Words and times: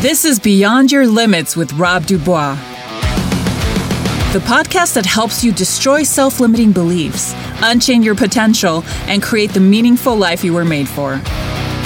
This 0.00 0.24
is 0.24 0.40
Beyond 0.40 0.90
Your 0.90 1.06
Limits 1.06 1.56
with 1.58 1.74
Rob 1.74 2.06
Dubois, 2.06 2.54
the 4.32 4.38
podcast 4.38 4.94
that 4.94 5.04
helps 5.04 5.44
you 5.44 5.52
destroy 5.52 6.04
self 6.04 6.40
limiting 6.40 6.72
beliefs, 6.72 7.34
unchain 7.60 8.02
your 8.02 8.14
potential, 8.14 8.82
and 9.08 9.22
create 9.22 9.50
the 9.50 9.60
meaningful 9.60 10.16
life 10.16 10.42
you 10.42 10.54
were 10.54 10.64
made 10.64 10.88
for. 10.88 11.20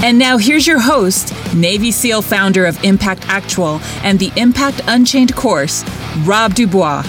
And 0.05 0.17
now 0.17 0.37
here's 0.37 0.65
your 0.65 0.79
host, 0.79 1.35
Navy 1.57 1.91
SEAL 1.91 2.23
founder 2.23 2.67
of 2.67 2.81
Impact 2.85 3.27
Actual 3.27 3.81
and 4.05 4.17
the 4.21 4.31
Impact 4.37 4.81
Unchained 4.87 5.35
course, 5.35 5.83
Rob 6.19 6.55
Dubois. 6.55 7.01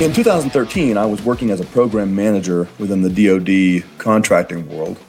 In 0.00 0.12
2013, 0.12 0.96
I 0.96 1.04
was 1.04 1.20
working 1.22 1.50
as 1.50 1.58
a 1.58 1.64
program 1.64 2.14
manager 2.14 2.68
within 2.78 3.02
the 3.02 3.10
DoD 3.10 3.98
contracting 3.98 4.68
world 4.68 5.00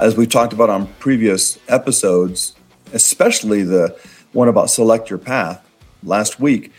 as 0.00 0.16
we 0.16 0.26
talked 0.26 0.52
about 0.52 0.70
on 0.70 0.86
previous 0.94 1.58
episodes, 1.68 2.54
especially 2.92 3.62
the 3.62 3.96
one 4.32 4.48
about 4.48 4.70
select 4.70 5.10
your 5.10 5.18
path 5.18 5.66
last 6.02 6.40
week, 6.40 6.72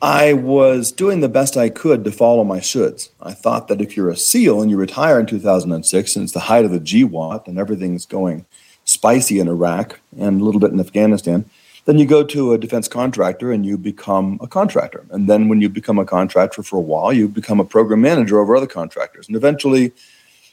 I 0.00 0.32
was 0.32 0.90
doing 0.90 1.20
the 1.20 1.28
best 1.28 1.56
I 1.56 1.68
could 1.68 2.04
to 2.04 2.10
follow 2.10 2.42
my 2.42 2.58
shoulds. 2.58 3.10
I 3.20 3.34
thought 3.34 3.68
that 3.68 3.80
if 3.80 3.96
you're 3.96 4.10
a 4.10 4.16
SEAL 4.16 4.60
and 4.60 4.70
you 4.70 4.76
retire 4.76 5.20
in 5.20 5.26
2006, 5.26 6.16
and 6.16 6.24
it's 6.24 6.32
the 6.32 6.40
height 6.40 6.64
of 6.64 6.72
the 6.72 6.80
GWOT 6.80 7.46
and 7.46 7.58
everything's 7.58 8.04
going 8.04 8.44
spicy 8.84 9.38
in 9.38 9.46
Iraq 9.46 10.00
and 10.18 10.40
a 10.40 10.44
little 10.44 10.60
bit 10.60 10.72
in 10.72 10.80
Afghanistan, 10.80 11.44
then 11.84 11.98
you 11.98 12.06
go 12.06 12.24
to 12.24 12.52
a 12.52 12.58
defense 12.58 12.88
contractor 12.88 13.52
and 13.52 13.66
you 13.66 13.76
become 13.76 14.38
a 14.40 14.46
contractor. 14.46 15.04
And 15.10 15.28
then 15.28 15.48
when 15.48 15.60
you 15.60 15.68
become 15.68 15.98
a 15.98 16.04
contractor 16.04 16.62
for 16.62 16.76
a 16.76 16.80
while, 16.80 17.12
you 17.12 17.28
become 17.28 17.60
a 17.60 17.64
program 17.64 18.00
manager 18.00 18.40
over 18.40 18.56
other 18.56 18.66
contractors. 18.66 19.26
And 19.26 19.36
eventually, 19.36 19.92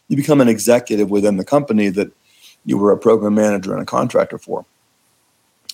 you 0.09 0.18
become 0.18 0.41
an 0.41 0.49
executive 0.49 1.09
within 1.09 1.38
the 1.38 1.45
company 1.45 1.90
that 1.90 2.12
you 2.65 2.77
were 2.77 2.91
a 2.91 2.98
program 2.98 3.35
manager 3.35 3.71
and 3.74 3.82
a 3.82 3.85
contractor 3.85 4.38
for. 4.38 4.65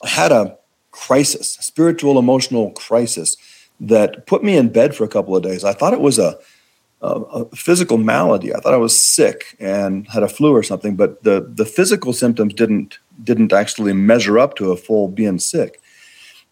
I 0.03 0.09
had 0.09 0.31
a 0.31 0.58
crisis, 0.91 1.53
spiritual, 1.53 2.19
emotional 2.19 2.72
crisis 2.72 3.38
that 3.80 4.28
put 4.28 4.44
me 4.44 4.56
in 4.56 4.69
bed 4.69 4.95
for 4.95 5.03
a 5.03 5.09
couple 5.09 5.36
of 5.36 5.44
days. 5.44 5.63
I 5.63 5.73
thought 5.73 5.94
it 5.94 6.02
was 6.02 6.19
a, 6.19 6.38
a, 7.02 7.08
a, 7.08 7.56
physical 7.56 7.97
malady. 7.97 8.53
I 8.53 8.59
thought 8.59 8.73
I 8.73 8.78
was 8.78 9.00
sick 9.00 9.56
and 9.59 10.08
had 10.08 10.23
a 10.23 10.30
flu 10.30 10.53
or 10.53 10.63
something, 10.63 10.95
but 10.95 11.23
the, 11.23 11.50
the 11.53 11.66
physical 11.66 12.13
symptoms 12.13 12.53
didn't 12.53 13.00
didn't 13.23 13.53
actually 13.53 13.94
measure 13.94 14.38
up 14.38 14.56
to 14.56 14.72
a 14.72 14.78
full 14.78 15.08
being 15.08 15.39
sick. 15.39 15.80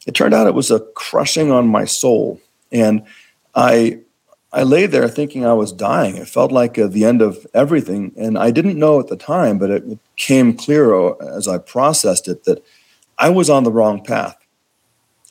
It 0.08 0.14
turned 0.14 0.34
out 0.34 0.48
it 0.48 0.54
was 0.54 0.72
a 0.72 0.80
crushing 0.96 1.52
on 1.52 1.68
my 1.68 1.86
soul, 1.86 2.40
and 2.72 3.04
I 3.56 4.00
I 4.54 4.62
lay 4.62 4.86
there 4.86 5.08
thinking 5.08 5.46
I 5.46 5.54
was 5.54 5.72
dying. 5.72 6.16
It 6.16 6.28
felt 6.28 6.52
like 6.52 6.78
uh, 6.78 6.86
the 6.86 7.06
end 7.06 7.24
of 7.24 7.48
everything. 7.56 8.14
And 8.16 8.38
I 8.38 8.52
didn't 8.52 8.78
know 8.78 9.00
at 9.00 9.08
the 9.08 9.18
time, 9.18 9.58
but 9.58 9.72
it 9.72 9.84
came 10.16 10.56
clear 10.56 10.94
uh, 10.94 11.16
as 11.36 11.48
I 11.48 11.58
processed 11.58 12.28
it 12.28 12.44
that 12.44 12.64
I 13.18 13.30
was 13.30 13.50
on 13.50 13.64
the 13.64 13.72
wrong 13.72 14.04
path. 14.04 14.38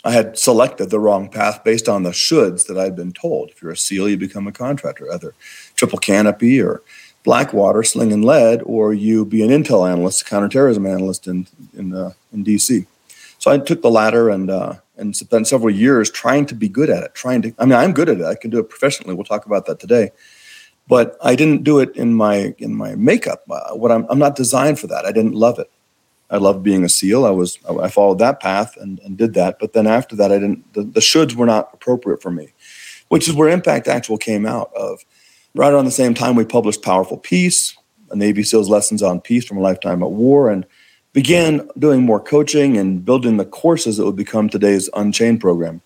I 0.04 0.10
had 0.10 0.36
selected 0.36 0.90
the 0.90 0.98
wrong 0.98 1.28
path 1.28 1.62
based 1.62 1.88
on 1.88 2.02
the 2.02 2.10
shoulds 2.10 2.66
that 2.66 2.76
I'd 2.76 2.96
been 2.96 3.12
told. 3.12 3.50
If 3.50 3.62
you're 3.62 3.70
a 3.70 3.76
SEAL, 3.76 4.08
you 4.08 4.16
become 4.16 4.48
a 4.48 4.52
contractor, 4.52 5.12
either 5.12 5.34
triple 5.76 6.00
canopy 6.00 6.60
or 6.60 6.82
Blackwater, 7.22 7.84
sling 7.84 8.12
and 8.12 8.24
lead, 8.24 8.62
or 8.64 8.92
you 8.92 9.24
be 9.24 9.44
an 9.44 9.50
intel 9.50 9.88
analyst, 9.88 10.26
counterterrorism 10.26 10.84
analyst 10.84 11.28
in 11.28 11.46
in, 11.76 11.94
uh, 11.94 12.12
in 12.32 12.44
DC. 12.44 12.84
So 13.38 13.52
I 13.52 13.58
took 13.58 13.82
the 13.82 13.90
latter 13.90 14.28
and 14.28 14.50
uh, 14.50 14.74
and 14.96 15.16
spent 15.16 15.48
several 15.48 15.74
years 15.74 16.10
trying 16.10 16.46
to 16.46 16.54
be 16.54 16.68
good 16.68 16.90
at 16.90 17.02
it, 17.02 17.14
trying 17.14 17.42
to, 17.42 17.54
I 17.58 17.64
mean, 17.64 17.74
I'm 17.74 17.92
good 17.92 18.08
at 18.08 18.18
it. 18.18 18.24
I 18.24 18.34
can 18.34 18.50
do 18.50 18.58
it 18.58 18.68
professionally. 18.68 19.14
We'll 19.14 19.24
talk 19.24 19.46
about 19.46 19.66
that 19.66 19.80
today. 19.80 20.10
But 20.88 21.16
I 21.22 21.34
didn't 21.34 21.64
do 21.64 21.78
it 21.78 21.94
in 21.96 22.12
my 22.14 22.54
in 22.58 22.74
my 22.74 22.96
makeup. 22.96 23.44
Uh, 23.48 23.74
what 23.74 23.92
I'm, 23.92 24.04
I'm 24.10 24.18
not 24.18 24.36
designed 24.36 24.80
for 24.80 24.88
that. 24.88 25.04
I 25.04 25.12
didn't 25.12 25.34
love 25.34 25.58
it. 25.58 25.70
I 26.28 26.38
loved 26.38 26.62
being 26.62 26.82
a 26.82 26.88
SEAL. 26.88 27.24
I 27.24 27.30
was 27.30 27.58
I 27.80 27.88
followed 27.88 28.18
that 28.18 28.40
path 28.40 28.76
and, 28.78 28.98
and 29.00 29.16
did 29.16 29.34
that. 29.34 29.58
But 29.60 29.74
then 29.74 29.86
after 29.86 30.16
that, 30.16 30.32
I 30.32 30.38
didn't. 30.38 30.72
The, 30.74 30.82
the 30.82 31.00
shoulds 31.00 31.34
were 31.34 31.46
not 31.46 31.70
appropriate 31.72 32.20
for 32.20 32.30
me, 32.30 32.52
which 33.08 33.28
is 33.28 33.34
where 33.34 33.48
Impact 33.48 33.86
Actual 33.86 34.18
came 34.18 34.44
out 34.44 34.72
of. 34.74 35.04
Right 35.54 35.72
around 35.72 35.84
the 35.84 35.90
same 35.90 36.14
time, 36.14 36.34
we 36.34 36.46
published 36.46 36.82
Powerful 36.82 37.18
Peace, 37.18 37.76
a 38.10 38.16
Navy 38.16 38.42
SEALs 38.42 38.70
lessons 38.70 39.02
on 39.02 39.20
peace 39.20 39.44
from 39.44 39.58
a 39.58 39.60
lifetime 39.60 40.02
at 40.02 40.10
war, 40.10 40.50
and 40.50 40.66
began 41.12 41.68
doing 41.78 42.02
more 42.02 42.20
coaching 42.20 42.76
and 42.76 43.04
building 43.04 43.36
the 43.36 43.44
courses 43.44 43.96
that 43.96 44.04
would 44.04 44.16
become 44.16 44.48
today's 44.48 44.88
Unchained 44.94 45.40
program. 45.40 45.80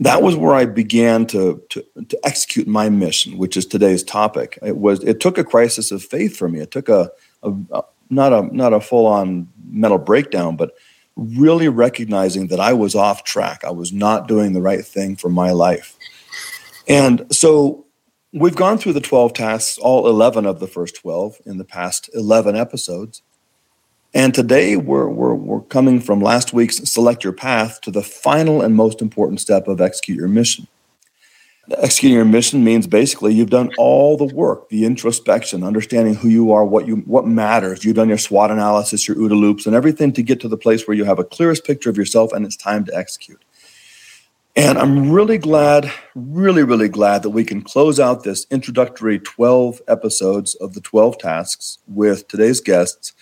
That 0.00 0.22
was 0.22 0.34
where 0.34 0.54
I 0.54 0.64
began 0.64 1.24
to, 1.26 1.62
to, 1.70 1.84
to 2.08 2.18
execute 2.24 2.66
my 2.66 2.88
mission, 2.88 3.38
which 3.38 3.56
is 3.56 3.64
today's 3.64 4.02
topic. 4.02 4.58
It 4.60 4.76
was 4.76 5.02
it 5.04 5.20
took 5.20 5.38
a 5.38 5.44
crisis 5.44 5.92
of 5.92 6.02
faith 6.02 6.36
for 6.36 6.48
me. 6.48 6.60
It 6.60 6.72
took 6.72 6.88
a, 6.88 7.10
a, 7.44 7.54
a 7.72 7.82
not 8.10 8.32
a 8.32 8.54
not 8.54 8.72
a 8.72 8.80
full 8.80 9.06
on 9.06 9.48
mental 9.70 9.98
breakdown, 9.98 10.56
but 10.56 10.72
really 11.16 11.68
recognizing 11.68 12.48
that 12.48 12.58
I 12.58 12.72
was 12.72 12.96
off 12.96 13.22
track. 13.22 13.64
I 13.64 13.70
was 13.70 13.92
not 13.92 14.26
doing 14.26 14.52
the 14.52 14.62
right 14.62 14.84
thing 14.84 15.14
for 15.14 15.28
my 15.28 15.52
life. 15.52 15.96
And 16.88 17.26
so 17.32 17.86
we've 18.32 18.56
gone 18.56 18.78
through 18.78 18.94
the 18.94 19.00
12 19.00 19.32
tasks, 19.32 19.78
all 19.78 20.08
11 20.08 20.44
of 20.44 20.58
the 20.58 20.66
first 20.66 20.96
12 20.96 21.40
in 21.46 21.58
the 21.58 21.64
past 21.64 22.10
11 22.14 22.56
episodes. 22.56 23.22
And 24.14 24.32
today 24.32 24.76
we're, 24.76 25.08
we're, 25.08 25.34
we're 25.34 25.62
coming 25.62 26.00
from 26.00 26.20
last 26.20 26.52
week's 26.52 26.76
select 26.88 27.24
your 27.24 27.32
path 27.32 27.80
to 27.80 27.90
the 27.90 28.02
final 28.02 28.62
and 28.62 28.76
most 28.76 29.02
important 29.02 29.40
step 29.40 29.66
of 29.66 29.80
execute 29.80 30.16
your 30.16 30.28
mission. 30.28 30.68
Executing 31.78 32.14
your 32.14 32.24
mission 32.24 32.62
means 32.62 32.86
basically 32.86 33.34
you've 33.34 33.50
done 33.50 33.70
all 33.76 34.16
the 34.16 34.32
work, 34.32 34.68
the 34.68 34.84
introspection, 34.84 35.64
understanding 35.64 36.14
who 36.14 36.28
you 36.28 36.52
are, 36.52 36.64
what 36.64 36.86
you 36.86 36.96
what 37.06 37.26
matters. 37.26 37.84
You've 37.84 37.96
done 37.96 38.08
your 38.08 38.18
SWOT 38.18 38.50
analysis, 38.50 39.08
your 39.08 39.16
OODA 39.16 39.40
loops, 39.40 39.66
and 39.66 39.74
everything 39.74 40.12
to 40.12 40.22
get 40.22 40.40
to 40.40 40.48
the 40.48 40.58
place 40.58 40.86
where 40.86 40.96
you 40.96 41.04
have 41.04 41.18
a 41.18 41.24
clearest 41.24 41.64
picture 41.64 41.88
of 41.90 41.96
yourself 41.96 42.32
and 42.32 42.44
it's 42.44 42.56
time 42.56 42.84
to 42.84 42.94
execute. 42.94 43.42
And 44.54 44.78
I'm 44.78 45.10
really 45.10 45.38
glad, 45.38 45.90
really, 46.14 46.62
really 46.62 46.88
glad 46.88 47.22
that 47.22 47.30
we 47.30 47.44
can 47.44 47.62
close 47.62 47.98
out 47.98 48.22
this 48.22 48.46
introductory 48.50 49.18
12 49.18 49.80
episodes 49.88 50.54
of 50.56 50.74
the 50.74 50.80
12 50.80 51.18
tasks 51.18 51.78
with 51.88 52.28
today's 52.28 52.60
guests 52.60 53.14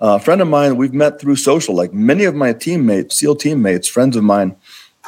a 0.00 0.18
friend 0.18 0.40
of 0.40 0.48
mine 0.48 0.76
we've 0.76 0.94
met 0.94 1.20
through 1.20 1.36
social, 1.36 1.74
like 1.74 1.92
many 1.92 2.24
of 2.24 2.34
my 2.34 2.52
teammates, 2.52 3.16
SEAL 3.16 3.36
teammates, 3.36 3.86
friends 3.86 4.16
of 4.16 4.24
mine 4.24 4.56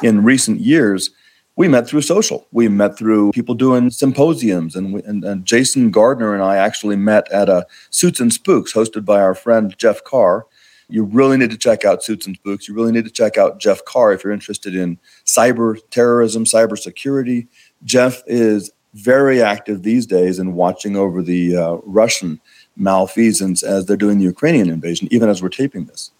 in 0.01 0.23
recent 0.23 0.59
years, 0.59 1.09
we 1.55 1.67
met 1.67 1.87
through 1.87 2.01
social. 2.01 2.47
We 2.51 2.67
met 2.67 2.97
through 2.97 3.31
people 3.31 3.55
doing 3.55 3.91
symposiums, 3.91 4.75
and, 4.75 4.93
we, 4.93 5.03
and, 5.03 5.23
and 5.23 5.45
Jason 5.45 5.91
Gardner 5.91 6.33
and 6.33 6.43
I 6.43 6.57
actually 6.57 6.95
met 6.95 7.31
at 7.31 7.49
a 7.49 7.67
Suits 7.91 8.19
and 8.19 8.33
Spooks 8.33 8.73
hosted 8.73 9.05
by 9.05 9.21
our 9.21 9.35
friend 9.35 9.75
Jeff 9.77 10.03
Carr. 10.03 10.47
You 10.89 11.03
really 11.03 11.37
need 11.37 11.51
to 11.51 11.57
check 11.57 11.85
out 11.85 12.03
Suits 12.03 12.25
and 12.25 12.35
Spooks. 12.35 12.67
You 12.67 12.73
really 12.73 12.91
need 12.91 13.05
to 13.05 13.11
check 13.11 13.37
out 13.37 13.59
Jeff 13.59 13.85
Carr 13.85 14.13
if 14.13 14.23
you're 14.23 14.33
interested 14.33 14.75
in 14.75 14.99
cyber 15.25 15.77
terrorism, 15.91 16.43
cyber 16.43 16.77
security. 16.77 17.47
Jeff 17.83 18.23
is 18.25 18.71
very 18.93 19.41
active 19.41 19.83
these 19.83 20.05
days 20.05 20.39
in 20.39 20.53
watching 20.53 20.95
over 20.95 21.21
the 21.21 21.55
uh, 21.55 21.73
Russian 21.83 22.39
malfeasance 22.75 23.63
as 23.63 23.85
they're 23.85 23.97
doing 23.97 24.17
the 24.17 24.23
Ukrainian 24.25 24.69
invasion, 24.69 25.07
even 25.11 25.29
as 25.29 25.41
we're 25.41 25.49
taping 25.49 25.85
this. 25.85 26.11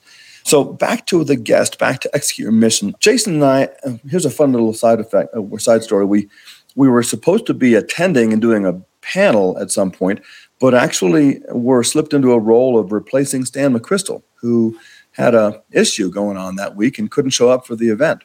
So 0.44 0.64
back 0.64 1.06
to 1.08 1.24
the 1.24 1.36
guest, 1.36 1.80
back 1.80 2.02
to 2.02 2.10
execute 2.14 2.44
your 2.44 2.52
mission. 2.52 2.94
Jason 3.00 3.36
and 3.36 3.46
I, 3.46 3.64
uh, 3.86 3.98
here's 4.10 4.26
a 4.26 4.30
fun 4.30 4.52
little 4.52 4.74
side 4.74 5.00
effect, 5.00 5.34
uh, 5.34 5.58
side 5.58 5.84
story. 5.84 6.06
We 6.06 6.30
we 6.76 6.90
were 6.90 7.04
supposed 7.04 7.46
to 7.46 7.54
be 7.54 7.76
attending 7.76 8.34
and 8.34 8.42
doing 8.42 8.66
a 8.66 8.82
panel 9.02 9.58
at 9.60 9.72
some 9.72 9.92
point, 9.92 10.22
but 10.60 10.74
actually 10.74 11.40
were 11.50 11.84
slipped 11.84 12.14
into 12.14 12.34
a 12.34 12.40
role 12.40 12.80
of 12.80 12.92
replacing 12.92 13.46
Stan 13.46 13.78
McChrystal, 13.78 14.24
who 14.36 14.78
had 15.12 15.36
a 15.36 15.62
issue 15.72 16.10
going 16.10 16.38
on 16.38 16.56
that 16.56 16.76
week 16.76 16.98
and 16.98 17.12
couldn't 17.12 17.32
show 17.32 17.50
up 17.50 17.66
for 17.66 17.76
the 17.76 17.90
event. 17.90 18.24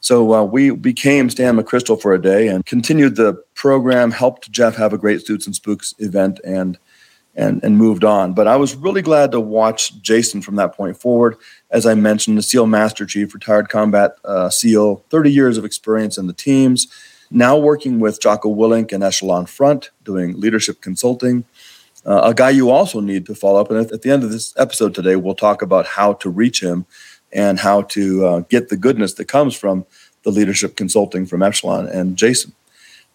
So 0.00 0.32
uh, 0.32 0.44
we 0.44 0.70
became 0.70 1.28
Stan 1.28 1.58
McChrystal 1.58 2.00
for 2.00 2.14
a 2.14 2.22
day 2.22 2.48
and 2.48 2.64
continued 2.64 3.16
the 3.16 3.34
program, 3.54 4.10
helped 4.10 4.50
Jeff 4.50 4.74
have 4.76 4.94
a 4.94 4.98
great 4.98 5.26
Suits 5.26 5.46
and 5.46 5.54
Spooks 5.54 5.94
event, 5.98 6.40
and 6.42 6.78
and, 7.36 7.62
and 7.62 7.76
moved 7.76 8.04
on. 8.04 8.32
But 8.32 8.48
I 8.48 8.56
was 8.56 8.74
really 8.74 9.02
glad 9.02 9.30
to 9.32 9.40
watch 9.40 10.00
Jason 10.00 10.42
from 10.42 10.56
that 10.56 10.74
point 10.74 10.96
forward. 10.96 11.36
As 11.70 11.86
I 11.86 11.94
mentioned, 11.94 12.36
the 12.36 12.42
SEAL 12.42 12.66
Master 12.66 13.06
Chief, 13.06 13.32
retired 13.32 13.68
combat 13.68 14.16
uh, 14.24 14.50
SEAL, 14.50 15.04
30 15.10 15.30
years 15.30 15.56
of 15.56 15.64
experience 15.64 16.18
in 16.18 16.26
the 16.26 16.32
teams, 16.32 16.88
now 17.30 17.56
working 17.56 18.00
with 18.00 18.20
Jocko 18.20 18.54
Willink 18.54 18.92
and 18.92 19.04
Echelon 19.04 19.46
Front, 19.46 19.90
doing 20.04 20.38
leadership 20.40 20.80
consulting. 20.80 21.44
Uh, 22.04 22.22
a 22.24 22.34
guy 22.34 22.50
you 22.50 22.70
also 22.70 23.00
need 23.00 23.26
to 23.26 23.34
follow 23.34 23.60
up. 23.60 23.70
And 23.70 23.78
at, 23.78 23.92
at, 23.92 24.02
the 24.02 24.10
end 24.10 24.24
of 24.24 24.32
this 24.32 24.54
episode 24.56 24.94
today, 24.94 25.16
we'll 25.16 25.34
talk 25.34 25.62
about 25.62 25.86
how 25.86 26.14
to 26.14 26.30
reach 26.30 26.62
him 26.62 26.86
and 27.32 27.58
how 27.58 27.82
to 27.82 28.26
uh, 28.26 28.40
get 28.48 28.68
the 28.68 28.76
goodness 28.76 29.14
that 29.14 29.26
comes 29.26 29.54
from 29.54 29.86
the 30.22 30.30
leadership 30.30 30.76
consulting 30.76 31.26
from 31.26 31.42
Echelon 31.42 31.86
and 31.88 32.16
Jason. 32.16 32.52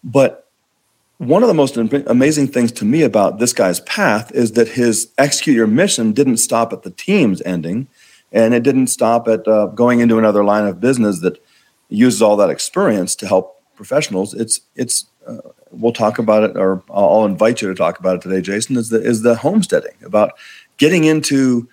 But 0.02 0.45
one 1.18 1.42
of 1.42 1.48
the 1.48 1.54
most 1.54 1.76
amazing 1.76 2.48
things 2.48 2.70
to 2.72 2.84
me 2.84 3.02
about 3.02 3.38
this 3.38 3.52
guy's 3.52 3.80
path 3.80 4.30
is 4.32 4.52
that 4.52 4.68
his 4.68 5.12
execute 5.16 5.56
your 5.56 5.66
mission 5.66 6.12
didn't 6.12 6.36
stop 6.36 6.72
at 6.72 6.82
the 6.82 6.90
team's 6.90 7.40
ending 7.42 7.88
and 8.32 8.52
it 8.52 8.62
didn't 8.62 8.88
stop 8.88 9.26
at 9.28 9.46
uh, 9.48 9.66
going 9.66 10.00
into 10.00 10.18
another 10.18 10.44
line 10.44 10.66
of 10.66 10.80
business 10.80 11.20
that 11.20 11.42
uses 11.88 12.20
all 12.20 12.36
that 12.36 12.50
experience 12.50 13.14
to 13.16 13.26
help 13.26 13.62
professionals. 13.76 14.34
It's 14.34 14.60
it's 14.74 15.06
uh, 15.26 15.38
we'll 15.70 15.92
talk 15.92 16.18
about 16.18 16.42
it 16.42 16.56
or 16.56 16.82
I'll 16.90 17.24
invite 17.24 17.62
you 17.62 17.68
to 17.68 17.74
talk 17.74 17.98
about 17.98 18.16
it 18.16 18.22
today 18.22 18.40
Jason 18.42 18.76
is 18.76 18.90
the 18.90 19.00
is 19.00 19.22
the 19.22 19.36
homesteading 19.36 19.96
about 20.04 20.32
getting 20.76 21.04
into 21.04 21.68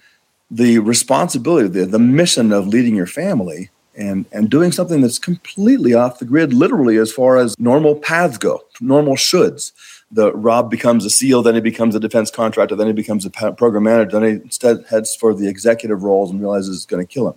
the 0.50 0.80
responsibility, 0.80 1.68
the, 1.68 1.86
the 1.86 2.00
mission 2.00 2.52
of 2.52 2.68
leading 2.68 2.96
your 2.96 3.08
family 3.08 3.72
and, 3.96 4.26
and 4.32 4.50
doing 4.50 4.72
something 4.72 5.02
that's 5.02 5.20
completely 5.20 5.94
off 5.94 6.20
the 6.20 6.26
grid, 6.26 6.54
literally, 6.54 6.98
as 6.98 7.12
far 7.12 7.38
as 7.38 7.58
normal 7.60 7.96
paths 7.96 8.38
go, 8.38 8.62
normal 8.82 9.16
shoulds. 9.16 9.72
The 10.12 10.34
Rob 10.34 10.70
becomes 10.70 11.06
a 11.06 11.10
SEAL, 11.10 11.44
then 11.44 11.56
he 11.56 11.62
becomes 11.62 11.96
a 11.96 12.00
defense 12.00 12.30
contractor, 12.30 12.76
then 12.76 12.88
he 12.88 12.94
becomes 12.94 13.26
a 13.26 13.30
program 13.30 13.84
manager, 13.84 14.20
then 14.20 14.24
he 14.24 14.42
instead 14.44 14.86
heads 14.90 15.16
for 15.16 15.34
the 15.34 15.48
executive 15.48 16.04
roles 16.04 16.32
and 16.32 16.40
realizes 16.40 16.76
it's 16.78 16.86
going 16.86 17.06
to 17.06 17.12
kill 17.12 17.30
him. 17.30 17.36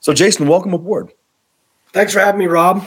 So, 0.00 0.12
Jason, 0.12 0.48
welcome 0.48 0.74
aboard. 0.74 1.12
Thanks 1.92 2.12
for 2.12 2.20
having 2.20 2.38
me, 2.38 2.46
Rob. 2.46 2.84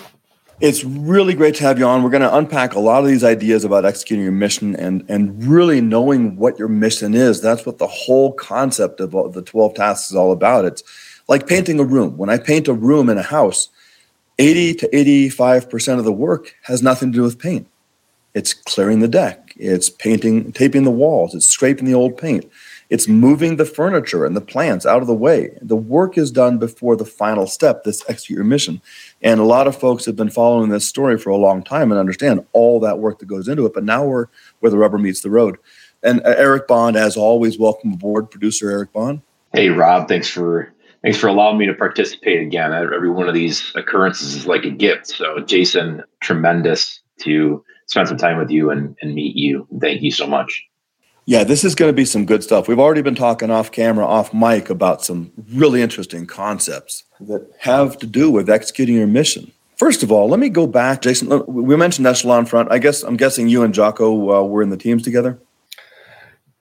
It's 0.61 0.83
really 0.83 1.33
great 1.33 1.55
to 1.55 1.63
have 1.63 1.77
you 1.77 1.85
on. 1.85 2.01
We're 2.01 2.09
going 2.09 2.21
to 2.21 2.35
unpack 2.35 2.75
a 2.75 2.79
lot 2.79 3.03
of 3.03 3.07
these 3.07 3.23
ideas 3.23 3.65
about 3.65 3.83
executing 3.85 4.23
your 4.23 4.31
mission 4.31 4.75
and 4.77 5.05
and 5.09 5.43
really 5.43 5.81
knowing 5.81 6.37
what 6.37 6.57
your 6.57 6.69
mission 6.69 7.13
is. 7.13 7.41
That's 7.41 7.65
what 7.65 7.77
the 7.77 7.87
whole 7.87 8.31
concept 8.33 9.01
of 9.01 9.11
the 9.33 9.41
12 9.41 9.73
tasks 9.73 10.11
is 10.11 10.15
all 10.15 10.31
about. 10.31 10.63
It's 10.63 10.81
like 11.27 11.47
painting 11.47 11.79
a 11.79 11.83
room. 11.83 12.17
When 12.17 12.29
I 12.29 12.37
paint 12.37 12.67
a 12.67 12.73
room 12.73 13.09
in 13.09 13.17
a 13.17 13.23
house, 13.23 13.69
80 14.37 14.75
to 14.75 14.89
85% 14.89 15.99
of 15.99 16.05
the 16.05 16.11
work 16.11 16.55
has 16.63 16.81
nothing 16.81 17.11
to 17.11 17.17
do 17.17 17.23
with 17.23 17.39
paint. 17.39 17.67
It's 18.33 18.53
clearing 18.53 18.99
the 18.99 19.07
deck, 19.07 19.53
it's 19.55 19.89
painting, 19.89 20.51
taping 20.51 20.83
the 20.83 20.91
walls, 20.91 21.33
it's 21.33 21.47
scraping 21.47 21.85
the 21.85 21.93
old 21.93 22.17
paint. 22.17 22.45
It's 22.89 23.07
moving 23.07 23.55
the 23.55 23.65
furniture 23.65 24.25
and 24.25 24.35
the 24.35 24.41
plants 24.41 24.85
out 24.85 25.01
of 25.01 25.07
the 25.07 25.15
way. 25.15 25.57
The 25.61 25.75
work 25.75 26.17
is 26.17 26.29
done 26.31 26.59
before 26.59 26.95
the 26.95 27.05
final 27.05 27.47
step, 27.47 27.83
this 27.83 28.03
execute 28.07 28.35
your 28.35 28.45
mission. 28.45 28.79
And 29.23 29.39
a 29.39 29.45
lot 29.45 29.65
of 29.65 29.75
folks 29.75 30.05
have 30.05 30.15
been 30.15 30.29
following 30.29 30.69
this 30.69 30.87
story 30.87 31.17
for 31.17 31.31
a 31.31 31.37
long 31.37 31.63
time 31.63 31.91
and 31.91 31.99
understand 31.99 32.45
all 32.53 32.79
that 32.81 32.99
work 32.99 33.19
that 33.19 33.25
goes 33.25 33.47
into 33.47 33.65
it. 33.65 33.73
But 33.73 33.85
now 33.85 34.05
we're 34.05 34.27
where 34.59 34.69
the 34.69 34.77
rubber 34.77 34.99
meets 34.99 35.21
the 35.21 35.31
road. 35.31 35.57
And 36.03 36.19
uh, 36.21 36.35
Eric 36.37 36.67
Bond, 36.67 36.95
as 36.95 37.17
always, 37.17 37.57
welcome 37.57 37.93
aboard, 37.93 38.29
producer 38.29 38.69
Eric 38.69 38.93
Bond. 38.93 39.21
Hey, 39.51 39.69
Rob, 39.69 40.07
thanks 40.07 40.27
for 40.27 40.74
thanks 41.05 41.19
for 41.19 41.27
allowing 41.27 41.59
me 41.59 41.67
to 41.67 41.73
participate 41.75 42.41
again. 42.41 42.73
Every 42.73 43.11
one 43.11 43.27
of 43.27 43.35
these 43.35 43.71
occurrences 43.75 44.33
is 44.33 44.47
like 44.47 44.65
a 44.65 44.71
gift. 44.71 45.05
So, 45.05 45.39
Jason, 45.39 46.03
tremendous 46.19 46.99
to 47.19 47.63
spend 47.85 48.07
some 48.07 48.17
time 48.17 48.39
with 48.39 48.49
you 48.49 48.71
and, 48.71 48.97
and 49.03 49.13
meet 49.13 49.35
you. 49.35 49.67
Thank 49.79 50.01
you 50.01 50.09
so 50.09 50.25
much. 50.25 50.65
Yeah, 51.27 51.43
this 51.43 51.63
is 51.63 51.75
going 51.75 51.89
to 51.89 51.93
be 51.95 52.05
some 52.05 52.25
good 52.25 52.43
stuff. 52.43 52.67
We've 52.67 52.79
already 52.79 53.03
been 53.03 53.13
talking 53.13 53.51
off 53.51 53.71
camera, 53.71 54.05
off 54.05 54.33
mic 54.33 54.71
about 54.71 55.03
some 55.03 55.31
really 55.53 55.83
interesting 55.83 56.25
concepts 56.25 57.03
that 57.19 57.51
have 57.59 57.99
to 57.99 58.07
do 58.07 58.31
with 58.31 58.49
executing 58.49 58.95
your 58.95 59.05
mission. 59.05 59.51
First 59.77 60.01
of 60.01 60.11
all, 60.11 60.27
let 60.27 60.39
me 60.39 60.49
go 60.49 60.65
back, 60.65 61.01
Jason. 61.01 61.43
We 61.45 61.75
mentioned 61.75 62.07
Echelon 62.07 62.47
Front. 62.47 62.71
I 62.71 62.79
guess 62.79 63.03
I'm 63.03 63.17
guessing 63.17 63.47
you 63.47 63.61
and 63.61 63.75
Jocko 63.75 64.31
uh, 64.31 64.43
were 64.43 64.63
in 64.63 64.69
the 64.69 64.77
teams 64.77 65.03
together. 65.03 65.39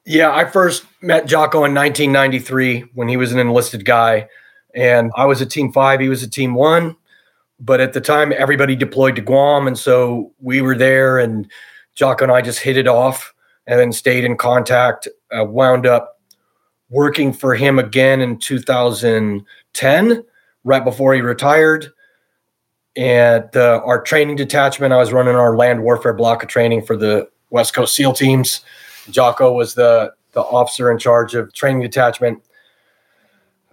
Yeah, 0.06 0.35
I 0.35 0.45
first 0.45 0.85
met 1.01 1.27
Jocko 1.27 1.65
in 1.65 1.75
1993 1.75 2.91
when 2.95 3.09
he 3.09 3.17
was 3.17 3.33
an 3.33 3.39
enlisted 3.39 3.85
guy, 3.87 4.29
and 4.75 5.11
I 5.17 5.25
was 5.25 5.41
a 5.41 5.47
team 5.47 5.73
five. 5.73 6.01
He 6.01 6.11
was 6.11 6.23
a 6.23 6.29
team 6.29 6.55
one, 6.55 6.97
but 7.59 7.81
at 7.81 7.95
the 7.95 8.03
time 8.03 8.33
everybody 8.37 8.77
deployed 8.77 9.17
to 9.17 9.23
Guam, 9.23 9.67
and 9.67 9.79
so 9.79 10.33
we 10.41 10.61
were 10.61 10.77
there, 10.77 11.19
and 11.19 11.51
Jocko 11.95 12.25
and 12.25 12.33
I 12.33 12.43
just 12.43 12.59
hit 12.59 12.77
it 12.77 12.87
off 12.87 13.33
and 13.67 13.81
then 13.81 13.93
stayed 13.93 14.25
in 14.25 14.37
contact. 14.37 15.09
Uh, 15.35 15.45
wound 15.45 15.87
up 15.87 16.21
working 16.91 17.33
for 17.33 17.55
him 17.55 17.79
again 17.79 18.21
in 18.21 18.39
2010, 18.39 20.25
right 20.65 20.85
before 20.85 21.15
he 21.15 21.21
retired. 21.23 21.91
And 22.95 23.56
uh, 23.56 23.81
our 23.85 24.03
training 24.03 24.37
detachment, 24.37 24.93
I 24.93 24.99
was 24.99 25.12
running 25.12 25.35
our 25.35 25.56
land 25.56 25.83
warfare 25.83 26.12
block 26.12 26.43
of 26.43 26.49
training 26.49 26.83
for 26.83 26.97
the 26.97 27.29
West 27.51 27.75
Coast 27.75 27.95
SEAL 27.95 28.12
teams. 28.12 28.61
Jocko 29.11 29.53
was 29.53 29.75
the 29.75 30.12
the 30.33 30.41
officer 30.41 30.91
in 30.91 30.99
charge 30.99 31.35
of 31.35 31.53
training 31.53 31.83
detachment. 31.83 32.43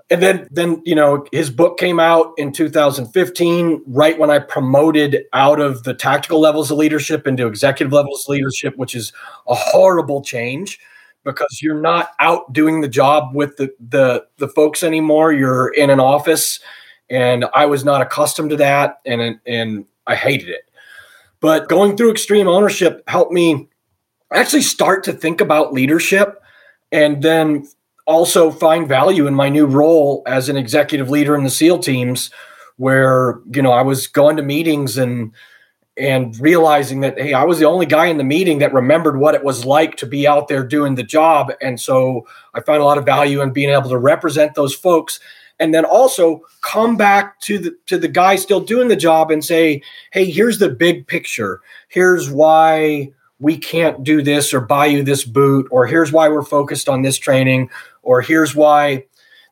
And 0.09 0.21
then 0.21 0.47
then 0.51 0.81
you 0.85 0.95
know 0.95 1.25
his 1.31 1.49
book 1.49 1.77
came 1.77 1.99
out 1.99 2.33
in 2.37 2.51
2015 2.51 3.81
right 3.87 4.19
when 4.19 4.29
i 4.29 4.39
promoted 4.39 5.23
out 5.31 5.61
of 5.61 5.83
the 5.83 5.93
tactical 5.93 6.41
levels 6.41 6.69
of 6.69 6.77
leadership 6.77 7.25
into 7.25 7.47
executive 7.47 7.93
levels 7.93 8.25
of 8.25 8.33
leadership 8.33 8.75
which 8.75 8.93
is 8.93 9.13
a 9.47 9.55
horrible 9.55 10.21
change 10.21 10.81
because 11.23 11.59
you're 11.61 11.79
not 11.79 12.11
out 12.19 12.51
doing 12.51 12.81
the 12.81 12.87
job 12.87 13.33
with 13.35 13.57
the 13.57 13.73
the, 13.79 14.25
the 14.37 14.47
folks 14.47 14.83
anymore. 14.83 15.31
You're 15.31 15.73
in 15.73 15.89
an 15.89 15.99
office 15.99 16.59
and 17.09 17.45
i 17.53 17.65
was 17.65 17.83
not 17.83 18.01
accustomed 18.01 18.49
to 18.49 18.55
that 18.57 18.99
and 19.05 19.39
and 19.45 19.85
i 20.07 20.15
hated 20.15 20.49
it. 20.49 20.69
But 21.39 21.69
going 21.69 21.97
through 21.97 22.11
extreme 22.11 22.47
ownership 22.47 23.03
helped 23.07 23.31
me 23.31 23.69
actually 24.37 24.61
start 24.61 25.03
to 25.05 25.13
think 25.13 25.41
about 25.41 25.73
leadership 25.73 26.41
and 26.91 27.21
then 27.21 27.67
also 28.07 28.51
find 28.51 28.87
value 28.87 29.27
in 29.27 29.33
my 29.33 29.49
new 29.49 29.65
role 29.65 30.23
as 30.25 30.49
an 30.49 30.57
executive 30.57 31.09
leader 31.09 31.35
in 31.35 31.43
the 31.43 31.49
SEAL 31.49 31.79
teams, 31.79 32.31
where 32.77 33.39
you 33.53 33.61
know 33.61 33.71
I 33.71 33.81
was 33.81 34.07
going 34.07 34.37
to 34.37 34.43
meetings 34.43 34.97
and 34.97 35.31
and 35.97 36.37
realizing 36.39 37.01
that 37.01 37.19
hey, 37.19 37.33
I 37.33 37.43
was 37.43 37.59
the 37.59 37.65
only 37.65 37.85
guy 37.85 38.07
in 38.07 38.17
the 38.17 38.23
meeting 38.23 38.59
that 38.59 38.73
remembered 38.73 39.19
what 39.19 39.35
it 39.35 39.43
was 39.43 39.65
like 39.65 39.97
to 39.97 40.05
be 40.05 40.27
out 40.27 40.47
there 40.47 40.63
doing 40.65 40.95
the 40.95 41.03
job, 41.03 41.51
and 41.61 41.79
so 41.79 42.27
I 42.53 42.61
found 42.61 42.81
a 42.81 42.85
lot 42.85 42.97
of 42.97 43.05
value 43.05 43.41
in 43.41 43.51
being 43.51 43.69
able 43.69 43.89
to 43.89 43.97
represent 43.97 44.55
those 44.55 44.75
folks. 44.75 45.19
And 45.59 45.75
then 45.75 45.85
also 45.85 46.41
come 46.61 46.97
back 46.97 47.39
to 47.41 47.59
the 47.59 47.75
to 47.85 47.99
the 47.99 48.07
guy 48.07 48.35
still 48.35 48.61
doing 48.61 48.87
the 48.87 48.95
job 48.95 49.29
and 49.29 49.45
say, 49.45 49.83
"Hey, 50.11 50.25
here's 50.25 50.57
the 50.57 50.69
big 50.69 51.05
picture. 51.05 51.61
Here's 51.87 52.31
why 52.31 53.11
we 53.41 53.57
can't 53.57 54.03
do 54.03 54.21
this 54.21 54.53
or 54.53 54.61
buy 54.61 54.85
you 54.85 55.03
this 55.03 55.25
boot 55.25 55.67
or 55.69 55.85
here's 55.85 56.11
why 56.13 56.29
we're 56.29 56.43
focused 56.43 56.87
on 56.87 57.01
this 57.01 57.17
training 57.17 57.69
or 58.03 58.21
here's 58.21 58.55
why 58.55 59.03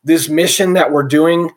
this 0.04 0.30
mission 0.30 0.74
that 0.74 0.92
we're 0.92 1.04
doing 1.04 1.52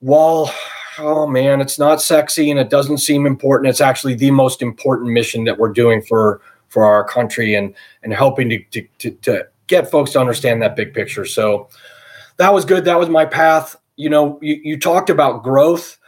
while 0.00 0.52
oh 0.98 1.26
man 1.26 1.60
it's 1.60 1.78
not 1.78 2.02
sexy 2.02 2.50
and 2.50 2.60
it 2.60 2.68
doesn't 2.68 2.98
seem 2.98 3.24
important 3.24 3.70
it's 3.70 3.80
actually 3.80 4.14
the 4.14 4.30
most 4.30 4.60
important 4.60 5.10
mission 5.10 5.44
that 5.44 5.58
we're 5.58 5.72
doing 5.72 6.02
for 6.02 6.42
for 6.68 6.84
our 6.84 7.04
country 7.04 7.54
and 7.54 7.74
and 8.02 8.12
helping 8.12 8.48
to 8.48 8.58
to, 8.70 8.82
to, 8.98 9.10
to 9.22 9.46
get 9.66 9.90
folks 9.90 10.12
to 10.12 10.20
understand 10.20 10.62
that 10.62 10.76
big 10.76 10.92
picture. 10.92 11.24
So 11.24 11.68
that 12.36 12.52
was 12.52 12.64
good. 12.64 12.84
That 12.84 12.98
was 12.98 13.08
my 13.08 13.24
path. 13.24 13.76
You 13.96 14.10
know 14.10 14.38
you, 14.42 14.60
you 14.62 14.78
talked 14.78 15.10
about 15.10 15.42
growth. 15.42 15.98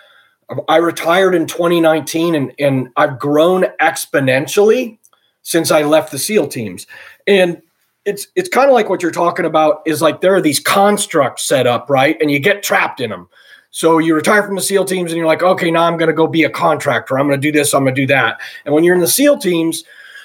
I 0.68 0.76
retired 0.76 1.34
in 1.34 1.46
2019 1.46 2.34
and 2.34 2.52
and 2.58 2.90
i've 2.96 3.18
grown 3.18 3.64
exponentially 3.80 4.98
since 5.44 5.70
I 5.70 5.82
left 5.82 6.10
the 6.10 6.18
SEAL 6.18 6.48
teams. 6.48 6.86
And 7.28 7.62
it's 8.04 8.26
it's 8.34 8.48
kind 8.48 8.68
of 8.68 8.74
like 8.74 8.88
what 8.88 9.00
you're 9.00 9.10
talking 9.10 9.46
about 9.46 9.82
is 9.86 10.02
like 10.02 10.20
there 10.20 10.34
are 10.34 10.40
these 10.40 10.58
constructs 10.58 11.44
set 11.44 11.66
up, 11.66 11.88
right? 11.88 12.20
And 12.20 12.30
you 12.30 12.40
get 12.40 12.62
trapped 12.62 13.00
in 13.00 13.10
them. 13.10 13.28
So 13.70 13.98
you 13.98 14.14
retire 14.14 14.42
from 14.42 14.56
the 14.56 14.62
SEAL 14.62 14.84
teams 14.84 15.10
and 15.10 15.16
you're 15.16 15.26
like, 15.26 15.42
okay, 15.42 15.70
now 15.70 15.84
I'm 15.84 15.96
going 15.96 16.08
to 16.08 16.14
go 16.14 16.26
be 16.26 16.44
a 16.44 16.50
contractor. 16.50 17.18
I'm 17.18 17.26
going 17.26 17.40
to 17.40 17.52
do 17.52 17.56
this. 17.56 17.74
I'm 17.74 17.82
going 17.82 17.94
to 17.94 18.00
do 18.02 18.06
that. 18.08 18.40
And 18.64 18.74
when 18.74 18.84
you're 18.84 18.94
in 18.94 19.00
the 19.00 19.08
SEAL 19.08 19.38
teams, 19.38 19.84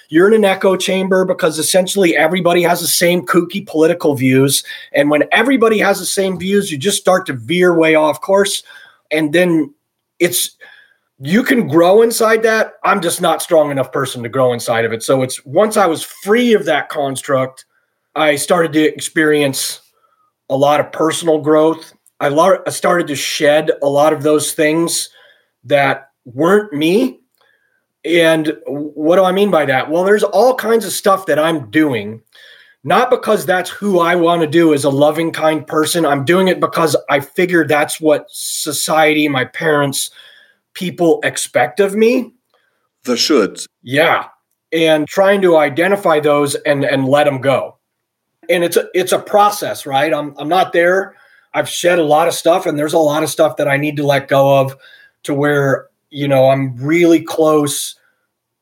you're 0.09 0.27
in 0.27 0.33
an 0.33 0.45
echo 0.45 0.75
chamber 0.75 1.25
because 1.25 1.57
essentially 1.57 2.15
everybody 2.15 2.61
has 2.63 2.81
the 2.81 2.87
same 2.87 3.25
kooky 3.25 3.65
political 3.65 4.15
views. 4.15 4.63
And 4.91 5.09
when 5.09 5.23
everybody 5.31 5.79
has 5.79 5.99
the 5.99 6.05
same 6.05 6.37
views, 6.37 6.71
you 6.71 6.77
just 6.77 6.99
start 6.99 7.25
to 7.27 7.33
veer 7.33 7.75
way 7.75 7.95
off 7.95 8.21
course. 8.21 8.63
And 9.09 9.33
then 9.33 9.73
it's 10.19 10.51
you 11.19 11.43
can 11.43 11.67
grow 11.67 12.01
inside 12.01 12.43
that. 12.43 12.68
I'm 12.83 13.01
just 13.01 13.21
not 13.21 13.41
strong 13.41 13.71
enough 13.71 13.91
person 13.91 14.23
to 14.23 14.29
grow 14.29 14.53
inside 14.53 14.85
of 14.85 14.93
it. 14.93 15.03
So 15.03 15.21
it's 15.21 15.43
once 15.45 15.77
I 15.77 15.85
was 15.85 16.03
free 16.03 16.53
of 16.53 16.65
that 16.65 16.89
construct, 16.89 17.65
I 18.15 18.35
started 18.35 18.73
to 18.73 18.93
experience 18.93 19.81
a 20.49 20.57
lot 20.57 20.79
of 20.79 20.91
personal 20.91 21.39
growth. 21.39 21.93
I, 22.19 22.27
I 22.27 22.69
started 22.69 23.07
to 23.07 23.15
shed 23.15 23.71
a 23.81 23.87
lot 23.87 24.13
of 24.13 24.23
those 24.23 24.53
things 24.53 25.09
that 25.63 26.09
weren't 26.25 26.73
me. 26.73 27.19
And 28.05 28.57
what 28.65 29.17
do 29.17 29.23
I 29.23 29.31
mean 29.31 29.51
by 29.51 29.65
that? 29.65 29.89
Well, 29.89 30.03
there's 30.03 30.23
all 30.23 30.55
kinds 30.55 30.85
of 30.85 30.91
stuff 30.91 31.25
that 31.25 31.37
I'm 31.37 31.69
doing, 31.69 32.21
not 32.83 33.09
because 33.09 33.45
that's 33.45 33.69
who 33.69 33.99
I 33.99 34.15
want 34.15 34.41
to 34.41 34.47
do 34.47 34.73
as 34.73 34.85
a 34.85 34.89
loving, 34.89 35.31
kind 35.31 35.67
person. 35.67 36.05
I'm 36.05 36.23
doing 36.23 36.47
it 36.47 36.59
because 36.59 36.95
I 37.09 37.19
figure 37.19 37.65
that's 37.65 37.99
what 37.99 38.25
society, 38.29 39.27
my 39.27 39.45
parents, 39.45 40.11
people 40.73 41.19
expect 41.23 41.79
of 41.79 41.93
me. 41.93 42.33
The 43.03 43.13
shoulds. 43.13 43.67
Yeah. 43.81 44.27
And 44.71 45.07
trying 45.07 45.41
to 45.41 45.57
identify 45.57 46.19
those 46.19 46.55
and 46.55 46.83
and 46.83 47.07
let 47.07 47.23
them 47.23 47.41
go. 47.41 47.77
And 48.49 48.63
it's 48.63 48.77
a 48.77 48.87
it's 48.93 49.11
a 49.11 49.19
process, 49.19 49.85
right? 49.85 50.13
I'm 50.13 50.35
I'm 50.37 50.49
not 50.49 50.73
there. 50.73 51.15
I've 51.53 51.69
shed 51.69 51.97
a 51.97 52.03
lot 52.03 52.27
of 52.27 52.33
stuff 52.33 52.65
and 52.65 52.77
there's 52.77 52.93
a 52.93 52.99
lot 52.99 53.23
of 53.23 53.29
stuff 53.29 53.57
that 53.57 53.67
I 53.67 53.77
need 53.77 53.97
to 53.97 54.05
let 54.05 54.27
go 54.27 54.59
of 54.59 54.75
to 55.23 55.33
where, 55.33 55.87
you 56.11 56.27
know, 56.27 56.49
I'm 56.49 56.75
really 56.77 57.21
close. 57.21 57.95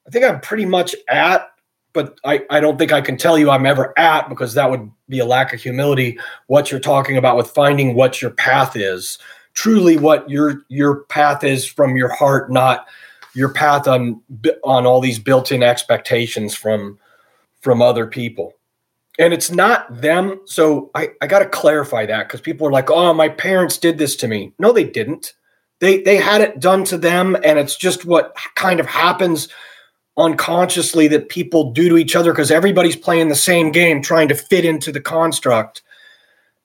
I 0.07 0.09
think 0.09 0.23
I'm 0.23 0.39
pretty 0.39 0.65
much 0.65 0.95
at, 1.09 1.49
but 1.91 2.17
I, 2.23 2.45
I 2.49 2.61
don't 2.61 2.77
think 2.77 2.93
I 2.93 3.01
can 3.01 3.17
tell 3.17 3.37
you 3.37 3.49
I'm 3.49 3.65
ever 3.65 3.93
at 3.99 4.29
because 4.29 4.53
that 4.53 4.71
would 4.71 4.89
be 5.09 5.19
a 5.19 5.25
lack 5.25 5.51
of 5.53 5.61
humility. 5.61 6.17
What 6.47 6.71
you're 6.71 6.79
talking 6.79 7.17
about 7.17 7.35
with 7.35 7.49
finding 7.49 7.93
what 7.93 8.21
your 8.21 8.31
path 8.31 8.77
is 8.77 9.17
truly 9.57 9.97
what 9.97 10.29
your 10.29 10.61
your 10.69 11.01
path 11.05 11.43
is 11.43 11.65
from 11.65 11.97
your 11.97 12.09
heart, 12.09 12.51
not 12.51 12.85
your 13.37 13.53
path 13.53 13.87
on 13.87 14.21
on 14.63 14.85
all 14.85 14.99
these 14.99 15.19
built-in 15.19 15.63
expectations 15.63 16.55
from 16.55 16.97
from 17.61 17.81
other 17.81 18.07
people. 18.07 18.53
and 19.19 19.33
it's 19.33 19.51
not 19.51 20.01
them. 20.01 20.39
So 20.45 20.91
I, 20.93 21.09
I 21.21 21.27
got 21.27 21.39
to 21.39 21.49
clarify 21.49 22.05
that 22.05 22.27
because 22.27 22.41
people 22.41 22.67
are 22.67 22.71
like, 22.71 22.89
oh, 22.91 23.13
my 23.13 23.29
parents 23.29 23.77
did 23.77 23.97
this 23.97 24.15
to 24.17 24.27
me. 24.27 24.53
No, 24.59 24.71
they 24.71 24.83
didn't. 24.83 25.33
They 25.79 26.01
they 26.01 26.17
had 26.17 26.41
it 26.41 26.59
done 26.59 26.83
to 26.85 26.97
them, 26.97 27.35
and 27.43 27.59
it's 27.59 27.75
just 27.75 28.05
what 28.05 28.35
kind 28.55 28.79
of 28.79 28.85
happens 28.85 29.47
unconsciously 30.17 31.07
that 31.07 31.29
people 31.29 31.71
do 31.71 31.89
to 31.89 31.97
each 31.97 32.15
other 32.15 32.31
because 32.31 32.49
everybody's 32.49 32.95
playing 32.95 33.29
the 33.29 33.35
same 33.35 33.71
game, 33.71 34.01
trying 34.01 34.27
to 34.27 34.35
fit 34.35 34.65
into 34.65 34.91
the 34.91 35.01
construct. 35.01 35.83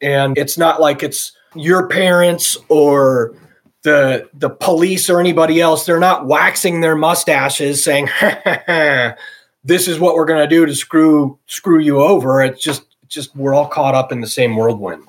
And 0.01 0.39
it's 0.39 0.57
not 0.57 0.81
like 0.81 1.03
it's 1.03 1.33
your 1.55 1.87
parents 1.89 2.57
or 2.69 3.35
the 3.83 4.29
the 4.35 4.51
police 4.51 5.11
or 5.11 5.21
anybody 5.21 5.61
else. 5.61 5.87
They're 5.87 5.99
not 6.01 6.27
waxing 6.27 6.81
their 6.81 6.97
mustaches 6.97 7.83
saying, 7.83 8.09
"This 9.65 9.89
is 9.89 9.99
what 9.99 10.15
we're 10.15 10.25
going 10.25 10.49
to 10.49 10.55
do 10.55 10.67
to 10.67 10.75
screw 10.75 11.39
screw 11.47 11.81
you 11.81 12.01
over." 12.01 12.43
It's 12.43 12.63
just 12.63 12.85
just 13.09 13.35
we're 13.37 13.55
all 13.55 13.69
caught 13.69 13.95
up 13.95 14.13
in 14.13 14.21
the 14.21 14.27
same 14.27 14.57
whirlwind. 14.57 15.05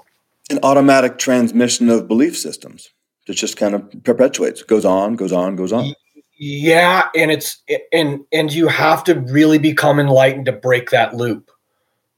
An 0.50 0.60
automatic 0.63 1.18
transmission 1.18 1.89
of 1.89 2.08
belief 2.08 2.38
systems 2.38 2.89
it 3.27 3.34
just 3.34 3.58
kind 3.58 3.75
of 3.75 4.03
perpetuates, 4.03 4.63
goes 4.63 4.86
on, 4.86 5.15
goes 5.15 5.32
on, 5.32 5.56
goes 5.56 5.72
on. 5.72 5.94
Yeah, 6.38 7.08
and 7.15 7.32
it's 7.32 7.62
and 7.94 8.22
and 8.34 8.51
you 8.51 8.68
have 8.68 9.03
to 9.06 9.20
really 9.20 9.60
become 9.60 10.00
enlightened 10.00 10.46
to 10.48 10.51
break 10.51 10.89
that 10.89 11.15
loop. 11.15 11.51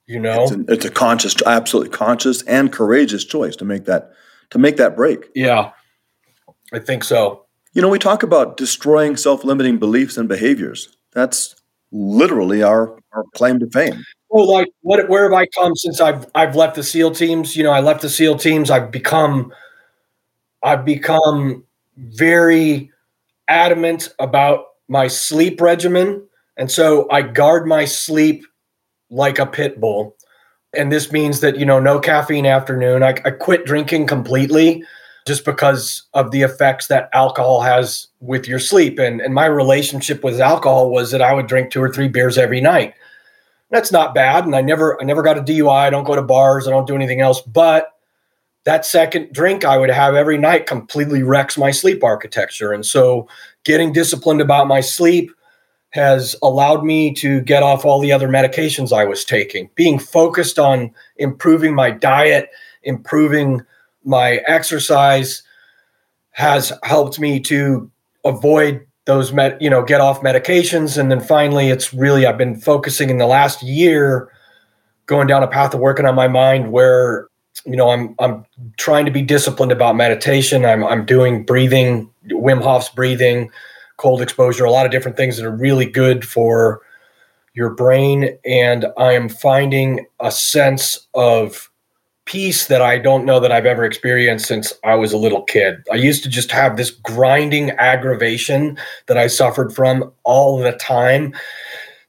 You 0.07 0.19
know, 0.19 0.43
it's 0.43 0.51
a, 0.51 0.65
it's 0.67 0.85
a 0.85 0.89
conscious, 0.89 1.35
absolutely 1.45 1.95
conscious 1.95 2.41
and 2.43 2.71
courageous 2.71 3.25
choice 3.25 3.55
to 3.57 3.65
make 3.65 3.85
that 3.85 4.11
to 4.51 4.57
make 4.57 4.77
that 4.77 4.95
break. 4.95 5.29
Yeah, 5.35 5.71
I 6.73 6.79
think 6.79 7.03
so. 7.03 7.45
You 7.73 7.81
know, 7.81 7.89
we 7.89 7.99
talk 7.99 8.23
about 8.23 8.57
destroying 8.57 9.17
self-limiting 9.17 9.77
beliefs 9.77 10.17
and 10.17 10.29
behaviors. 10.29 10.95
That's 11.11 11.55
literally 11.91 12.63
our 12.63 12.97
our 13.13 13.23
claim 13.35 13.59
to 13.59 13.67
fame. 13.67 14.03
Well, 14.29 14.51
like 14.51 14.69
what? 14.81 15.07
Where 15.09 15.23
have 15.23 15.33
I 15.33 15.45
come 15.47 15.75
since 15.75 16.01
I've 16.01 16.25
I've 16.35 16.55
left 16.55 16.75
the 16.75 16.83
SEAL 16.83 17.11
teams? 17.11 17.55
You 17.55 17.63
know, 17.63 17.71
I 17.71 17.81
left 17.81 18.01
the 18.01 18.09
SEAL 18.09 18.37
teams. 18.37 18.71
I've 18.71 18.91
become 18.91 19.53
I've 20.63 20.85
become 20.85 21.63
very 21.97 22.91
adamant 23.47 24.09
about 24.19 24.65
my 24.87 25.07
sleep 25.07 25.61
regimen. 25.61 26.27
And 26.57 26.71
so 26.71 27.07
I 27.11 27.21
guard 27.21 27.67
my 27.67 27.85
sleep 27.85 28.45
like 29.09 29.39
a 29.39 29.45
pit 29.45 29.79
bull. 29.79 30.15
And 30.75 30.91
this 30.91 31.11
means 31.11 31.39
that, 31.39 31.57
you 31.57 31.65
know, 31.65 31.79
no 31.79 31.99
caffeine 31.99 32.45
afternoon. 32.45 33.03
I, 33.03 33.15
I 33.23 33.31
quit 33.31 33.65
drinking 33.65 34.07
completely 34.07 34.83
just 35.25 35.43
because 35.43 36.03
of 36.13 36.31
the 36.31 36.43
effects 36.43 36.87
that 36.87 37.09
alcohol 37.13 37.61
has 37.61 38.07
with 38.19 38.47
your 38.47 38.59
sleep. 38.59 38.99
And, 38.99 39.19
and 39.21 39.33
my 39.33 39.47
relationship 39.47 40.23
with 40.23 40.39
alcohol 40.39 40.91
was 40.91 41.11
that 41.11 41.21
I 41.21 41.33
would 41.33 41.47
drink 41.47 41.71
two 41.71 41.81
or 41.81 41.91
three 41.91 42.07
beers 42.07 42.37
every 42.37 42.61
night. 42.61 42.93
That's 43.71 43.91
not 43.91 44.13
bad. 44.13 44.45
And 44.45 44.55
I 44.55 44.61
never, 44.61 45.01
I 45.01 45.05
never 45.05 45.23
got 45.23 45.37
a 45.37 45.41
DUI. 45.41 45.71
I 45.71 45.89
don't 45.89 46.03
go 46.03 46.15
to 46.15 46.21
bars. 46.21 46.67
I 46.67 46.71
don't 46.71 46.87
do 46.87 46.95
anything 46.95 47.21
else. 47.21 47.41
But 47.41 47.91
that 48.65 48.85
second 48.85 49.33
drink 49.33 49.65
I 49.65 49.77
would 49.77 49.89
have 49.89 50.13
every 50.13 50.37
night 50.37 50.67
completely 50.67 51.23
wrecks 51.23 51.57
my 51.57 51.71
sleep 51.71 52.03
architecture. 52.03 52.71
And 52.71 52.85
so 52.85 53.27
getting 53.63 53.91
disciplined 53.91 54.41
about 54.41 54.67
my 54.67 54.81
sleep 54.81 55.31
has 55.89 56.35
allowed 56.43 56.83
me 56.83 57.13
to 57.13 57.41
get 57.41 57.63
off 57.63 57.85
all 57.85 57.99
the 57.99 58.11
other 58.11 58.27
medications 58.27 58.91
I 58.91 59.05
was 59.05 59.25
taking. 59.25 59.69
Being 59.75 59.97
focused 59.97 60.59
on 60.59 60.93
improving 61.17 61.73
my 61.73 61.89
diet, 61.89 62.49
improving 62.83 63.61
my 64.05 64.41
exercise 64.47 65.43
has 66.31 66.71
helped 66.83 67.19
me 67.19 67.39
to 67.39 67.89
avoid 68.23 68.85
those 69.05 69.31
med, 69.33 69.57
you 69.61 69.69
know, 69.69 69.83
get 69.83 70.01
off 70.01 70.21
medications 70.21 70.97
and 70.97 71.11
then 71.11 71.19
finally 71.19 71.69
it's 71.69 71.93
really 71.93 72.25
I've 72.25 72.37
been 72.37 72.59
focusing 72.59 73.09
in 73.09 73.17
the 73.17 73.27
last 73.27 73.61
year 73.61 74.31
going 75.05 75.27
down 75.27 75.43
a 75.43 75.47
path 75.47 75.73
of 75.73 75.79
working 75.79 76.05
on 76.05 76.15
my 76.15 76.27
mind 76.27 76.71
where 76.71 77.27
you 77.65 77.75
know, 77.75 77.89
I'm 77.89 78.15
I'm 78.19 78.45
trying 78.77 79.05
to 79.05 79.11
be 79.11 79.21
disciplined 79.21 79.71
about 79.71 79.95
meditation. 79.95 80.65
I'm 80.65 80.83
I'm 80.83 81.05
doing 81.05 81.43
breathing, 81.43 82.09
Wim 82.27 82.61
Hof's 82.61 82.89
breathing, 82.89 83.49
cold 83.97 84.21
exposure, 84.21 84.65
a 84.65 84.71
lot 84.71 84.85
of 84.85 84.91
different 84.91 85.15
things 85.15 85.37
that 85.37 85.45
are 85.45 85.55
really 85.55 85.85
good 85.85 86.25
for 86.27 86.81
your 87.53 87.69
brain. 87.69 88.37
And 88.45 88.87
I 88.97 89.13
am 89.13 89.29
finding 89.29 90.05
a 90.19 90.31
sense 90.31 91.07
of 91.13 91.71
peace 92.25 92.67
that 92.67 92.81
I 92.81 92.97
don't 92.97 93.25
know 93.25 93.39
that 93.39 93.51
I've 93.51 93.65
ever 93.65 93.85
experienced 93.85 94.47
since 94.47 94.73
I 94.83 94.95
was 94.95 95.13
a 95.13 95.17
little 95.17 95.43
kid. 95.43 95.83
I 95.91 95.95
used 95.95 96.23
to 96.23 96.29
just 96.29 96.51
have 96.51 96.75
this 96.75 96.89
grinding 96.89 97.71
aggravation 97.71 98.77
that 99.05 99.17
I 99.17 99.27
suffered 99.27 99.73
from 99.73 100.11
all 100.23 100.57
the 100.57 100.73
time 100.73 101.33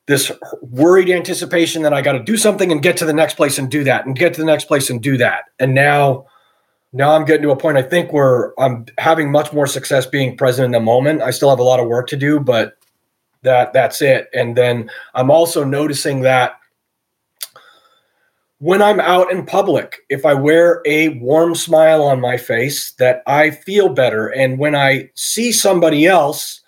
this 0.07 0.31
worried 0.63 1.11
anticipation 1.11 1.83
that 1.83 1.93
I 1.93 2.01
got 2.01 2.13
to 2.13 2.23
do 2.23 2.37
something 2.37 2.71
and 2.71 2.83
get 2.83 2.97
to 2.99 3.05
the 3.05 3.13
next 3.13 3.35
place 3.35 3.59
and 3.59 3.71
do 3.71 3.85
that 3.85 4.07
and 4.07 4.17
get 4.17 4.35
to 4.35 4.41
the 4.41 4.47
next 4.47 4.67
place 4.67 4.89
and 4.89 5.03
do 5.03 5.17
that. 5.17 5.45
And 5.59 5.75
now, 5.75 6.27
now 6.93 7.11
I'm 7.11 7.25
getting 7.25 7.43
to 7.43 7.51
a 7.51 7.57
point 7.57 7.77
I 7.77 7.83
think 7.83 8.13
where 8.13 8.59
I'm 8.59 8.87
having 8.99 9.31
much 9.33 9.53
more 9.53 9.67
success 9.67 10.07
being 10.07 10.37
present 10.37 10.65
in 10.65 10.71
the 10.71 10.81
moment. 10.81 11.23
I 11.23 11.33
still 11.33 11.51
have 11.51 11.59
a 11.59 11.65
lot 11.65 11.81
of 11.81 11.89
work 11.89 12.07
to 12.09 12.17
do, 12.17 12.39
but 12.39 12.79
that 13.43 13.73
that's 13.73 14.01
it. 14.01 14.29
And 14.33 14.57
then 14.57 14.91
I'm 15.15 15.31
also 15.31 15.65
noticing 15.65 16.21
that 16.21 16.59
when 18.59 18.81
I'm 18.81 19.01
out 19.01 19.31
in 19.31 19.45
public, 19.45 19.99
if 20.09 20.25
I 20.25 20.35
wear 20.35 20.81
a 20.87 21.11
warm 21.19 21.55
smile 21.55 22.03
on 22.03 22.21
my 22.21 22.37
face, 22.37 22.93
that 22.93 23.23
I 23.27 23.51
feel 23.51 23.91
better. 23.91 24.29
And 24.29 24.59
when 24.59 24.75
I 24.75 25.11
see 25.15 25.53
somebody 25.53 26.07
else 26.07 26.63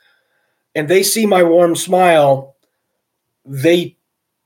and 0.74 0.88
they 0.88 1.02
see 1.02 1.24
my 1.24 1.42
warm 1.42 1.74
smile, 1.74 2.56
they 3.46 3.96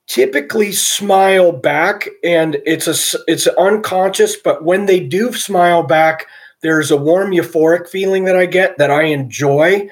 typically 0.06 0.72
smile 0.72 1.52
back 1.52 2.08
and 2.22 2.58
it's 2.66 2.86
a 2.86 3.18
it's 3.28 3.46
unconscious 3.46 4.36
but 4.36 4.64
when 4.64 4.86
they 4.86 4.98
do 4.98 5.32
smile 5.32 5.84
back 5.84 6.26
there's 6.60 6.90
a 6.90 6.96
warm 6.96 7.30
euphoric 7.30 7.88
feeling 7.88 8.24
that 8.24 8.36
I 8.36 8.46
get 8.46 8.76
that 8.78 8.90
I 8.90 9.04
enjoy 9.04 9.88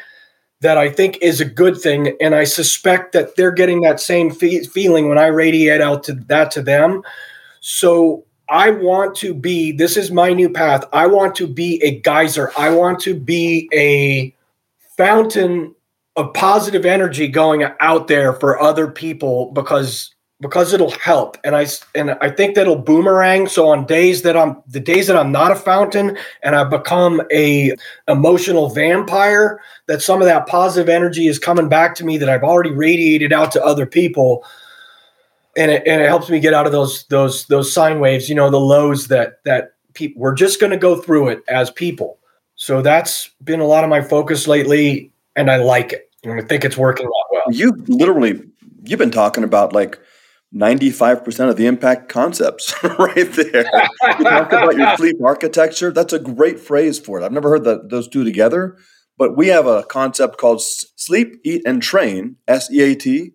that 0.61 0.77
I 0.77 0.91
think 0.91 1.17
is 1.23 1.41
a 1.41 1.45
good 1.45 1.81
thing 1.81 2.17
and 2.21 2.35
I 2.35 2.45
suspect 2.45 3.13
that 3.13 3.37
they're 3.37 3.53
getting 3.53 3.83
that 3.83 4.01
same 4.01 4.31
fe- 4.31 4.65
feeling 4.65 5.09
when 5.09 5.17
I 5.17 5.27
radiate 5.27 5.81
out 5.81 6.03
to 6.05 6.13
that 6.13 6.51
to 6.53 6.63
them 6.63 7.03
so 7.61 8.25
I 8.49 8.71
want 8.71 9.15
to 9.17 9.33
be 9.33 9.71
this 9.71 9.97
is 9.97 10.11
my 10.11 10.33
new 10.33 10.51
path. 10.51 10.85
I 10.93 11.07
want 11.07 11.35
to 11.37 11.47
be 11.47 11.81
a 11.85 12.01
geyser. 12.01 12.51
I 12.59 12.71
want 12.71 13.01
to 13.01 13.15
be 13.15 13.69
a 13.73 14.35
fountain 14.97 15.75
of 16.17 16.35
positive 16.35 16.85
energy 16.85 17.29
going 17.29 17.65
out 17.79 18.09
there 18.09 18.33
for 18.33 18.61
other 18.61 18.91
people 18.91 19.53
because 19.53 20.13
because 20.41 20.73
it'll 20.73 20.91
help. 20.91 21.37
And 21.45 21.55
i 21.55 21.67
and 21.95 22.13
i 22.23 22.31
think 22.31 22.55
that'll 22.55 22.77
boomerang. 22.77 23.47
So 23.47 23.69
on 23.69 23.87
days 23.87 24.23
that 24.23 24.37
i'm 24.37 24.61
the 24.67 24.81
days 24.81 25.07
that 25.07 25.17
i'm 25.17 25.31
not 25.31 25.53
a 25.53 25.57
fountain 25.57 26.17
and 26.43 26.57
i 26.57 26.65
become 26.65 27.23
a 27.31 27.77
emotional 28.09 28.69
vampire 28.71 29.61
that 29.87 30.03
some 30.03 30.21
of 30.21 30.27
that 30.27 30.47
positive 30.47 30.89
energy 30.89 31.29
is 31.29 31.39
coming 31.39 31.69
back 31.69 31.95
to 31.97 32.05
me 32.05 32.17
that 32.19 32.29
i've 32.29 32.43
already 32.43 32.71
radiated 32.71 33.33
out 33.33 33.53
to 33.53 33.65
other 33.65 33.87
people 33.87 34.45
and 35.57 35.71
it, 35.71 35.83
and 35.87 36.01
it 36.01 36.09
helps 36.09 36.31
me 36.31 36.41
get 36.41 36.55
out 36.55 36.67
of 36.67 36.73
those 36.73 37.05
those 37.07 37.47
those 37.47 37.73
sine 37.73 38.01
waves 38.01 38.29
you 38.29 38.35
know 38.35 38.51
the 38.51 38.61
lows 38.61 39.09
that 39.09 39.45
that 39.45 39.75
people 39.95 40.21
we're 40.21 40.35
just 40.35 40.61
going 40.61 40.71
to 40.71 40.77
go 40.77 40.97
through 40.97 41.29
it 41.29 41.43
as 41.49 41.71
people 41.71 42.19
so 42.55 42.83
that's 42.83 43.31
been 43.43 43.61
a 43.61 43.67
lot 43.67 43.85
of 43.85 43.91
my 43.91 44.03
focus 44.03 44.47
lately 44.47 45.11
and 45.37 45.51
I 45.51 45.57
like 45.57 45.93
it. 45.93 46.11
And 46.23 46.39
I 46.39 46.45
think 46.45 46.65
it's 46.65 46.77
working 46.77 47.07
out 47.07 47.13
well. 47.33 47.45
You 47.51 47.73
literally, 47.89 48.43
you've 48.85 48.99
been 48.99 49.11
talking 49.11 49.45
about 49.45 49.73
like 49.73 49.99
95% 50.55 51.49
of 51.49 51.57
the 51.57 51.67
impact 51.67 52.09
concepts 52.11 52.75
right 52.99 53.33
there. 53.33 53.65
you 54.19 54.25
talk 54.25 54.53
about 54.53 54.77
your 54.77 54.97
sleep 54.97 55.17
architecture. 55.25 55.91
That's 55.91 56.13
a 56.13 56.19
great 56.19 56.61
phrase 56.61 56.99
for 56.99 57.21
it. 57.21 57.25
I've 57.25 57.33
never 57.33 57.49
heard 57.49 57.65
that, 57.65 57.89
those 57.89 58.09
two 58.09 58.25
together, 58.25 58.77
but 59.17 59.37
we 59.37 59.49
have 59.49 59.67
a 59.67 59.85
concept 59.85 60.37
called 60.37 60.61
sleep, 60.63 61.41
eat, 61.45 61.63
and 61.65 61.83
train, 61.83 62.37
S 62.47 62.71
E 62.71 62.83
A 62.83 62.95
T, 62.95 63.33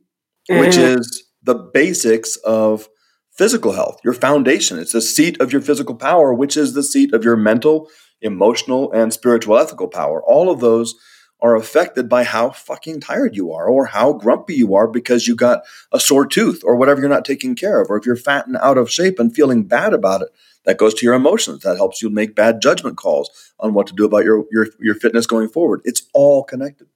mm-hmm. 0.50 0.60
which 0.60 0.78
is 0.78 1.24
the 1.46 1.56
basics 1.56 2.36
of 2.38 2.90
physical 3.32 3.74
health, 3.74 4.00
your 4.04 4.14
foundation. 4.14 4.80
It's 4.80 4.94
the 4.94 5.02
seat 5.02 5.40
of 5.40 5.52
your 5.52 5.62
physical 5.62 5.96
power, 5.96 6.34
which 6.34 6.58
is 6.58 6.74
the 6.74 6.84
seat 6.84 7.14
of 7.14 7.24
your 7.24 7.36
mental, 7.36 7.90
emotional, 8.22 8.92
and 8.92 9.14
spiritual 9.14 9.58
ethical 9.58 9.88
power. 9.88 10.24
All 10.24 10.50
of 10.50 10.60
those 10.60 10.96
are 11.42 11.56
affected 11.56 12.08
by 12.10 12.24
how 12.24 12.50
fucking 12.50 13.02
tired 13.02 13.36
you 13.36 13.52
are 13.52 13.68
or 13.68 13.86
how 13.86 14.14
grumpy 14.14 14.56
you 14.56 14.74
are 14.74 14.88
because 14.88 15.28
you 15.28 15.36
got 15.36 15.64
a 15.92 16.00
sore 16.00 16.26
tooth 16.26 16.62
or 16.64 16.76
whatever 16.76 17.02
you're 17.02 17.10
not 17.10 17.26
taking 17.26 17.56
care 17.56 17.82
of 17.82 17.90
or 17.90 17.98
if 17.98 18.06
you're 18.06 18.16
fat 18.16 18.48
and 18.48 18.58
out 18.58 18.78
of 18.78 18.90
shape 18.90 19.20
and 19.20 19.36
feeling 19.36 19.64
bad 19.64 19.94
about 19.94 20.22
it 20.22 20.30
that 20.64 20.78
goes 20.78 20.94
to 20.94 21.06
your 21.06 21.14
emotions 21.14 21.62
that 21.62 21.76
helps 21.76 22.02
you 22.02 22.10
make 22.10 22.36
bad 22.36 22.62
judgment 22.62 22.96
calls 22.96 23.30
on 23.60 23.74
what 23.74 23.86
to 23.86 23.94
do 23.94 24.06
about 24.06 24.24
your 24.24 24.46
your, 24.50 24.68
your 24.80 24.96
fitness 24.96 25.28
going 25.28 25.50
forward 25.50 25.82
it's 25.84 26.04
all 26.14 26.44
connected 26.44 26.88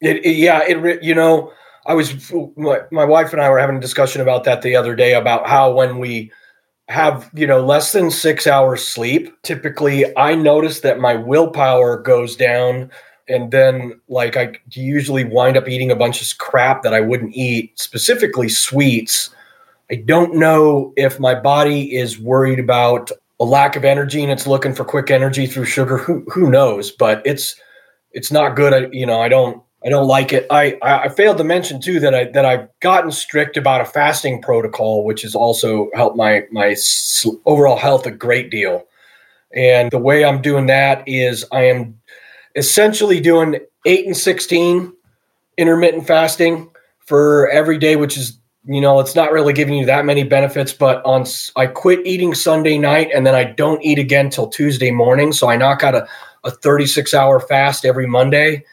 it, 0.00 0.16
it, 0.26 0.36
yeah 0.36 0.62
it 0.66 1.02
you 1.02 1.14
know 1.14 1.52
i 1.86 1.94
was 1.94 2.32
my, 2.56 2.80
my 2.90 3.04
wife 3.04 3.32
and 3.32 3.42
i 3.42 3.50
were 3.50 3.58
having 3.58 3.76
a 3.76 3.80
discussion 3.80 4.20
about 4.20 4.44
that 4.44 4.62
the 4.62 4.76
other 4.76 4.94
day 4.94 5.14
about 5.14 5.46
how 5.46 5.72
when 5.72 5.98
we 5.98 6.30
have 6.88 7.30
you 7.34 7.46
know 7.46 7.64
less 7.64 7.92
than 7.92 8.10
six 8.10 8.46
hours 8.46 8.86
sleep 8.86 9.34
typically 9.42 10.04
i 10.16 10.34
notice 10.34 10.80
that 10.80 11.00
my 11.00 11.14
willpower 11.14 12.00
goes 12.00 12.36
down 12.36 12.90
and 13.28 13.50
then 13.50 14.00
like 14.08 14.36
I 14.36 14.52
usually 14.70 15.24
wind 15.24 15.56
up 15.56 15.68
eating 15.68 15.90
a 15.90 15.96
bunch 15.96 16.22
of 16.22 16.38
crap 16.38 16.82
that 16.82 16.94
I 16.94 17.00
wouldn't 17.00 17.34
eat, 17.34 17.78
specifically 17.78 18.48
sweets. 18.48 19.30
I 19.90 19.96
don't 19.96 20.36
know 20.36 20.92
if 20.96 21.20
my 21.20 21.34
body 21.34 21.96
is 21.96 22.18
worried 22.18 22.58
about 22.58 23.10
a 23.38 23.44
lack 23.44 23.76
of 23.76 23.84
energy 23.84 24.22
and 24.22 24.32
it's 24.32 24.46
looking 24.46 24.74
for 24.74 24.84
quick 24.84 25.10
energy 25.10 25.46
through 25.46 25.66
sugar. 25.66 25.98
Who 25.98 26.24
who 26.30 26.50
knows? 26.50 26.90
But 26.90 27.22
it's 27.24 27.60
it's 28.12 28.30
not 28.30 28.56
good. 28.56 28.72
I, 28.72 28.88
you 28.92 29.06
know, 29.06 29.20
I 29.20 29.28
don't 29.28 29.62
I 29.86 29.88
don't 29.88 30.08
like 30.08 30.32
it. 30.32 30.48
I, 30.50 30.76
I 30.82 31.08
failed 31.08 31.38
to 31.38 31.44
mention 31.44 31.80
too 31.80 32.00
that 32.00 32.12
I 32.12 32.24
that 32.24 32.44
I've 32.44 32.68
gotten 32.80 33.12
strict 33.12 33.56
about 33.56 33.80
a 33.80 33.84
fasting 33.84 34.42
protocol, 34.42 35.04
which 35.04 35.22
has 35.22 35.36
also 35.36 35.90
helped 35.94 36.16
my 36.16 36.44
my 36.50 36.74
overall 37.44 37.76
health 37.76 38.04
a 38.04 38.10
great 38.10 38.50
deal. 38.50 38.84
And 39.54 39.92
the 39.92 39.98
way 39.98 40.24
I'm 40.24 40.42
doing 40.42 40.66
that 40.66 41.06
is 41.06 41.46
I 41.52 41.66
am 41.66 42.00
essentially 42.56 43.20
doing 43.20 43.60
eight 43.84 44.06
and 44.06 44.16
sixteen 44.16 44.92
intermittent 45.56 46.08
fasting 46.08 46.68
for 46.98 47.48
every 47.50 47.78
day, 47.78 47.94
which 47.94 48.16
is 48.16 48.40
you 48.64 48.80
know 48.80 48.98
it's 48.98 49.14
not 49.14 49.30
really 49.30 49.52
giving 49.52 49.74
you 49.74 49.86
that 49.86 50.04
many 50.04 50.24
benefits. 50.24 50.72
But 50.72 51.00
on 51.04 51.26
I 51.54 51.68
quit 51.68 52.04
eating 52.04 52.34
Sunday 52.34 52.76
night 52.76 53.10
and 53.14 53.24
then 53.24 53.36
I 53.36 53.44
don't 53.44 53.84
eat 53.84 54.00
again 54.00 54.30
till 54.30 54.48
Tuesday 54.48 54.90
morning, 54.90 55.32
so 55.32 55.48
I 55.48 55.56
knock 55.56 55.84
out 55.84 55.94
a 55.94 56.08
a 56.42 56.50
36 56.50 57.14
hour 57.14 57.38
fast 57.38 57.84
every 57.84 58.06
Monday. 58.06 58.64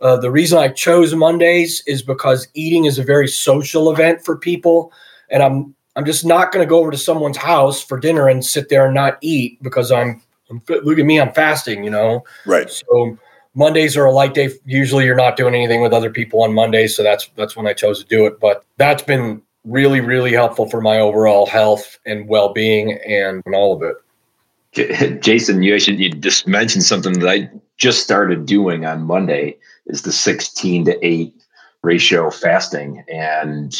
Uh, 0.00 0.16
the 0.16 0.30
reason 0.30 0.58
I 0.58 0.68
chose 0.68 1.14
Mondays 1.14 1.82
is 1.86 2.02
because 2.02 2.48
eating 2.54 2.84
is 2.84 2.98
a 2.98 3.02
very 3.02 3.28
social 3.28 3.90
event 3.90 4.24
for 4.24 4.36
people, 4.36 4.92
and 5.30 5.42
I'm 5.42 5.74
I'm 5.96 6.04
just 6.04 6.24
not 6.24 6.52
going 6.52 6.64
to 6.64 6.68
go 6.68 6.78
over 6.78 6.90
to 6.90 6.98
someone's 6.98 7.38
house 7.38 7.82
for 7.82 7.98
dinner 7.98 8.28
and 8.28 8.44
sit 8.44 8.68
there 8.68 8.84
and 8.84 8.94
not 8.94 9.16
eat 9.22 9.62
because 9.62 9.90
I'm, 9.90 10.20
I'm 10.50 10.60
look 10.68 10.98
at 10.98 11.06
me 11.06 11.18
I'm 11.18 11.32
fasting, 11.32 11.82
you 11.82 11.90
know. 11.90 12.24
Right. 12.44 12.70
So 12.70 13.18
Mondays 13.54 13.96
are 13.96 14.04
a 14.04 14.12
light 14.12 14.34
day. 14.34 14.50
Usually, 14.66 15.06
you're 15.06 15.14
not 15.14 15.36
doing 15.36 15.54
anything 15.54 15.80
with 15.80 15.94
other 15.94 16.10
people 16.10 16.42
on 16.42 16.52
Mondays, 16.52 16.94
so 16.94 17.02
that's 17.02 17.30
that's 17.36 17.56
when 17.56 17.66
I 17.66 17.72
chose 17.72 18.02
to 18.02 18.06
do 18.06 18.26
it. 18.26 18.38
But 18.38 18.64
that's 18.76 19.02
been 19.02 19.40
really 19.64 20.00
really 20.00 20.32
helpful 20.32 20.68
for 20.68 20.80
my 20.82 20.98
overall 20.98 21.46
health 21.46 21.98
and 22.04 22.28
well 22.28 22.52
being 22.52 22.92
and, 23.08 23.42
and 23.46 23.54
all 23.54 23.74
of 23.74 23.82
it. 23.82 25.20
Jason, 25.22 25.62
you 25.62 25.74
actually 25.74 25.96
you 25.96 26.10
just 26.10 26.46
mentioned 26.46 26.84
something 26.84 27.14
that 27.20 27.28
I 27.28 27.50
just 27.78 28.02
started 28.02 28.44
doing 28.44 28.84
on 28.84 29.02
Monday 29.02 29.56
is 29.86 30.02
the 30.02 30.12
16 30.12 30.84
to 30.86 31.06
8 31.06 31.34
ratio 31.82 32.30
fasting. 32.30 33.04
And 33.12 33.74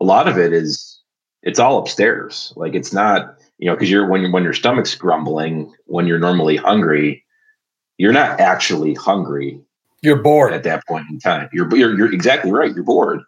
a 0.00 0.04
lot 0.04 0.28
of 0.28 0.38
it 0.38 0.52
is 0.52 1.00
it's 1.42 1.58
all 1.58 1.78
upstairs. 1.78 2.52
Like 2.56 2.74
it's 2.74 2.92
not, 2.92 3.36
you 3.58 3.66
know, 3.66 3.74
because 3.74 3.90
you're 3.90 4.08
when 4.08 4.32
when 4.32 4.42
your 4.42 4.52
stomach's 4.52 4.94
grumbling, 4.94 5.72
when 5.86 6.06
you're 6.06 6.18
normally 6.18 6.56
hungry, 6.56 7.24
you're 7.98 8.12
not 8.12 8.40
actually 8.40 8.94
hungry. 8.94 9.60
You're 10.02 10.22
bored 10.22 10.54
at 10.54 10.62
that 10.64 10.86
point 10.86 11.06
in 11.10 11.18
time. 11.18 11.50
You're 11.52 11.74
you're, 11.76 11.96
you're 11.96 12.12
exactly 12.12 12.50
right. 12.50 12.74
You're 12.74 12.84
bored, 12.84 13.20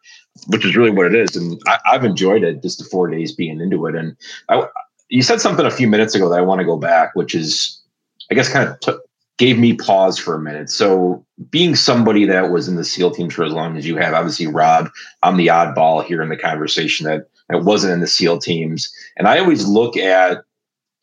which 0.46 0.64
is 0.64 0.74
really 0.74 0.90
what 0.90 1.06
it 1.06 1.14
is. 1.14 1.36
And 1.36 1.60
I, 1.66 1.78
have 1.92 2.04
enjoyed 2.04 2.42
it 2.42 2.62
just 2.62 2.78
the 2.78 2.84
four 2.84 3.08
days 3.08 3.32
being 3.32 3.60
into 3.60 3.86
it. 3.86 3.94
And 3.94 4.16
I, 4.48 4.66
you 5.10 5.22
said 5.22 5.42
something 5.42 5.66
a 5.66 5.70
few 5.70 5.86
minutes 5.86 6.14
ago 6.14 6.30
that 6.30 6.38
I 6.38 6.42
want 6.42 6.60
to 6.60 6.64
go 6.64 6.78
back, 6.78 7.14
which 7.14 7.34
is, 7.34 7.78
I 8.30 8.34
guess, 8.34 8.50
kind 8.50 8.66
of 8.66 8.80
t- 8.80 8.92
gave 9.38 9.58
me 9.58 9.74
pause 9.74 10.18
for 10.18 10.34
a 10.34 10.40
minute. 10.40 10.70
So, 10.70 11.24
being 11.50 11.74
somebody 11.74 12.24
that 12.26 12.50
was 12.50 12.68
in 12.68 12.76
the 12.76 12.84
SEAL 12.84 13.12
teams 13.12 13.34
for 13.34 13.44
as 13.44 13.52
long 13.52 13.76
as 13.76 13.86
you 13.86 13.96
have, 13.96 14.14
obviously, 14.14 14.46
Rob, 14.46 14.90
I'm 15.22 15.36
the 15.36 15.48
oddball 15.48 16.04
here 16.04 16.22
in 16.22 16.28
the 16.28 16.36
conversation 16.36 17.06
that 17.06 17.28
that 17.48 17.64
wasn't 17.64 17.92
in 17.92 18.00
the 18.00 18.06
SEAL 18.06 18.38
teams, 18.38 18.92
and 19.16 19.26
I 19.26 19.38
always 19.38 19.66
look 19.66 19.96
at 19.96 20.44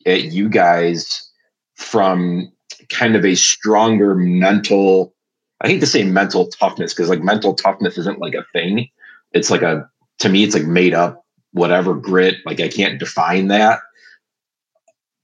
at 0.06 0.24
you 0.24 0.48
guys 0.48 1.28
from 1.74 2.50
kind 2.88 3.16
of 3.16 3.24
a 3.24 3.34
stronger 3.34 4.14
mental. 4.14 5.14
I 5.62 5.68
hate 5.68 5.80
to 5.80 5.86
say 5.86 6.04
mental 6.04 6.48
toughness 6.48 6.94
because 6.94 7.10
like 7.10 7.22
mental 7.22 7.54
toughness 7.54 7.98
isn't 7.98 8.18
like 8.18 8.34
a 8.34 8.46
thing. 8.52 8.88
It's 9.32 9.50
like 9.50 9.62
a 9.62 9.88
to 10.20 10.28
me, 10.28 10.44
it's 10.44 10.54
like 10.54 10.64
made 10.64 10.94
up 10.94 11.24
whatever 11.52 11.94
grit. 11.94 12.36
Like 12.46 12.60
I 12.60 12.68
can't 12.68 12.98
define 12.98 13.48
that 13.48 13.80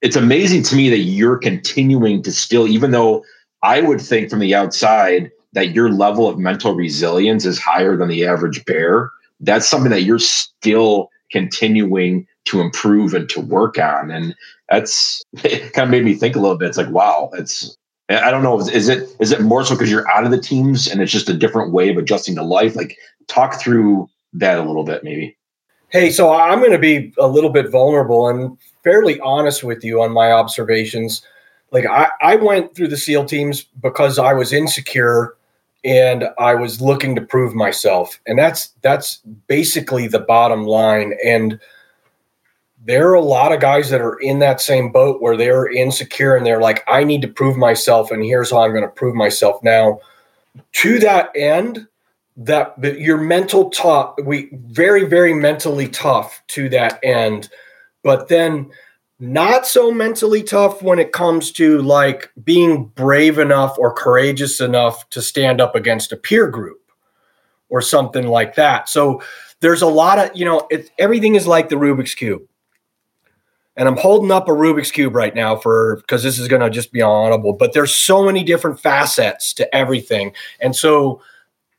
it's 0.07 0.15
amazing 0.15 0.63
to 0.63 0.77
me 0.77 0.89
that 0.89 0.99
you're 0.99 1.37
continuing 1.37 2.23
to 2.23 2.31
still, 2.31 2.69
even 2.69 2.93
though 2.93 3.25
I 3.65 3.81
would 3.81 4.01
think 4.01 4.31
from 4.31 4.39
the 4.39 4.55
outside 4.55 5.33
that 5.55 5.71
your 5.71 5.91
level 5.91 6.29
of 6.29 6.39
mental 6.39 6.77
resilience 6.77 7.45
is 7.45 7.59
higher 7.59 7.97
than 7.97 8.07
the 8.07 8.25
average 8.25 8.65
bear. 8.67 9.11
That's 9.41 9.69
something 9.69 9.91
that 9.91 10.03
you're 10.03 10.21
still 10.21 11.11
continuing 11.33 12.25
to 12.45 12.61
improve 12.61 13.15
and 13.15 13.29
to 13.31 13.41
work 13.41 13.81
on. 13.81 14.13
And 14.13 14.33
that's 14.69 15.25
kind 15.43 15.79
of 15.79 15.91
made 15.91 16.05
me 16.05 16.15
think 16.15 16.37
a 16.37 16.39
little 16.39 16.57
bit. 16.57 16.69
It's 16.69 16.79
like, 16.79 16.91
wow, 16.91 17.31
it's 17.33 17.77
I 18.09 18.31
don't 18.31 18.45
know. 18.45 18.61
Is 18.61 18.89
it 18.89 19.09
is 19.19 19.33
it 19.33 19.41
more 19.41 19.65
so 19.65 19.75
because 19.75 19.91
you're 19.91 20.09
out 20.09 20.25
of 20.25 20.31
the 20.31 20.41
teams 20.41 20.87
and 20.87 21.03
it's 21.03 21.11
just 21.11 21.29
a 21.29 21.35
different 21.35 21.73
way 21.73 21.89
of 21.89 21.97
adjusting 21.97 22.37
to 22.37 22.45
life? 22.45 22.77
Like, 22.77 22.97
talk 23.27 23.61
through 23.61 24.09
that 24.35 24.57
a 24.57 24.63
little 24.63 24.85
bit, 24.85 25.03
maybe. 25.03 25.37
Hey, 25.89 26.11
so 26.11 26.33
I'm 26.33 26.61
going 26.61 26.71
to 26.71 26.79
be 26.79 27.13
a 27.19 27.27
little 27.27 27.51
bit 27.51 27.73
vulnerable 27.73 28.29
and 28.29 28.57
fairly 28.87 29.19
honest 29.19 29.65
with 29.65 29.83
you 29.83 30.01
on 30.01 30.13
my 30.13 30.31
observations. 30.31 31.23
Like 31.73 31.87
I, 31.87 32.09
I 32.23 32.37
went 32.37 32.77
through 32.77 32.87
the 32.87 32.97
SEAL 32.97 33.25
teams 33.25 33.65
because 33.83 34.17
I 34.17 34.33
was 34.33 34.53
insecure 34.53 35.35
and 35.85 36.29
I 36.39 36.55
was 36.55 36.81
looking 36.81 37.17
to 37.17 37.21
prove 37.21 37.53
myself. 37.53 38.21
And 38.29 38.39
that's 38.39 38.69
that's 38.83 39.17
basically 39.49 40.07
the 40.07 40.21
bottom 40.21 40.67
line. 40.67 41.15
And 41.25 41.59
there 42.85 43.09
are 43.09 43.15
a 43.15 43.21
lot 43.21 43.51
of 43.51 43.61
guys 43.61 43.91
that 43.91 44.01
are 44.01 44.21
in 44.21 44.39
that 44.39 44.61
same 44.61 44.93
boat 44.93 45.21
where 45.21 45.37
they're 45.37 45.69
insecure 45.69 46.37
and 46.37 46.47
they're 46.47 46.61
like, 46.61 46.85
I 46.87 47.03
need 47.03 47.23
to 47.23 47.29
prove 47.29 47.57
myself, 47.57 48.13
and 48.13 48.23
here's 48.23 48.53
how 48.53 48.59
I'm 48.59 48.71
going 48.71 48.83
to 48.83 48.89
prove 48.89 49.17
myself. 49.17 49.61
Now, 49.65 49.99
to 50.75 51.01
that 51.01 51.33
end, 51.35 51.89
that, 52.37 52.81
that 52.81 53.01
your 53.01 53.19
mental 53.19 53.71
tough 53.71 54.15
we 54.23 54.51
very 54.53 55.05
very 55.07 55.35
mentally 55.35 55.89
tough 55.89 56.43
to 56.49 56.69
that 56.69 57.01
end 57.03 57.49
but 58.07 58.29
then 58.29 58.71
not 59.19 59.67
so 59.67 59.91
mentally 59.91 60.45
tough 60.45 60.81
when 60.81 61.01
it 61.01 61.11
comes 61.11 61.51
to 61.51 61.83
like 61.83 62.31
being 62.45 62.85
brave 62.95 63.37
enough 63.37 63.77
or 63.81 63.93
courageous 63.93 64.61
enough 64.61 65.11
to 65.11 65.21
stand 65.21 65.61
up 65.61 65.75
against 65.75 66.13
a 66.13 66.17
peer 66.17 66.47
group 66.47 66.81
or 67.69 67.83
something 67.83 68.29
like 68.29 68.55
that. 68.55 68.89
So 68.89 69.21
there's 69.59 69.83
a 69.83 69.89
lot 69.89 70.21
of 70.21 70.37
you 70.37 70.45
know 70.45 70.69
it, 70.71 70.89
everything 71.01 71.35
is 71.35 71.49
like 71.49 71.69
the 71.69 71.75
rubik's 71.75 72.15
cube. 72.15 72.43
And 73.77 73.89
i'm 73.89 73.97
holding 73.97 74.31
up 74.31 74.49
a 74.49 74.53
rubik's 74.53 74.93
cube 74.93 75.17
right 75.17 75.35
now 75.35 75.57
for 75.57 75.97
because 75.97 76.23
this 76.23 76.39
is 76.39 76.47
going 76.47 76.63
to 76.63 76.71
just 76.71 76.93
be 76.93 77.03
audible 77.03 77.53
but 77.53 77.73
there's 77.73 77.95
so 77.95 78.25
many 78.25 78.45
different 78.45 78.79
facets 78.79 79.53
to 79.55 79.75
everything. 79.75 80.33
And 80.61 80.77
so 80.77 81.21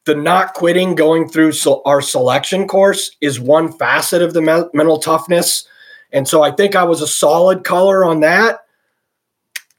the 0.04 0.16
not 0.16 0.56
quitting 0.56 0.96
going 0.96 1.30
through 1.30 1.54
so 1.54 1.82
our 1.86 2.02
selection 2.02 2.68
course 2.68 3.16
is 3.22 3.40
one 3.40 3.72
facet 3.72 4.22
of 4.22 4.34
the 4.34 4.42
me- 4.42 4.70
mental 4.74 4.98
toughness. 4.98 5.68
And 6.12 6.28
so 6.28 6.42
I 6.42 6.52
think 6.52 6.76
I 6.76 6.84
was 6.84 7.02
a 7.02 7.08
solid 7.08 7.64
color 7.64 8.06
on 8.06 8.22
that, 8.22 8.60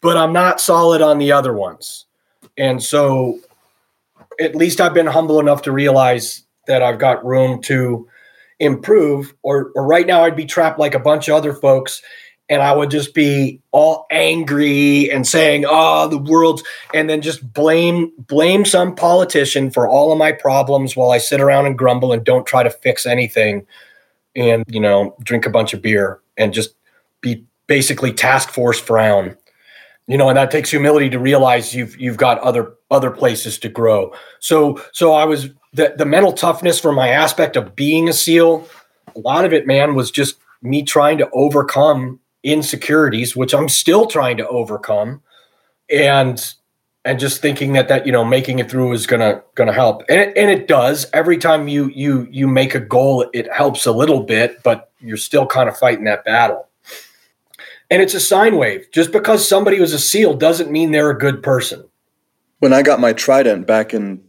but 0.00 0.16
I'm 0.16 0.32
not 0.32 0.60
solid 0.60 1.02
on 1.02 1.18
the 1.18 1.32
other 1.32 1.52
ones. 1.52 2.06
And 2.56 2.82
so 2.82 3.40
at 4.40 4.54
least 4.54 4.80
I've 4.80 4.94
been 4.94 5.06
humble 5.06 5.40
enough 5.40 5.62
to 5.62 5.72
realize 5.72 6.44
that 6.66 6.82
I've 6.82 6.98
got 6.98 7.24
room 7.24 7.62
to 7.62 8.08
improve 8.60 9.34
or, 9.42 9.70
or 9.74 9.86
right 9.86 10.06
now 10.06 10.24
I'd 10.24 10.36
be 10.36 10.44
trapped 10.44 10.78
like 10.78 10.94
a 10.94 10.98
bunch 10.98 11.28
of 11.28 11.34
other 11.34 11.54
folks 11.54 12.02
and 12.48 12.62
I 12.62 12.72
would 12.72 12.90
just 12.90 13.14
be 13.14 13.60
all 13.72 14.06
angry 14.10 15.10
and 15.10 15.26
saying, 15.26 15.64
"Oh, 15.68 16.08
the 16.08 16.18
world's," 16.18 16.62
and 16.94 17.08
then 17.08 17.20
just 17.20 17.52
blame 17.52 18.10
blame 18.18 18.64
some 18.64 18.94
politician 18.94 19.70
for 19.70 19.86
all 19.86 20.12
of 20.12 20.18
my 20.18 20.32
problems 20.32 20.96
while 20.96 21.10
I 21.10 21.18
sit 21.18 21.40
around 21.40 21.66
and 21.66 21.76
grumble 21.76 22.12
and 22.12 22.24
don't 22.24 22.46
try 22.46 22.62
to 22.62 22.70
fix 22.70 23.06
anything, 23.06 23.66
and 24.38 24.64
you 24.68 24.80
know, 24.80 25.16
drink 25.22 25.46
a 25.46 25.50
bunch 25.50 25.74
of 25.74 25.82
beer 25.82 26.20
and 26.36 26.52
just 26.52 26.74
be 27.20 27.44
basically 27.66 28.12
task 28.12 28.50
force 28.50 28.80
frown. 28.80 29.36
You 30.06 30.16
know, 30.16 30.28
and 30.30 30.38
that 30.38 30.50
takes 30.50 30.70
humility 30.70 31.10
to 31.10 31.18
realize 31.18 31.74
you've 31.74 32.00
you've 32.00 32.16
got 32.16 32.38
other 32.38 32.74
other 32.90 33.10
places 33.10 33.58
to 33.58 33.68
grow. 33.68 34.14
So 34.38 34.82
so 34.92 35.12
I 35.12 35.24
was 35.24 35.50
the 35.74 35.94
the 35.96 36.06
mental 36.06 36.32
toughness 36.32 36.80
from 36.80 36.94
my 36.94 37.08
aspect 37.08 37.56
of 37.56 37.76
being 37.76 38.08
a 38.08 38.12
SEAL. 38.12 38.66
A 39.14 39.18
lot 39.18 39.44
of 39.44 39.52
it, 39.52 39.66
man, 39.66 39.94
was 39.94 40.10
just 40.10 40.36
me 40.62 40.82
trying 40.82 41.18
to 41.18 41.28
overcome 41.32 42.20
insecurities, 42.42 43.36
which 43.36 43.52
I'm 43.52 43.68
still 43.68 44.06
trying 44.06 44.38
to 44.38 44.48
overcome, 44.48 45.20
and 45.90 46.54
and 47.04 47.18
just 47.18 47.40
thinking 47.40 47.72
that 47.72 47.88
that 47.88 48.06
you 48.06 48.12
know 48.12 48.24
making 48.24 48.58
it 48.58 48.70
through 48.70 48.92
is 48.92 49.06
gonna 49.06 49.42
gonna 49.54 49.72
help, 49.72 50.02
and 50.08 50.20
it, 50.20 50.36
and 50.36 50.50
it 50.50 50.68
does. 50.68 51.06
Every 51.12 51.38
time 51.38 51.68
you 51.68 51.90
you 51.94 52.26
you 52.30 52.46
make 52.48 52.74
a 52.74 52.80
goal, 52.80 53.28
it 53.32 53.50
helps 53.52 53.86
a 53.86 53.92
little 53.92 54.22
bit, 54.22 54.62
but 54.62 54.90
you're 55.00 55.16
still 55.16 55.46
kind 55.46 55.68
of 55.68 55.76
fighting 55.76 56.04
that 56.04 56.24
battle. 56.24 56.66
And 57.90 58.02
it's 58.02 58.14
a 58.14 58.20
sine 58.20 58.56
wave. 58.56 58.86
Just 58.92 59.12
because 59.12 59.48
somebody 59.48 59.80
was 59.80 59.94
a 59.94 59.98
SEAL 59.98 60.34
doesn't 60.34 60.70
mean 60.70 60.92
they're 60.92 61.10
a 61.10 61.18
good 61.18 61.42
person. 61.42 61.88
When 62.58 62.74
I 62.74 62.82
got 62.82 63.00
my 63.00 63.12
Trident 63.12 63.66
back 63.66 63.94
in 63.94 64.22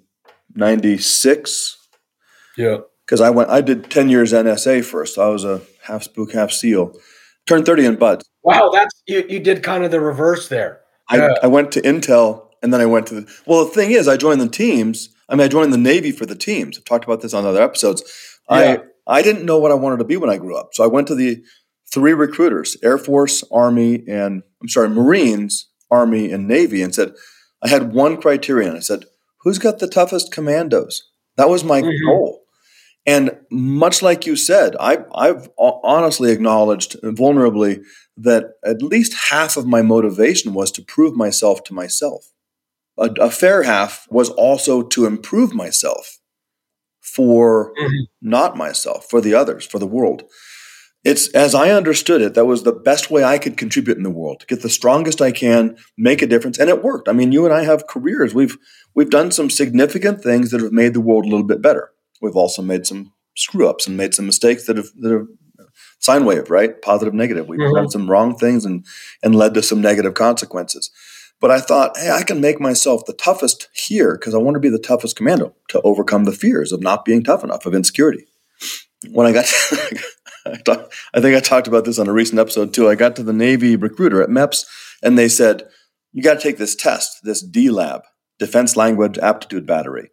'96, 0.55 1.77
yeah, 2.57 2.77
because 3.05 3.19
I 3.19 3.29
went, 3.29 3.49
I 3.49 3.61
did 3.61 3.89
ten 3.89 4.09
years 4.09 4.31
NSA 4.31 4.85
first. 4.85 5.17
I 5.17 5.27
was 5.27 5.43
a 5.43 5.61
half 5.83 6.03
spook, 6.03 6.31
half 6.31 6.51
SEAL 6.51 6.95
Turned 7.49 7.65
30 7.65 7.85
in 7.85 7.95
BUD/S. 7.95 8.29
Wow, 8.43 8.69
that's 8.71 9.01
you, 9.07 9.25
you 9.27 9.39
did 9.39 9.63
kind 9.63 9.83
of 9.83 9.89
the 9.89 9.99
reverse 9.99 10.49
there. 10.49 10.81
I, 11.09 11.35
I 11.41 11.47
went 11.47 11.71
to 11.71 11.81
Intel 11.81 12.48
and 12.61 12.73
then 12.73 12.81
I 12.81 12.85
went 12.85 13.07
to 13.07 13.15
the 13.15 13.39
well, 13.45 13.65
the 13.65 13.71
thing 13.71 13.91
is 13.91 14.07
I 14.07 14.17
joined 14.17 14.41
the 14.41 14.49
teams. 14.49 15.09
I 15.27 15.35
mean, 15.35 15.45
I 15.45 15.47
joined 15.47 15.73
the 15.73 15.77
Navy 15.77 16.11
for 16.11 16.25
the 16.25 16.35
teams. 16.35 16.77
I've 16.77 16.85
talked 16.85 17.05
about 17.05 17.21
this 17.21 17.33
on 17.33 17.45
other 17.45 17.61
episodes. 17.61 18.03
Yeah. 18.49 18.77
I 19.07 19.21
didn't 19.23 19.45
know 19.45 19.57
what 19.57 19.71
I 19.71 19.75
wanted 19.75 19.97
to 19.97 20.05
be 20.05 20.17
when 20.17 20.29
I 20.29 20.37
grew 20.37 20.55
up. 20.55 20.73
So 20.73 20.83
I 20.83 20.87
went 20.87 21.07
to 21.07 21.15
the 21.15 21.43
three 21.91 22.13
recruiters 22.13 22.77
Air 22.83 22.97
Force, 22.97 23.43
Army, 23.51 24.03
and 24.07 24.43
I'm 24.61 24.69
sorry, 24.69 24.89
Marines, 24.89 25.67
Army, 25.89 26.31
and 26.31 26.47
Navy, 26.47 26.81
and 26.81 26.93
said, 26.93 27.13
I 27.61 27.69
had 27.69 27.93
one 27.93 28.21
criterion. 28.21 28.75
I 28.75 28.79
said, 28.79 29.05
Who's 29.41 29.57
got 29.57 29.79
the 29.79 29.87
toughest 29.87 30.31
commandos? 30.31 31.09
That 31.37 31.49
was 31.49 31.63
my 31.63 31.81
mm-hmm. 31.81 32.05
goal. 32.05 32.41
And 33.05 33.37
much 33.49 34.01
like 34.01 34.25
you 34.25 34.35
said, 34.35 34.75
I, 34.79 34.99
I've 35.15 35.49
honestly 35.57 36.31
acknowledged 36.31 36.97
vulnerably 37.01 37.81
that 38.17 38.51
at 38.65 38.81
least 38.81 39.15
half 39.29 39.55
of 39.55 39.65
my 39.65 39.81
motivation 39.81 40.53
was 40.53 40.71
to 40.73 40.83
prove 40.83 41.15
myself 41.15 41.63
to 41.63 41.73
myself. 41.73 42.31
A, 42.99 43.09
a 43.19 43.31
fair 43.31 43.63
half 43.63 44.07
was 44.09 44.29
also 44.29 44.83
to 44.83 45.05
improve 45.05 45.53
myself 45.53 46.19
for 47.01 47.73
mm-hmm. 47.73 48.03
not 48.21 48.57
myself, 48.57 49.05
for 49.09 49.21
the 49.21 49.33
others, 49.33 49.65
for 49.65 49.79
the 49.79 49.87
world. 49.87 50.23
It's 51.05 51.29
as 51.29 51.55
I 51.55 51.71
understood 51.71 52.21
it, 52.21 52.33
that 52.33 52.45
was 52.45 52.63
the 52.63 52.73
best 52.73 53.09
way 53.09 53.23
I 53.23 53.37
could 53.37 53.55
contribute 53.55 53.97
in 53.97 54.03
the 54.03 54.09
world, 54.09 54.41
to 54.41 54.45
get 54.45 54.61
the 54.61 54.69
strongest 54.69 55.21
I 55.21 55.31
can, 55.31 55.77
make 55.97 56.21
a 56.21 56.27
difference, 56.27 56.59
and 56.59 56.69
it 56.69 56.83
worked. 56.83 57.07
I 57.07 57.13
mean, 57.13 57.31
you 57.31 57.45
and 57.45 57.53
I 57.53 57.63
have 57.63 57.87
careers. 57.87 58.35
We've 58.35 58.57
we've 58.93 59.09
done 59.09 59.31
some 59.31 59.49
significant 59.49 60.21
things 60.21 60.51
that 60.51 60.61
have 60.61 60.73
made 60.73 60.93
the 60.93 61.01
world 61.01 61.25
a 61.25 61.29
little 61.29 61.45
bit 61.45 61.61
better. 61.61 61.91
We've 62.21 62.35
also 62.35 62.61
made 62.61 62.85
some 62.85 63.13
screw 63.37 63.69
ups 63.69 63.87
and 63.87 63.95
made 63.95 64.13
some 64.13 64.25
mistakes 64.25 64.65
that 64.65 64.75
have 64.75 64.89
that 64.99 65.11
have 65.11 65.27
sine 65.99 66.25
wave, 66.25 66.49
right? 66.49 66.81
Positive, 66.81 67.13
negative. 67.13 67.47
We've 67.47 67.59
mm-hmm. 67.59 67.75
done 67.75 67.89
some 67.89 68.09
wrong 68.09 68.35
things 68.35 68.65
and 68.65 68.85
and 69.23 69.35
led 69.35 69.53
to 69.53 69.63
some 69.63 69.81
negative 69.81 70.15
consequences. 70.15 70.91
But 71.41 71.51
I 71.51 71.61
thought, 71.61 71.97
hey, 71.97 72.11
I 72.11 72.23
can 72.23 72.41
make 72.41 72.59
myself 72.59 73.05
the 73.05 73.13
toughest 73.13 73.69
here 73.73 74.15
because 74.15 74.35
I 74.35 74.39
want 74.39 74.55
to 74.55 74.59
be 74.59 74.69
the 74.69 74.79
toughest 74.79 75.15
commando 75.15 75.55
to 75.69 75.81
overcome 75.81 76.25
the 76.25 76.33
fears 76.33 76.71
of 76.71 76.81
not 76.81 77.05
being 77.05 77.23
tough 77.23 77.43
enough, 77.43 77.65
of 77.65 77.73
insecurity. 77.73 78.25
When 79.11 79.25
I 79.25 79.31
got, 79.31 79.45
to, 79.45 80.03
I, 80.45 80.57
talk, 80.57 80.91
I 81.13 81.21
think 81.21 81.37
I 81.37 81.39
talked 81.39 81.67
about 81.67 81.85
this 81.85 81.99
on 81.99 82.07
a 82.07 82.13
recent 82.13 82.39
episode 82.39 82.73
too. 82.73 82.89
I 82.89 82.95
got 82.95 83.15
to 83.15 83.23
the 83.23 83.31
Navy 83.31 83.77
recruiter 83.77 84.21
at 84.21 84.29
MEPS, 84.29 84.65
and 85.01 85.17
they 85.17 85.29
said, 85.29 85.63
"You 86.11 86.21
got 86.21 86.33
to 86.33 86.41
take 86.41 86.57
this 86.57 86.75
test, 86.75 87.19
this 87.23 87.47
DLAB, 87.47 88.01
Defense 88.37 88.75
Language 88.75 89.17
Aptitude 89.19 89.65
Battery." 89.65 90.09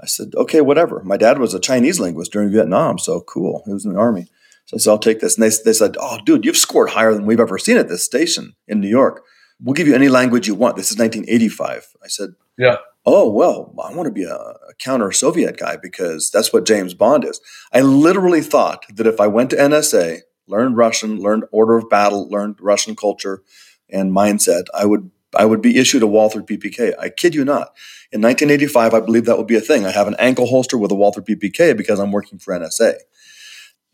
I 0.00 0.06
said, 0.06 0.28
"Okay, 0.34 0.62
whatever." 0.62 1.02
My 1.04 1.18
dad 1.18 1.38
was 1.38 1.52
a 1.52 1.60
Chinese 1.60 2.00
linguist 2.00 2.32
during 2.32 2.50
Vietnam, 2.50 2.98
so 2.98 3.20
cool. 3.20 3.62
He 3.66 3.74
was 3.74 3.84
in 3.84 3.92
the 3.92 3.98
army. 3.98 4.28
So 4.66 4.76
I 4.76 4.78
said, 4.78 4.90
I'll 4.90 4.98
take 4.98 5.20
this. 5.20 5.36
And 5.36 5.42
they, 5.42 5.54
they 5.64 5.72
said, 5.72 5.96
Oh, 6.00 6.18
dude, 6.24 6.44
you've 6.44 6.56
scored 6.56 6.90
higher 6.90 7.12
than 7.12 7.26
we've 7.26 7.40
ever 7.40 7.58
seen 7.58 7.76
at 7.76 7.88
this 7.88 8.04
station 8.04 8.54
in 8.66 8.80
New 8.80 8.88
York. 8.88 9.22
We'll 9.62 9.74
give 9.74 9.86
you 9.86 9.94
any 9.94 10.08
language 10.08 10.48
you 10.48 10.54
want. 10.54 10.76
This 10.76 10.90
is 10.90 10.98
1985. 10.98 11.88
I 12.02 12.08
said, 12.08 12.30
Yeah. 12.58 12.76
Oh, 13.04 13.28
well, 13.28 13.74
I 13.82 13.92
want 13.94 14.06
to 14.06 14.12
be 14.12 14.24
a, 14.24 14.34
a 14.34 14.74
counter 14.78 15.10
Soviet 15.10 15.56
guy 15.56 15.76
because 15.76 16.30
that's 16.30 16.52
what 16.52 16.66
James 16.66 16.94
Bond 16.94 17.24
is. 17.24 17.40
I 17.72 17.80
literally 17.80 18.42
thought 18.42 18.84
that 18.94 19.08
if 19.08 19.20
I 19.20 19.26
went 19.26 19.50
to 19.50 19.56
NSA, 19.56 20.20
learned 20.46 20.76
Russian, 20.76 21.18
learned 21.18 21.44
order 21.50 21.76
of 21.76 21.90
battle, 21.90 22.28
learned 22.28 22.56
Russian 22.60 22.94
culture 22.94 23.42
and 23.90 24.12
mindset, 24.12 24.66
I 24.74 24.84
would 24.86 25.10
I 25.34 25.46
would 25.46 25.62
be 25.62 25.78
issued 25.78 26.02
a 26.02 26.06
Walther 26.06 26.42
PPK. 26.42 26.92
I 26.98 27.08
kid 27.08 27.34
you 27.34 27.44
not. 27.44 27.74
In 28.12 28.20
1985, 28.20 28.94
I 28.94 29.00
believe 29.00 29.24
that 29.24 29.38
would 29.38 29.46
be 29.46 29.56
a 29.56 29.60
thing. 29.60 29.86
I 29.86 29.90
have 29.90 30.06
an 30.06 30.16
ankle 30.18 30.46
holster 30.46 30.76
with 30.76 30.92
a 30.92 30.94
Walther 30.94 31.22
PPK 31.22 31.76
because 31.76 31.98
I'm 31.98 32.12
working 32.12 32.38
for 32.38 32.52
NSA. 32.52 32.96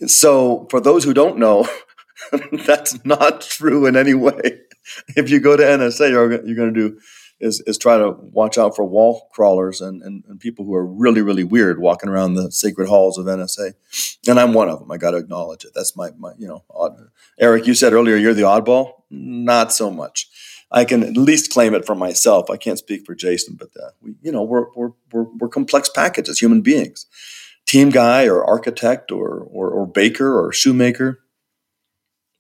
So, 0.06 0.66
for 0.70 0.80
those 0.80 1.04
who 1.04 1.14
don't 1.14 1.38
know, 1.38 1.68
that's 2.66 3.04
not 3.04 3.40
true 3.42 3.86
in 3.86 3.96
any 3.96 4.14
way. 4.14 4.60
If 5.16 5.30
you 5.30 5.40
go 5.40 5.56
to 5.56 5.62
NSA, 5.62 6.10
you're, 6.10 6.44
you're 6.44 6.56
going 6.56 6.74
to 6.74 6.90
do 6.90 7.00
is, 7.40 7.60
is 7.66 7.78
try 7.78 7.98
to 7.98 8.10
watch 8.10 8.58
out 8.58 8.74
for 8.74 8.84
wall 8.84 9.28
crawlers 9.32 9.80
and, 9.80 10.02
and, 10.02 10.24
and, 10.28 10.40
people 10.40 10.64
who 10.64 10.74
are 10.74 10.84
really, 10.84 11.22
really 11.22 11.44
weird 11.44 11.78
walking 11.78 12.10
around 12.10 12.34
the 12.34 12.50
sacred 12.50 12.88
halls 12.88 13.16
of 13.16 13.26
NSA. 13.26 13.74
And 14.26 14.40
I'm 14.40 14.54
one 14.54 14.68
of 14.68 14.80
them. 14.80 14.90
I 14.90 14.96
got 14.96 15.12
to 15.12 15.18
acknowledge 15.18 15.64
it. 15.64 15.70
That's 15.72 15.96
my, 15.96 16.10
my 16.18 16.32
you 16.36 16.48
know, 16.48 16.64
odd. 16.68 16.96
Eric, 17.38 17.66
you 17.66 17.74
said 17.74 17.92
earlier 17.92 18.16
you're 18.16 18.34
the 18.34 18.42
oddball. 18.42 19.02
Not 19.08 19.72
so 19.72 19.90
much. 19.90 20.28
I 20.70 20.84
can 20.84 21.02
at 21.04 21.16
least 21.16 21.52
claim 21.52 21.74
it 21.74 21.86
for 21.86 21.94
myself. 21.94 22.50
I 22.50 22.56
can't 22.56 22.78
speak 22.78 23.06
for 23.06 23.14
Jason, 23.14 23.54
but 23.54 23.70
uh, 23.80 23.90
we, 24.02 24.16
you 24.20 24.32
know, 24.32 24.42
we're, 24.42 24.66
we're, 24.74 24.92
we're, 25.12 25.26
we're 25.38 25.48
complex 25.48 25.88
packages, 25.88 26.40
human 26.40 26.60
beings 26.60 27.06
team 27.68 27.90
guy 27.90 28.26
or 28.26 28.42
architect 28.42 29.12
or, 29.12 29.46
or, 29.50 29.70
or 29.70 29.86
baker 29.86 30.40
or 30.40 30.52
shoemaker. 30.52 31.20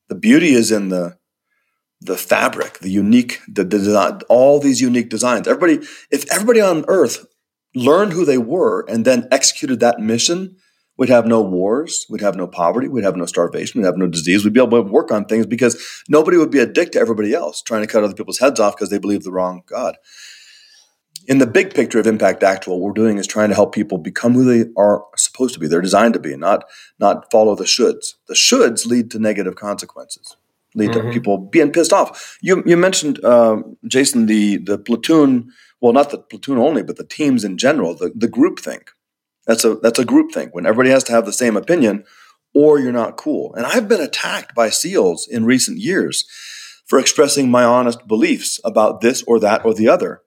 The 0.08 0.14
beauty 0.14 0.54
is 0.54 0.72
in 0.72 0.88
the 0.88 1.17
the 2.00 2.16
fabric, 2.16 2.78
the 2.78 2.90
unique, 2.90 3.40
the, 3.48 3.64
the 3.64 4.24
all 4.28 4.60
these 4.60 4.80
unique 4.80 5.08
designs. 5.08 5.48
Everybody, 5.48 5.86
if 6.10 6.30
everybody 6.32 6.60
on 6.60 6.84
Earth 6.88 7.26
learned 7.74 8.12
who 8.12 8.24
they 8.24 8.38
were 8.38 8.84
and 8.88 9.04
then 9.04 9.26
executed 9.30 9.80
that 9.80 10.00
mission, 10.00 10.56
we'd 10.96 11.08
have 11.08 11.26
no 11.26 11.40
wars, 11.40 12.06
we'd 12.08 12.20
have 12.20 12.36
no 12.36 12.46
poverty, 12.46 12.88
we'd 12.88 13.04
have 13.04 13.16
no 13.16 13.26
starvation, 13.26 13.80
we'd 13.80 13.86
have 13.86 13.96
no 13.96 14.06
disease. 14.06 14.44
We'd 14.44 14.54
be 14.54 14.62
able 14.62 14.82
to 14.84 14.90
work 14.90 15.10
on 15.10 15.24
things 15.24 15.46
because 15.46 16.02
nobody 16.08 16.36
would 16.36 16.50
be 16.50 16.60
a 16.60 16.66
dick 16.66 16.92
to 16.92 17.00
everybody 17.00 17.34
else, 17.34 17.62
trying 17.62 17.82
to 17.82 17.88
cut 17.88 18.04
other 18.04 18.14
people's 18.14 18.38
heads 18.38 18.60
off 18.60 18.76
because 18.76 18.90
they 18.90 18.98
believe 18.98 19.24
the 19.24 19.32
wrong 19.32 19.62
God 19.66 19.96
in 21.28 21.38
the 21.38 21.46
big 21.46 21.74
picture 21.74 22.00
of 22.00 22.06
Impact 22.06 22.42
Actual, 22.42 22.80
what 22.80 22.86
we're 22.86 23.04
doing 23.04 23.18
is 23.18 23.26
trying 23.26 23.50
to 23.50 23.54
help 23.54 23.74
people 23.74 23.98
become 23.98 24.32
who 24.32 24.44
they 24.44 24.70
are 24.78 25.04
supposed 25.14 25.52
to 25.54 25.60
be. 25.60 25.68
They're 25.68 25.82
designed 25.82 26.14
to 26.14 26.20
be, 26.20 26.34
not 26.36 26.64
not 26.98 27.30
follow 27.30 27.54
the 27.54 27.64
shoulds. 27.64 28.14
The 28.26 28.34
shoulds 28.34 28.86
lead 28.86 29.10
to 29.10 29.18
negative 29.18 29.54
consequences, 29.54 30.37
lead 30.74 30.90
mm-hmm. 30.90 31.08
to 31.08 31.12
people 31.12 31.38
being 31.38 31.72
pissed 31.72 31.92
off. 31.92 32.38
You 32.42 32.62
you 32.66 32.76
mentioned 32.76 33.24
um, 33.24 33.76
Jason 33.86 34.26
the 34.26 34.58
the 34.58 34.78
platoon. 34.78 35.50
Well, 35.80 35.92
not 35.92 36.10
the 36.10 36.18
platoon 36.18 36.58
only, 36.58 36.82
but 36.82 36.96
the 36.96 37.04
teams 37.04 37.44
in 37.44 37.58
general. 37.58 37.94
The 37.94 38.12
the 38.14 38.28
group 38.28 38.58
think. 38.58 38.90
That's 39.46 39.64
a 39.64 39.76
that's 39.76 39.98
a 39.98 40.04
group 40.04 40.32
think 40.32 40.54
when 40.54 40.66
everybody 40.66 40.90
has 40.90 41.04
to 41.04 41.12
have 41.12 41.24
the 41.24 41.32
same 41.32 41.56
opinion, 41.56 42.04
or 42.54 42.78
you're 42.78 42.92
not 42.92 43.16
cool. 43.16 43.54
And 43.54 43.66
I've 43.66 43.88
been 43.88 44.00
attacked 44.00 44.54
by 44.54 44.70
SEALs 44.70 45.26
in 45.26 45.44
recent 45.44 45.78
years 45.78 46.26
for 46.86 46.98
expressing 46.98 47.50
my 47.50 47.64
honest 47.64 48.06
beliefs 48.06 48.60
about 48.64 49.00
this 49.00 49.22
or 49.24 49.38
that 49.40 49.64
or 49.64 49.74
the 49.74 49.88
other 49.88 50.22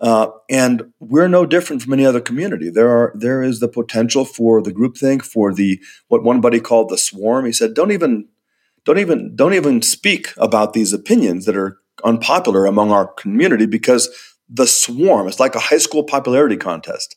uh, 0.00 0.28
and 0.48 0.92
we're 1.00 1.28
no 1.28 1.44
different 1.44 1.82
from 1.82 1.92
any 1.92 2.06
other 2.06 2.20
community. 2.20 2.70
There 2.70 2.90
are 2.90 3.12
there 3.16 3.42
is 3.42 3.60
the 3.60 3.68
potential 3.68 4.24
for 4.24 4.62
the 4.62 4.72
groupthink, 4.72 5.22
for 5.22 5.52
the 5.52 5.80
what 6.08 6.22
one 6.22 6.40
buddy 6.40 6.60
called 6.60 6.88
the 6.88 6.98
swarm. 6.98 7.46
He 7.46 7.52
said, 7.52 7.74
"Don't 7.74 7.90
even, 7.90 8.28
don't 8.88 8.98
even, 9.00 9.36
don't 9.36 9.52
even 9.52 9.82
speak 9.82 10.32
about 10.38 10.72
these 10.72 10.94
opinions 10.94 11.44
that 11.44 11.56
are 11.56 11.78
unpopular 12.04 12.64
among 12.64 12.90
our 12.90 13.06
community 13.06 13.66
because 13.66 14.08
the 14.48 14.66
swarm. 14.66 15.28
It's 15.28 15.38
like 15.38 15.54
a 15.54 15.60
high 15.60 15.76
school 15.76 16.02
popularity 16.02 16.56
contest. 16.56 17.14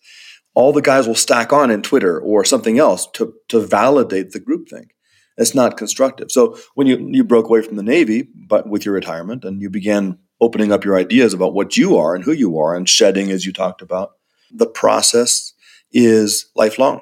All 0.53 0.73
the 0.73 0.81
guys 0.81 1.07
will 1.07 1.15
stack 1.15 1.53
on 1.53 1.71
in 1.71 1.81
Twitter 1.81 2.19
or 2.19 2.43
something 2.43 2.77
else 2.77 3.07
to 3.13 3.33
to 3.47 3.61
validate 3.61 4.31
the 4.31 4.41
groupthink. 4.41 4.89
It's 5.37 5.55
not 5.55 5.77
constructive. 5.77 6.29
So 6.29 6.57
when 6.75 6.87
you 6.87 6.97
you 7.09 7.23
broke 7.23 7.45
away 7.45 7.61
from 7.61 7.77
the 7.77 7.83
Navy, 7.83 8.27
but 8.35 8.67
with 8.67 8.83
your 8.83 8.93
retirement, 8.93 9.45
and 9.45 9.61
you 9.61 9.69
began 9.69 10.19
opening 10.41 10.73
up 10.73 10.83
your 10.83 10.97
ideas 10.97 11.33
about 11.33 11.53
what 11.53 11.77
you 11.77 11.95
are 11.95 12.15
and 12.15 12.25
who 12.25 12.33
you 12.33 12.59
are 12.59 12.75
and 12.75 12.89
shedding, 12.89 13.31
as 13.31 13.45
you 13.45 13.53
talked 13.53 13.81
about. 13.81 14.11
The 14.51 14.67
process 14.67 15.53
is 15.93 16.47
lifelong. 16.53 16.99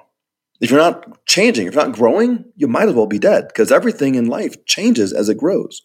If 0.59 0.71
you're 0.71 0.79
not 0.79 1.25
changing, 1.25 1.67
if 1.67 1.73
you're 1.73 1.85
not 1.85 1.95
growing, 1.95 2.45
you 2.55 2.67
might 2.67 2.89
as 2.89 2.93
well 2.93 3.07
be 3.07 3.19
dead 3.19 3.47
because 3.47 3.71
everything 3.71 4.15
in 4.15 4.27
life 4.27 4.65
changes 4.65 5.13
as 5.13 5.29
it 5.29 5.37
grows. 5.37 5.81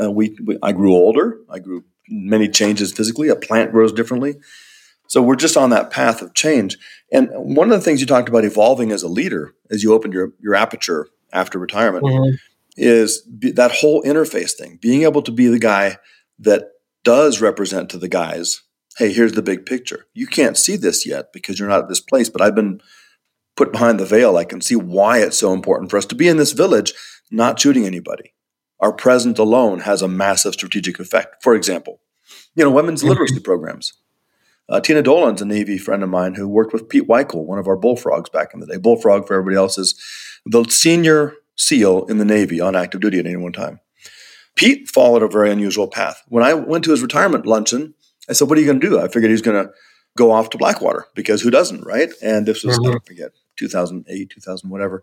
Uh, 0.00 0.10
we, 0.10 0.36
we, 0.44 0.58
I 0.62 0.72
grew 0.72 0.94
older. 0.94 1.38
I 1.50 1.58
grew 1.58 1.84
many 2.08 2.48
changes 2.48 2.92
physically. 2.92 3.28
A 3.28 3.36
plant 3.36 3.72
grows 3.72 3.92
differently. 3.92 4.36
So 5.08 5.22
we're 5.22 5.36
just 5.36 5.56
on 5.56 5.70
that 5.70 5.90
path 5.90 6.22
of 6.22 6.34
change. 6.34 6.78
And 7.12 7.28
one 7.32 7.70
of 7.70 7.78
the 7.78 7.84
things 7.84 8.00
you 8.00 8.06
talked 8.06 8.28
about 8.28 8.44
evolving 8.44 8.92
as 8.92 9.02
a 9.02 9.08
leader 9.08 9.54
as 9.70 9.82
you 9.82 9.92
opened 9.92 10.14
your, 10.14 10.32
your 10.40 10.54
aperture 10.54 11.08
after 11.32 11.58
retirement 11.58 12.04
mm-hmm. 12.04 12.34
is 12.76 13.20
be, 13.22 13.50
that 13.52 13.72
whole 13.72 14.02
interface 14.02 14.52
thing, 14.52 14.78
being 14.80 15.02
able 15.02 15.22
to 15.22 15.32
be 15.32 15.48
the 15.48 15.58
guy 15.58 15.98
that 16.38 16.68
does 17.02 17.40
represent 17.40 17.90
to 17.90 17.98
the 17.98 18.08
guys 18.08 18.62
hey, 18.96 19.12
here's 19.12 19.32
the 19.32 19.42
big 19.42 19.66
picture. 19.66 20.06
You 20.14 20.26
can't 20.26 20.56
see 20.56 20.76
this 20.76 21.06
yet 21.06 21.32
because 21.32 21.58
you're 21.58 21.68
not 21.68 21.80
at 21.80 21.88
this 21.88 22.00
place, 22.00 22.28
but 22.28 22.40
I've 22.40 22.54
been 22.54 22.80
put 23.56 23.72
behind 23.72 24.00
the 24.00 24.06
veil. 24.06 24.36
I 24.36 24.44
can 24.44 24.60
see 24.60 24.76
why 24.76 25.18
it's 25.18 25.38
so 25.38 25.52
important 25.52 25.90
for 25.90 25.96
us 25.96 26.06
to 26.06 26.14
be 26.14 26.28
in 26.28 26.36
this 26.36 26.52
village, 26.52 26.92
not 27.30 27.58
shooting 27.58 27.86
anybody. 27.86 28.32
Our 28.80 28.92
presence 28.92 29.38
alone 29.38 29.80
has 29.80 30.02
a 30.02 30.08
massive 30.08 30.54
strategic 30.54 30.98
effect. 30.98 31.42
For 31.42 31.54
example, 31.54 32.00
you 32.54 32.64
know, 32.64 32.70
women's 32.70 33.00
mm-hmm. 33.00 33.10
literacy 33.10 33.40
programs. 33.40 33.92
Uh, 34.68 34.80
Tina 34.80 35.02
Dolan's 35.02 35.42
a 35.42 35.44
Navy 35.44 35.76
friend 35.76 36.02
of 36.02 36.08
mine 36.08 36.34
who 36.34 36.48
worked 36.48 36.72
with 36.72 36.88
Pete 36.88 37.06
Wikul, 37.06 37.44
one 37.44 37.58
of 37.58 37.68
our 37.68 37.76
bullfrogs 37.76 38.30
back 38.30 38.54
in 38.54 38.60
the 38.60 38.66
day. 38.66 38.78
Bullfrog, 38.78 39.26
for 39.26 39.34
everybody 39.34 39.56
else, 39.56 39.76
is 39.76 39.94
the 40.46 40.64
senior 40.64 41.34
SEAL 41.56 42.06
in 42.06 42.18
the 42.18 42.24
Navy 42.24 42.60
on 42.60 42.74
active 42.74 43.02
duty 43.02 43.18
at 43.18 43.26
any 43.26 43.36
one 43.36 43.52
time. 43.52 43.80
Pete 44.56 44.88
followed 44.88 45.22
a 45.22 45.28
very 45.28 45.50
unusual 45.50 45.88
path. 45.88 46.22
When 46.28 46.44
I 46.44 46.54
went 46.54 46.84
to 46.84 46.92
his 46.92 47.02
retirement 47.02 47.44
luncheon, 47.44 47.94
I 48.28 48.32
said, 48.32 48.48
What 48.48 48.56
are 48.56 48.60
you 48.60 48.66
going 48.66 48.80
to 48.80 48.88
do? 48.88 48.98
I 48.98 49.08
figured 49.08 49.24
he 49.24 49.32
was 49.32 49.42
going 49.42 49.64
to 49.64 49.72
go 50.16 50.30
off 50.30 50.50
to 50.50 50.58
Blackwater 50.58 51.06
because 51.14 51.42
who 51.42 51.50
doesn't, 51.50 51.84
right? 51.84 52.10
And 52.22 52.46
this 52.46 52.64
was, 52.64 52.78
mm-hmm. 52.78 52.96
I 52.96 52.98
forget, 53.06 53.32
2008, 53.56 54.30
2000, 54.30 54.70
whatever. 54.70 55.02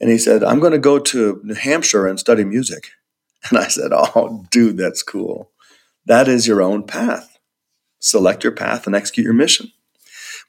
And 0.00 0.10
he 0.10 0.18
said, 0.18 0.44
I'm 0.44 0.60
going 0.60 0.72
to 0.72 0.78
go 0.78 0.98
to 0.98 1.40
New 1.42 1.54
Hampshire 1.54 2.06
and 2.06 2.18
study 2.18 2.44
music. 2.44 2.88
And 3.50 3.58
I 3.58 3.68
said, 3.68 3.92
Oh, 3.92 4.44
dude, 4.50 4.76
that's 4.76 5.04
cool. 5.04 5.52
That 6.06 6.26
is 6.26 6.48
your 6.48 6.62
own 6.62 6.82
path. 6.84 7.38
Select 8.00 8.42
your 8.42 8.52
path 8.52 8.86
and 8.86 8.96
execute 8.96 9.24
your 9.24 9.34
mission. 9.34 9.70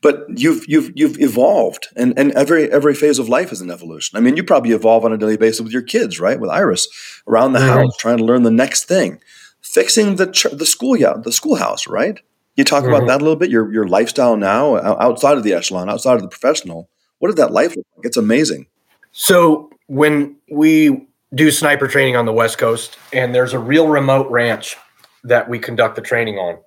but 0.02 0.26
you've 0.30 0.66
you've 0.68 0.92
you've 0.96 1.20
evolved, 1.20 1.88
and 1.96 2.18
and 2.18 2.32
every 2.34 2.72
every 2.72 2.94
phase 2.96 3.20
of 3.20 3.30
life 3.30 3.52
is 3.52 3.62
an 3.62 3.72
evolution. 3.72 4.18
I 4.18 4.22
mean, 4.22 4.38
you 4.38 4.44
probably 4.44 4.72
evolve 4.72 5.06
on 5.06 5.14
a 5.14 5.18
daily 5.18 5.38
basis 5.38 5.62
with 5.62 5.74
your 5.74 5.82
kids, 5.82 6.20
right? 6.20 6.40
With 6.40 6.50
Iris 6.50 6.88
around 7.28 7.54
the 7.54 7.60
mm-hmm. 7.60 7.68
house, 7.68 7.98
trying 7.98 8.18
to 8.18 8.26
learn 8.26 8.44
the 8.44 8.52
next 8.52 8.86
thing, 8.86 9.20
fixing 9.62 10.16
the 10.16 10.32
ch- 10.32 10.52
the 10.52 10.66
school 10.66 10.96
yeah 10.96 11.14
the 11.22 11.32
schoolhouse, 11.32 11.88
right? 11.88 12.20
You 12.58 12.64
talk 12.64 12.84
mm-hmm. 12.84 12.94
about 12.94 13.08
that 13.08 13.22
a 13.22 13.24
little 13.24 13.38
bit. 13.38 13.50
Your 13.50 13.72
your 13.72 13.88
lifestyle 13.88 14.36
now 14.36 14.76
outside 14.76 15.38
of 15.38 15.44
the 15.44 15.54
echelon, 15.54 15.90
outside 15.90 16.16
of 16.16 16.22
the 16.22 16.28
professional. 16.28 16.90
What 17.20 17.30
did 17.30 17.38
that 17.38 17.52
life 17.52 17.76
look 17.76 17.86
like? 17.96 18.06
It's 18.06 18.18
amazing. 18.18 18.68
So 19.12 19.70
when 19.88 20.36
we 20.52 21.08
do 21.34 21.52
sniper 21.52 21.88
training 21.88 22.16
on 22.16 22.26
the 22.26 22.34
West 22.34 22.58
Coast, 22.58 22.98
and 23.12 23.34
there's 23.34 23.54
a 23.54 23.60
real 23.60 23.88
remote 23.88 24.30
ranch 24.30 24.76
that 25.24 25.50
we 25.50 25.60
conduct 25.60 25.96
the 25.96 26.02
training 26.02 26.36
on 26.38 26.58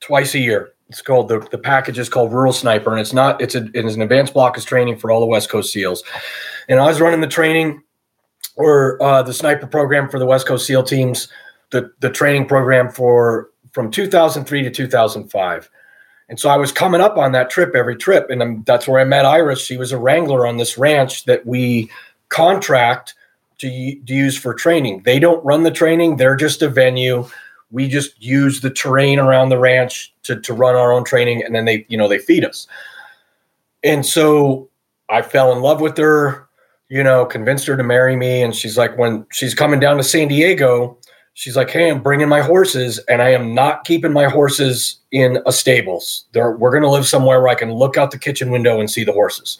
twice 0.00 0.34
a 0.34 0.38
year. 0.38 0.72
It's 0.88 1.02
called 1.02 1.28
the, 1.28 1.40
the 1.50 1.58
package 1.58 1.98
is 1.98 2.08
called 2.08 2.32
Rural 2.32 2.52
Sniper, 2.52 2.90
and 2.90 3.00
it's 3.00 3.12
not 3.12 3.40
it's 3.40 3.54
a 3.54 3.68
it's 3.74 3.94
an 3.94 4.02
advanced 4.02 4.34
block 4.34 4.56
of 4.56 4.64
training 4.64 4.98
for 4.98 5.10
all 5.10 5.20
the 5.20 5.26
West 5.26 5.48
Coast 5.48 5.72
SEALs. 5.72 6.02
And 6.68 6.78
I 6.78 6.86
was 6.86 7.00
running 7.00 7.20
the 7.20 7.26
training 7.26 7.82
or 8.56 9.02
uh, 9.02 9.22
the 9.22 9.32
sniper 9.32 9.66
program 9.66 10.08
for 10.08 10.18
the 10.18 10.26
West 10.26 10.46
Coast 10.46 10.66
SEAL 10.66 10.84
teams, 10.84 11.28
the 11.70 11.90
the 12.00 12.10
training 12.10 12.46
program 12.46 12.90
for 12.90 13.48
from 13.72 13.90
2003 13.90 14.62
to 14.62 14.70
2005. 14.70 15.70
And 16.28 16.40
so 16.40 16.48
I 16.48 16.56
was 16.56 16.72
coming 16.72 17.00
up 17.00 17.18
on 17.18 17.32
that 17.32 17.50
trip 17.50 17.74
every 17.74 17.96
trip, 17.96 18.30
and 18.30 18.64
that's 18.64 18.88
where 18.88 19.00
I 19.00 19.04
met 19.04 19.26
Iris. 19.26 19.64
She 19.64 19.76
was 19.76 19.92
a 19.92 19.98
wrangler 19.98 20.46
on 20.46 20.56
this 20.56 20.78
ranch 20.78 21.24
that 21.24 21.44
we 21.44 21.90
contract 22.28 23.14
to, 23.58 23.68
to 23.68 24.14
use 24.14 24.38
for 24.38 24.54
training. 24.54 25.02
They 25.04 25.18
don't 25.18 25.44
run 25.44 25.62
the 25.62 25.70
training; 25.70 26.16
they're 26.16 26.36
just 26.36 26.62
a 26.62 26.68
venue 26.68 27.26
we 27.72 27.88
just 27.88 28.22
use 28.22 28.60
the 28.60 28.70
terrain 28.70 29.18
around 29.18 29.48
the 29.48 29.58
ranch 29.58 30.14
to, 30.24 30.38
to 30.40 30.52
run 30.52 30.76
our 30.76 30.92
own 30.92 31.04
training 31.04 31.42
and 31.42 31.54
then 31.54 31.64
they 31.64 31.84
you 31.88 31.98
know 31.98 32.06
they 32.06 32.18
feed 32.18 32.44
us 32.44 32.68
and 33.82 34.06
so 34.06 34.68
i 35.08 35.20
fell 35.20 35.50
in 35.50 35.60
love 35.60 35.80
with 35.80 35.96
her 35.96 36.46
you 36.88 37.02
know 37.02 37.26
convinced 37.26 37.66
her 37.66 37.76
to 37.76 37.82
marry 37.82 38.14
me 38.14 38.42
and 38.42 38.54
she's 38.54 38.78
like 38.78 38.96
when 38.96 39.26
she's 39.32 39.54
coming 39.54 39.80
down 39.80 39.96
to 39.96 40.04
san 40.04 40.28
diego 40.28 40.96
she's 41.34 41.56
like 41.56 41.70
hey 41.70 41.90
i'm 41.90 42.02
bringing 42.02 42.28
my 42.28 42.40
horses 42.40 42.98
and 43.08 43.22
i 43.22 43.30
am 43.30 43.54
not 43.54 43.84
keeping 43.84 44.12
my 44.12 44.24
horses 44.24 44.98
in 45.12 45.38
a 45.44 45.52
stables. 45.52 46.24
They're, 46.32 46.52
we're 46.52 46.70
going 46.70 46.82
to 46.82 46.90
live 46.90 47.06
somewhere 47.06 47.40
where 47.40 47.48
i 47.48 47.54
can 47.54 47.72
look 47.72 47.96
out 47.96 48.10
the 48.10 48.18
kitchen 48.18 48.50
window 48.50 48.80
and 48.80 48.90
see 48.90 49.04
the 49.04 49.12
horses. 49.12 49.58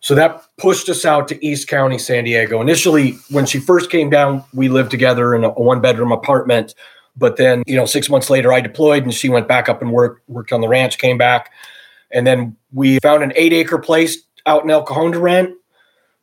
So 0.00 0.14
that 0.14 0.42
pushed 0.56 0.88
us 0.88 1.04
out 1.04 1.28
to 1.28 1.46
east 1.46 1.68
county 1.68 1.98
san 1.98 2.24
diego. 2.24 2.60
Initially 2.60 3.18
when 3.30 3.46
she 3.46 3.60
first 3.60 3.90
came 3.90 4.10
down 4.10 4.44
we 4.54 4.68
lived 4.68 4.90
together 4.90 5.34
in 5.34 5.44
a 5.44 5.50
one 5.50 5.80
bedroom 5.80 6.12
apartment. 6.12 6.74
But 7.16 7.36
then, 7.36 7.64
you 7.66 7.76
know, 7.76 7.84
six 7.84 8.08
months 8.08 8.30
later, 8.30 8.52
I 8.52 8.60
deployed 8.60 9.02
and 9.02 9.12
she 9.12 9.28
went 9.28 9.48
back 9.48 9.68
up 9.68 9.82
and 9.82 9.92
worked 9.92 10.26
worked 10.28 10.52
on 10.52 10.60
the 10.60 10.68
ranch, 10.68 10.96
came 10.96 11.18
back, 11.18 11.52
and 12.10 12.26
then 12.26 12.56
we 12.72 12.98
found 13.00 13.22
an 13.22 13.32
eight 13.36 13.52
acre 13.52 13.78
place 13.78 14.18
out 14.46 14.64
in 14.64 14.70
El 14.70 14.84
Cajon 14.84 15.12
to 15.12 15.18
rent 15.18 15.54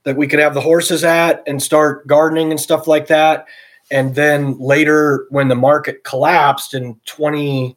that 0.03 0.17
we 0.17 0.27
could 0.27 0.39
have 0.39 0.53
the 0.53 0.61
horses 0.61 1.03
at 1.03 1.43
and 1.45 1.61
start 1.61 2.07
gardening 2.07 2.49
and 2.51 2.59
stuff 2.59 2.87
like 2.87 3.07
that. 3.07 3.45
And 3.89 4.15
then 4.15 4.57
later, 4.59 5.27
when 5.29 5.47
the 5.47 5.55
market 5.55 6.03
collapsed 6.03 6.73
in 6.73 6.99
20, 7.05 7.75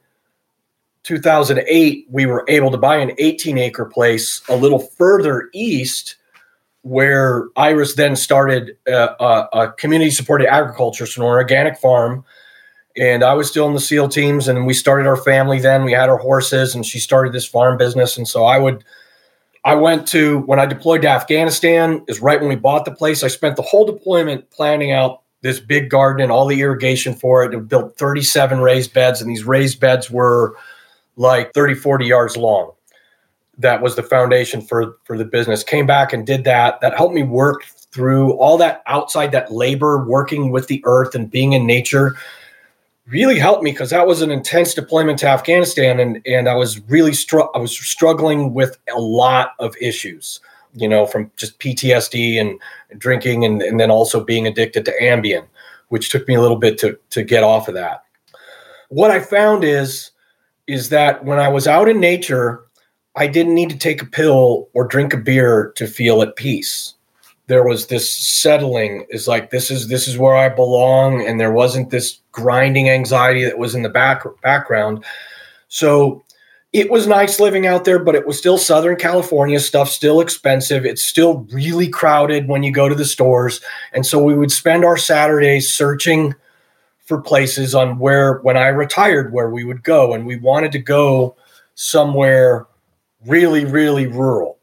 2008, 1.02 2.06
we 2.10 2.26
were 2.26 2.44
able 2.48 2.70
to 2.70 2.78
buy 2.78 2.96
an 2.96 3.12
18 3.18 3.58
acre 3.58 3.84
place 3.84 4.42
a 4.48 4.56
little 4.56 4.80
further 4.80 5.48
east 5.52 6.16
where 6.82 7.48
Iris 7.56 7.94
then 7.94 8.16
started 8.16 8.76
uh, 8.88 9.14
uh, 9.20 9.46
a, 9.52 9.58
a, 9.58 9.68
a 9.68 9.72
community 9.72 10.10
supported 10.10 10.50
agriculture, 10.50 11.06
so 11.06 11.22
an 11.22 11.28
organic 11.28 11.78
farm 11.78 12.24
and 12.96 13.22
I 13.22 13.34
was 13.34 13.48
still 13.48 13.66
in 13.66 13.74
the 13.74 13.80
SEAL 13.80 14.08
teams, 14.08 14.48
and 14.48 14.66
we 14.66 14.74
started 14.74 15.06
our 15.06 15.16
family. 15.16 15.60
Then 15.60 15.84
we 15.84 15.92
had 15.92 16.08
our 16.08 16.16
horses, 16.16 16.74
and 16.74 16.84
she 16.84 16.98
started 16.98 17.32
this 17.32 17.46
farm 17.46 17.78
business. 17.78 18.16
And 18.16 18.26
so 18.26 18.44
I 18.44 18.58
would, 18.58 18.84
I 19.64 19.74
went 19.74 20.08
to 20.08 20.40
when 20.40 20.58
I 20.58 20.66
deployed 20.66 21.02
to 21.02 21.08
Afghanistan. 21.08 22.04
Is 22.08 22.20
right 22.20 22.40
when 22.40 22.48
we 22.48 22.56
bought 22.56 22.84
the 22.84 22.90
place. 22.90 23.22
I 23.22 23.28
spent 23.28 23.56
the 23.56 23.62
whole 23.62 23.86
deployment 23.86 24.50
planning 24.50 24.92
out 24.92 25.22
this 25.42 25.61
big 25.61 25.90
garden 25.90 26.22
and 26.22 26.33
all 26.33 26.46
the 26.46 26.61
irrigation 26.61 27.14
for 27.14 27.44
it. 27.44 27.55
It 27.55 27.68
built 27.68 27.96
37 27.96 28.61
raised 28.61 28.92
beds, 28.92 29.20
and 29.20 29.31
these 29.31 29.44
raised 29.44 29.81
beds 29.81 30.11
were 30.11 30.55
like 31.16 31.53
30, 31.55 31.74
40 31.74 32.07
yards 32.07 32.37
long. 32.37 32.72
That 33.59 33.83
was 33.83 33.96
the 33.96 34.03
foundation 34.03 34.62
for 34.62 34.96
for 35.05 35.18
the 35.18 35.24
business. 35.24 35.62
Came 35.62 35.87
back 35.87 36.12
and 36.12 36.26
did 36.26 36.44
that. 36.44 36.81
That 36.81 36.96
helped 36.96 37.14
me 37.14 37.22
work 37.22 37.64
through 37.92 38.33
all 38.35 38.57
that 38.59 38.83
outside 38.87 39.33
that 39.33 39.53
labor, 39.53 40.05
working 40.07 40.50
with 40.50 40.68
the 40.68 40.83
earth 40.85 41.14
and 41.14 41.31
being 41.31 41.53
in 41.53 41.66
nature 41.66 42.14
really 43.11 43.38
helped 43.38 43.62
me 43.62 43.72
because 43.72 43.90
that 43.90 44.07
was 44.07 44.22
an 44.22 44.31
intense 44.31 44.72
deployment 44.72 45.18
to 45.18 45.29
Afghanistan, 45.29 46.00
and 46.00 46.22
and 46.26 46.48
I 46.48 46.55
was 46.55 46.81
really 46.88 47.12
str- 47.12 47.50
I 47.55 47.59
was 47.59 47.76
struggling 47.76 48.55
with 48.55 48.79
a 48.94 49.00
lot 49.00 49.53
of 49.59 49.76
issues, 49.81 50.40
you 50.74 50.88
know, 50.88 51.06
from 51.06 51.30
just 51.37 51.59
PTSD 51.59 52.40
and, 52.40 52.59
drinking, 52.98 53.44
and 53.44 53.62
and 53.62 53.78
then 53.78 53.90
also 53.90 54.22
being 54.22 54.46
addicted 54.46 54.85
to 54.85 55.00
Ambien, 55.00 55.46
which 55.88 56.11
took 56.11 56.26
me 56.26 56.35
a 56.35 56.40
little 56.40 56.56
bit 56.56 56.78
to 56.78 56.98
to 57.11 57.22
get 57.22 57.44
off 57.44 57.68
of 57.68 57.74
that. 57.74 58.04
What 58.88 59.11
I 59.11 59.20
found 59.20 59.64
is 59.64 60.11
is 60.66 60.88
that 60.90 61.24
when 61.24 61.38
I 61.38 61.48
was 61.48 61.66
out 61.66 61.88
in 61.88 62.00
nature, 62.00 62.64
I 63.16 63.26
didn't 63.26 63.54
need 63.54 63.70
to 63.70 63.78
take 63.78 64.02
a 64.02 64.06
pill 64.06 64.68
or 64.74 64.87
drink 64.87 65.12
a 65.12 65.16
beer 65.16 65.72
to 65.76 65.87
feel 65.87 66.22
at 66.22 66.37
peace 66.37 66.94
there 67.50 67.64
was 67.64 67.88
this 67.88 68.09
settling 68.09 69.04
is 69.11 69.26
like 69.26 69.50
this 69.50 69.72
is 69.72 69.88
this 69.88 70.06
is 70.06 70.16
where 70.16 70.37
I 70.37 70.48
belong 70.48 71.26
and 71.26 71.40
there 71.40 71.50
wasn't 71.50 71.90
this 71.90 72.20
grinding 72.30 72.88
anxiety 72.88 73.42
that 73.42 73.59
was 73.59 73.74
in 73.74 73.83
the 73.83 73.88
back 73.88 74.22
background 74.40 75.04
so 75.66 76.22
it 76.72 76.90
was 76.90 77.06
nice 77.06 77.40
living 77.40 77.66
out 77.66 77.85
there 77.85 77.98
but 77.98 78.14
it 78.14 78.26
was 78.26 78.38
still 78.38 78.59
southern 78.59 78.96
california 78.96 79.59
stuff 79.59 79.88
still 79.88 80.20
expensive 80.20 80.85
it's 80.85 81.02
still 81.02 81.46
really 81.52 81.88
crowded 81.88 82.48
when 82.48 82.62
you 82.62 82.72
go 82.72 82.88
to 82.88 82.94
the 82.94 83.04
stores 83.04 83.61
and 83.92 84.06
so 84.06 84.22
we 84.22 84.35
would 84.35 84.52
spend 84.52 84.85
our 84.85 84.96
saturdays 84.96 85.70
searching 85.70 86.35
for 86.98 87.20
places 87.20 87.74
on 87.74 87.98
where 87.98 88.38
when 88.38 88.56
i 88.56 88.68
retired 88.68 89.33
where 89.33 89.50
we 89.50 89.64
would 89.64 89.83
go 89.83 90.14
and 90.14 90.26
we 90.26 90.37
wanted 90.37 90.72
to 90.72 90.78
go 90.78 91.35
somewhere 91.74 92.66
really 93.26 93.64
really 93.64 94.06
rural 94.06 94.56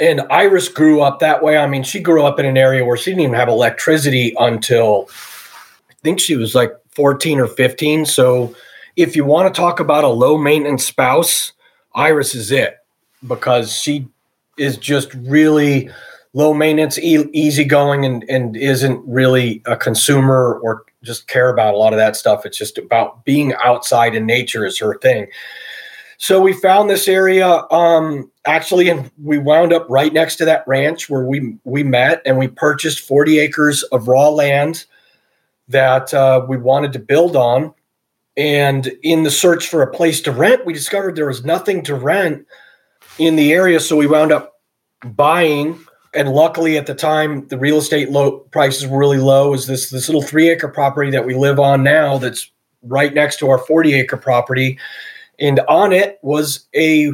and 0.00 0.22
Iris 0.30 0.68
grew 0.68 1.02
up 1.02 1.18
that 1.18 1.42
way. 1.42 1.58
I 1.58 1.66
mean, 1.66 1.82
she 1.82 2.00
grew 2.00 2.24
up 2.24 2.38
in 2.38 2.46
an 2.46 2.56
area 2.56 2.82
where 2.82 2.96
she 2.96 3.10
didn't 3.10 3.24
even 3.24 3.34
have 3.34 3.48
electricity 3.48 4.34
until 4.38 5.08
I 5.90 5.94
think 6.02 6.18
she 6.18 6.34
was 6.34 6.54
like 6.54 6.72
14 6.92 7.40
or 7.40 7.46
15. 7.46 8.06
So 8.06 8.54
if 8.96 9.16
you 9.16 9.24
want 9.24 9.52
to 9.52 9.58
talk 9.58 9.80
about 9.80 10.04
a 10.04 10.08
low 10.08 10.36
maintenance 10.36 10.84
spouse, 10.84 11.52
Iris 11.94 12.34
is 12.34 12.50
it 12.50 12.78
because 13.26 13.72
she 13.72 14.08
is 14.58 14.76
just 14.76 15.12
really 15.14 15.90
low 16.34 16.54
maintenance, 16.54 16.98
e- 16.98 17.28
easygoing, 17.32 18.04
and, 18.04 18.24
and 18.28 18.56
isn't 18.56 19.02
really 19.06 19.62
a 19.66 19.76
consumer 19.76 20.58
or 20.62 20.84
just 21.02 21.28
care 21.28 21.50
about 21.50 21.74
a 21.74 21.76
lot 21.76 21.92
of 21.92 21.98
that 21.98 22.16
stuff. 22.16 22.46
It's 22.46 22.58
just 22.58 22.78
about 22.78 23.24
being 23.24 23.54
outside 23.54 24.14
in 24.14 24.26
nature 24.26 24.64
is 24.64 24.78
her 24.78 24.96
thing. 24.98 25.26
So 26.18 26.40
we 26.40 26.52
found 26.52 26.88
this 26.88 27.08
area 27.08 27.64
um, 27.70 28.30
actually, 28.46 28.88
and 28.88 29.10
we 29.22 29.38
wound 29.38 29.72
up 29.72 29.86
right 29.90 30.12
next 30.12 30.36
to 30.36 30.44
that 30.44 30.62
ranch 30.68 31.10
where 31.10 31.24
we 31.24 31.56
we 31.64 31.82
met, 31.82 32.22
and 32.24 32.38
we 32.38 32.46
purchased 32.46 33.00
40 33.00 33.40
acres 33.40 33.82
of 33.84 34.06
raw 34.06 34.28
land 34.28 34.84
that 35.68 36.14
uh, 36.14 36.44
we 36.48 36.56
wanted 36.56 36.92
to 36.92 37.00
build 37.00 37.34
on. 37.34 37.74
And 38.36 38.86
in 39.02 39.24
the 39.24 39.30
search 39.30 39.68
for 39.68 39.82
a 39.82 39.92
place 39.92 40.20
to 40.22 40.32
rent, 40.32 40.64
we 40.64 40.72
discovered 40.72 41.16
there 41.16 41.26
was 41.26 41.44
nothing 41.44 41.82
to 41.84 41.94
rent 41.94 42.46
in 43.18 43.36
the 43.36 43.52
area, 43.52 43.78
so 43.78 43.96
we 43.96 44.06
wound 44.06 44.32
up 44.32 44.60
buying. 45.04 45.78
And 46.14 46.30
luckily, 46.30 46.78
at 46.78 46.86
the 46.86 46.94
time, 46.94 47.46
the 47.48 47.58
real 47.58 47.78
estate 47.78 48.10
low 48.10 48.40
prices 48.50 48.86
were 48.86 48.98
really 48.98 49.18
low. 49.18 49.52
Is 49.54 49.66
this 49.66 49.90
this 49.90 50.08
little 50.08 50.22
three 50.22 50.48
acre 50.48 50.68
property 50.68 51.10
that 51.10 51.26
we 51.26 51.34
live 51.34 51.58
on 51.58 51.82
now? 51.82 52.18
That's 52.18 52.50
right 52.82 53.12
next 53.12 53.38
to 53.38 53.48
our 53.48 53.58
40 53.58 53.94
acre 53.94 54.16
property 54.16 54.78
and 55.38 55.60
on 55.60 55.92
it 55.92 56.18
was 56.22 56.68
a 56.74 57.12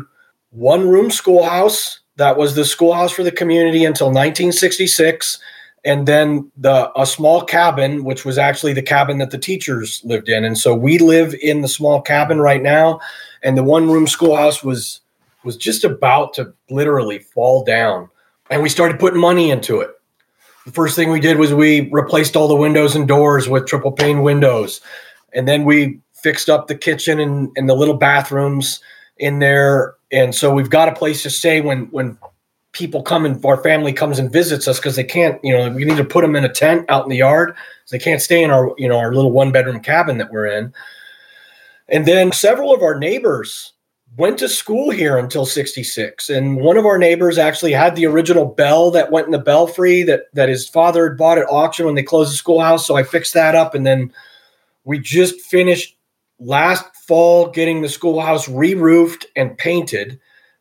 one 0.51 0.89
room 0.89 1.11
schoolhouse 1.11 2.01
that 2.17 2.37
was 2.37 2.55
the 2.55 2.65
schoolhouse 2.65 3.13
for 3.13 3.23
the 3.23 3.33
community 3.33 3.85
until 3.85 4.09
1966 4.09 5.39
and 5.85 6.07
then 6.07 6.51
the 6.57 6.91
a 6.99 7.07
small 7.07 7.43
cabin 7.43 8.05
which 8.05 8.25
was 8.25 8.39
actually 8.39 8.73
the 8.73 8.83
cabin 8.83 9.19
that 9.19 9.31
the 9.31 9.39
teachers 9.39 10.03
lived 10.05 10.29
in 10.29 10.45
and 10.45 10.59
so 10.59 10.75
we 10.75 10.99
live 10.99 11.35
in 11.43 11.63
the 11.63 11.69
small 11.69 12.01
cabin 12.01 12.41
right 12.41 12.63
now 12.63 13.01
and 13.43 13.57
the 13.57 13.63
one 13.63 13.91
room 13.91 14.07
schoolhouse 14.07 14.63
was 14.63 15.01
was 15.45 15.57
just 15.57 15.85
about 15.85 16.35
to 16.35 16.53
literally 16.71 17.19
fall 17.19 17.65
down 17.65 18.09
and 18.51 18.63
we 18.63 18.69
started 18.69 18.99
putting 18.99 19.21
money 19.21 19.51
into 19.51 19.81
it 19.81 19.91
the 20.67 20.73
first 20.73 20.97
thing 20.97 21.11
we 21.11 21.21
did 21.21 21.39
was 21.39 21.55
we 21.55 21.89
replaced 21.91 22.37
all 22.37 22.49
the 22.49 22.55
windows 22.55 22.95
and 22.95 23.09
doors 23.09 23.49
with 23.49 23.67
triple 23.67 23.93
pane 23.93 24.23
windows 24.23 24.81
and 25.33 25.47
then 25.47 25.65
we 25.65 26.01
fixed 26.15 26.49
up 26.49 26.67
the 26.67 26.75
kitchen 26.75 27.21
and, 27.21 27.51
and 27.57 27.69
the 27.69 27.75
little 27.75 27.97
bathrooms 27.97 28.81
in 29.19 29.39
there. 29.39 29.95
And 30.11 30.35
so 30.35 30.53
we've 30.53 30.71
got 30.71 30.89
a 30.89 30.95
place 30.95 31.23
to 31.23 31.31
stay 31.31 31.61
when 31.61 31.87
when 31.91 32.19
people 32.73 33.03
come 33.03 33.25
and 33.25 33.45
our 33.45 33.63
family 33.63 33.93
comes 33.93 34.19
and 34.19 34.33
visits 34.33 34.69
us 34.69 34.79
because 34.79 34.97
they 34.97 35.05
can't, 35.05 35.43
you 35.43 35.57
know, 35.57 35.71
we 35.71 35.85
need 35.85 35.97
to 35.97 36.05
put 36.05 36.23
them 36.23 36.37
in 36.37 36.45
a 36.45 36.49
tent 36.49 36.85
out 36.89 37.05
in 37.05 37.11
the 37.11 37.17
yard. 37.17 37.55
So 37.87 37.97
they 37.97 38.03
can't 38.03 38.23
stay 38.23 38.43
in 38.43 38.51
our, 38.51 38.75
you 38.77 38.89
know, 38.89 38.99
our 38.99 39.13
little 39.13 39.33
one 39.33 39.53
bedroom 39.53 39.81
cabin 39.81 40.19
that 40.19 40.31
we're 40.31 40.47
in. 40.47 40.73
And 41.89 42.07
then 42.07 42.33
several 42.33 42.75
of 42.75 42.83
our 42.83 42.99
neighbors 42.99 43.73
went 44.17 44.39
to 44.39 44.49
school 44.49 44.91
here 44.91 45.19
until 45.19 45.45
66 45.45 46.31
and 46.31 46.57
one 46.57 46.77
of 46.77 46.87
our 46.87 46.99
neighbors 46.99 47.37
actually 47.37 47.73
had 47.73 47.95
the 47.95 48.07
original 48.07 48.47
bell 48.47 48.91
that 48.91 49.11
went 49.11 49.27
in 49.27 49.33
the 49.33 49.39
belfry 49.39 50.03
that 50.03 50.23
that 50.33 50.49
his 50.49 50.67
father 50.67 51.09
had 51.09 51.19
bought 51.19 51.37
at 51.37 51.47
auction 51.51 51.85
when 51.85 51.95
they 51.95 52.03
closed 52.03 52.33
the 52.33 52.37
schoolhouse 52.37 52.87
so 52.87 52.97
i 52.97 53.03
fixed 53.03 53.35
that 53.35 53.55
up 53.55 53.75
and 53.75 53.87
then 53.87 54.11
we 54.85 54.99
just 54.99 55.41
finished 55.43 55.95
last 56.41 56.85
fall 57.07 57.51
getting 57.51 57.83
the 57.83 57.89
schoolhouse 57.89 58.49
re-roofed 58.49 59.27
and 59.37 59.59
painted 59.59 60.19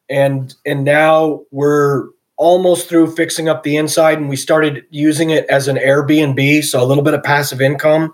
and 0.10 0.56
and 0.66 0.84
now 0.84 1.42
we're 1.52 2.08
almost 2.38 2.88
through 2.88 3.16
fixing 3.16 3.50
up 3.50 3.64
the 3.64 3.76
inside 3.76 4.18
and 4.18 4.30
we 4.30 4.36
started 4.36 4.86
using 4.92 5.32
it 5.32 5.46
as 5.46 5.68
an 5.68 5.76
airbnb 5.76 6.64
so 6.64 6.82
a 6.82 6.86
little 6.86 7.04
bit 7.04 7.16
of 7.16 7.24
passive 7.24 7.62
income 7.62 8.14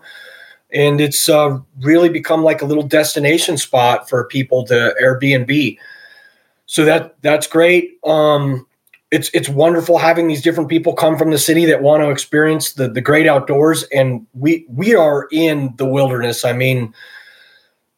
and 0.73 0.99
it's 0.99 1.29
uh, 1.29 1.59
really 1.81 2.09
become 2.09 2.43
like 2.43 2.61
a 2.61 2.65
little 2.65 2.83
destination 2.83 3.57
spot 3.57 4.09
for 4.09 4.25
people 4.25 4.65
to 4.65 4.95
Airbnb. 5.01 5.77
So 6.65 6.83
that 6.85 7.15
that's 7.21 7.45
great. 7.45 7.99
Um, 8.03 8.65
it's 9.11 9.29
it's 9.33 9.47
wonderful 9.47 9.99
having 9.99 10.27
these 10.27 10.41
different 10.41 10.69
people 10.69 10.93
come 10.93 11.17
from 11.17 11.29
the 11.29 11.37
city 11.37 11.65
that 11.65 11.83
want 11.83 12.01
to 12.01 12.09
experience 12.09 12.73
the 12.73 12.89
the 12.89 13.01
great 13.01 13.27
outdoors, 13.27 13.83
and 13.93 14.25
we 14.33 14.65
we 14.67 14.95
are 14.95 15.27
in 15.31 15.73
the 15.77 15.85
wilderness. 15.85 16.43
I 16.43 16.53
mean, 16.53 16.93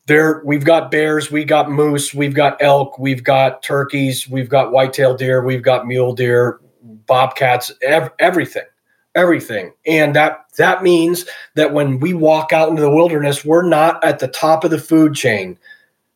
there 0.08 0.42
we've 0.46 0.66
got 0.66 0.92
bears, 0.92 1.32
we 1.32 1.44
got 1.46 1.70
moose, 1.70 2.14
we've 2.14 2.36
got 2.36 2.62
elk, 2.62 3.00
we've 3.00 3.24
got 3.24 3.64
turkeys, 3.64 4.30
we've 4.30 4.50
got 4.50 4.72
whitetail 4.72 5.16
deer, 5.16 5.44
we've 5.44 5.64
got 5.64 5.88
mule 5.88 6.14
deer, 6.14 6.60
bobcats, 7.08 7.72
ev- 7.82 8.12
everything 8.20 8.66
everything. 9.16 9.74
And 9.88 10.16
that 10.16 10.46
that 10.58 10.84
means 10.84 11.26
that 11.56 11.74
when 11.74 12.00
we 12.00 12.14
walk 12.14 12.54
out 12.54 12.70
into 12.70 12.82
the 12.82 12.92
wilderness, 12.92 13.44
we're 13.44 13.68
not 13.68 14.04
at 14.04 14.20
the 14.20 14.28
top 14.28 14.64
of 14.64 14.72
the 14.72 14.78
food 14.78 15.16
chain. 15.16 15.58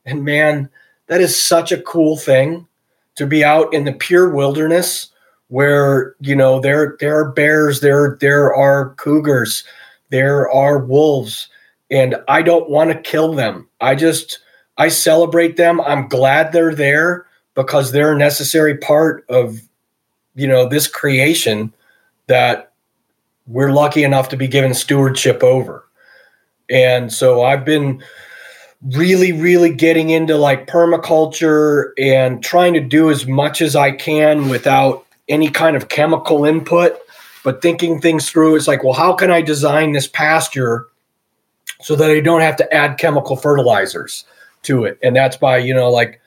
And 0.05 0.23
man, 0.23 0.69
that 1.07 1.21
is 1.21 1.41
such 1.41 1.71
a 1.71 1.81
cool 1.81 2.17
thing 2.17 2.67
to 3.15 3.25
be 3.25 3.43
out 3.43 3.73
in 3.73 3.85
the 3.85 3.93
pure 3.93 4.29
wilderness 4.29 5.07
where, 5.47 6.15
you 6.19 6.35
know, 6.35 6.59
there 6.59 6.95
there 6.99 7.17
are 7.19 7.31
bears, 7.31 7.79
there 7.79 8.17
there 8.21 8.53
are 8.53 8.93
cougars, 8.95 9.63
there 10.09 10.49
are 10.49 10.77
wolves, 10.77 11.49
and 11.91 12.15
I 12.27 12.41
don't 12.41 12.69
want 12.69 12.91
to 12.91 12.99
kill 12.99 13.33
them. 13.33 13.67
I 13.81 13.95
just 13.95 14.39
I 14.77 14.89
celebrate 14.89 15.57
them. 15.57 15.81
I'm 15.81 16.07
glad 16.07 16.51
they're 16.51 16.75
there 16.75 17.25
because 17.55 17.91
they're 17.91 18.13
a 18.13 18.17
necessary 18.17 18.77
part 18.77 19.25
of 19.29 19.61
you 20.35 20.47
know 20.47 20.67
this 20.67 20.87
creation 20.87 21.73
that 22.27 22.71
we're 23.47 23.71
lucky 23.71 24.03
enough 24.03 24.29
to 24.29 24.37
be 24.37 24.47
given 24.47 24.73
stewardship 24.73 25.43
over. 25.43 25.83
And 26.69 27.11
so 27.11 27.43
I've 27.43 27.65
been 27.65 28.03
really, 28.93 29.31
really 29.31 29.73
getting 29.73 30.11
into 30.11 30.37
like 30.37 30.67
permaculture 30.67 31.91
and 31.97 32.43
trying 32.43 32.73
to 32.73 32.79
do 32.79 33.09
as 33.09 33.25
much 33.25 33.61
as 33.61 33.75
I 33.75 33.91
can 33.91 34.49
without 34.49 35.05
any 35.27 35.49
kind 35.49 35.75
of 35.75 35.89
chemical 35.89 36.45
input, 36.45 36.97
but 37.43 37.61
thinking 37.61 37.99
things 37.99 38.29
through. 38.29 38.55
It's 38.55 38.67
like, 38.67 38.83
well, 38.83 38.93
how 38.93 39.13
can 39.13 39.31
I 39.31 39.41
design 39.41 39.91
this 39.91 40.07
pasture 40.07 40.87
so 41.81 41.95
that 41.95 42.11
I 42.11 42.19
don't 42.19 42.41
have 42.41 42.55
to 42.57 42.73
add 42.73 42.97
chemical 42.97 43.35
fertilizers 43.35 44.25
to 44.63 44.85
it? 44.85 44.97
And 45.01 45.15
that's 45.15 45.37
by, 45.37 45.57
you 45.57 45.73
know, 45.73 45.89
like 45.89 46.19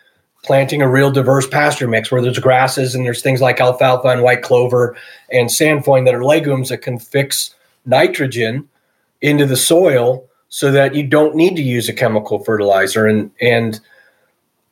planting 0.42 0.82
a 0.82 0.88
real 0.88 1.10
diverse 1.10 1.46
pasture 1.46 1.88
mix 1.88 2.10
where 2.10 2.20
there's 2.20 2.38
grasses 2.38 2.94
and 2.94 3.04
there's 3.04 3.22
things 3.22 3.40
like 3.40 3.60
alfalfa 3.60 4.08
and 4.08 4.22
white 4.22 4.42
clover 4.42 4.96
and 5.30 5.48
sainfoin 5.48 6.04
that 6.04 6.14
are 6.14 6.24
legumes 6.24 6.68
that 6.68 6.78
can 6.78 6.98
fix 6.98 7.54
nitrogen 7.86 8.68
into 9.20 9.46
the 9.46 9.56
soil 9.56 10.28
so 10.48 10.70
that 10.70 10.94
you 10.94 11.06
don't 11.06 11.34
need 11.34 11.56
to 11.56 11.62
use 11.62 11.88
a 11.88 11.94
chemical 11.94 12.42
fertilizer 12.44 13.06
and 13.06 13.30
and 13.40 13.80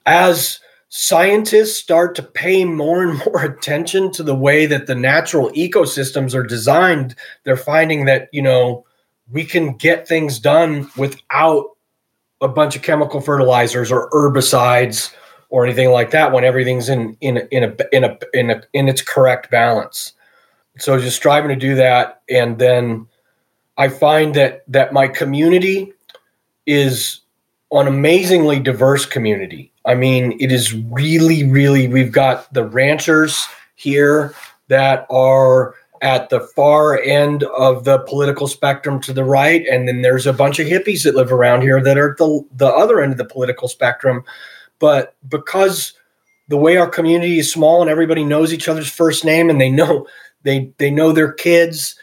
as 0.07 0.61
scientists 0.89 1.77
start 1.77 2.17
to 2.17 2.23
pay 2.23 2.65
more 2.65 3.03
and 3.03 3.19
more 3.27 3.45
attention 3.45 4.11
to 4.11 4.23
the 4.23 4.35
way 4.35 4.67
that 4.67 4.87
the 4.87 4.95
natural 4.95 5.51
ecosystems 5.51 6.35
are 6.35 6.43
designed 6.43 7.15
they're 7.45 7.57
finding 7.57 8.05
that 8.05 8.29
you 8.33 8.43
know 8.43 8.85
we 9.33 9.45
can 9.45 9.75
get 9.75 10.09
things 10.09 10.39
done 10.39 10.91
without 10.97 11.71
a 12.41 12.49
bunch 12.49 12.77
of 12.77 12.83
chemical 12.83 13.21
fertilizers 13.21 13.93
or 13.93 14.11
herbicides 14.11 15.13
or 15.51 15.65
anything 15.65 15.91
like 15.91 16.11
that 16.13 16.33
when 16.33 16.45
everything's 16.45 16.89
in 16.89 17.17
in 17.21 17.39
in 17.51 17.65
a 17.65 17.77
in 17.93 18.05
a 18.05 18.19
in 18.33 18.51
a 18.51 18.63
in 18.73 18.89
its 18.89 19.03
correct 19.03 19.51
balance. 19.51 20.13
So 20.79 20.99
just 20.99 21.17
striving 21.17 21.51
to 21.51 21.57
do 21.57 21.75
that, 21.75 22.23
and 22.31 22.59
then 22.59 23.07
I 23.77 23.89
find 23.89 24.35
that 24.35 24.63
that 24.69 24.93
my 24.93 25.09
community 25.09 25.93
is 26.67 27.21
an 27.73 27.87
amazingly 27.87 28.61
diverse 28.61 29.05
community. 29.05 29.73
I 29.85 29.95
mean, 29.95 30.37
it 30.41 30.53
is 30.53 30.75
really, 30.75 31.45
really. 31.45 31.89
We've 31.89 32.13
got 32.13 32.53
the 32.53 32.65
ranchers 32.65 33.47
here 33.75 34.35
that 34.69 35.07
are 35.11 35.75
at 36.03 36.31
the 36.31 36.41
far 36.41 36.99
end 36.99 37.43
of 37.57 37.85
the 37.85 37.99
political 38.01 38.47
spectrum 38.47 39.01
to 39.03 39.13
the 39.13 39.25
right, 39.25 39.67
and 39.67 39.87
then 39.87 40.03
there's 40.03 40.27
a 40.27 40.33
bunch 40.33 40.59
of 40.59 40.67
hippies 40.67 41.05
that 41.05 41.15
live 41.15 41.33
around 41.33 41.63
here 41.63 41.83
that 41.83 41.99
are 41.99 42.13
at 42.13 42.19
the 42.19 42.45
the 42.57 42.69
other 42.69 43.01
end 43.01 43.13
of 43.13 43.19
the 43.19 43.25
political 43.25 43.69
spectrum. 43.69 44.25
But 44.79 45.15
because 45.29 45.93
the 46.49 46.57
way 46.57 46.77
our 46.77 46.89
community 46.89 47.39
is 47.39 47.53
small 47.53 47.81
and 47.81 47.91
everybody 47.91 48.25
knows 48.25 48.53
each 48.53 48.69
other's 48.69 48.91
first 48.91 49.25
name 49.25 49.49
and 49.51 49.61
they 49.61 49.71
know 49.71 50.07
they 50.43 50.73
they 50.79 50.91
know 50.91 51.13
their 51.13 51.33
kids 51.33 51.97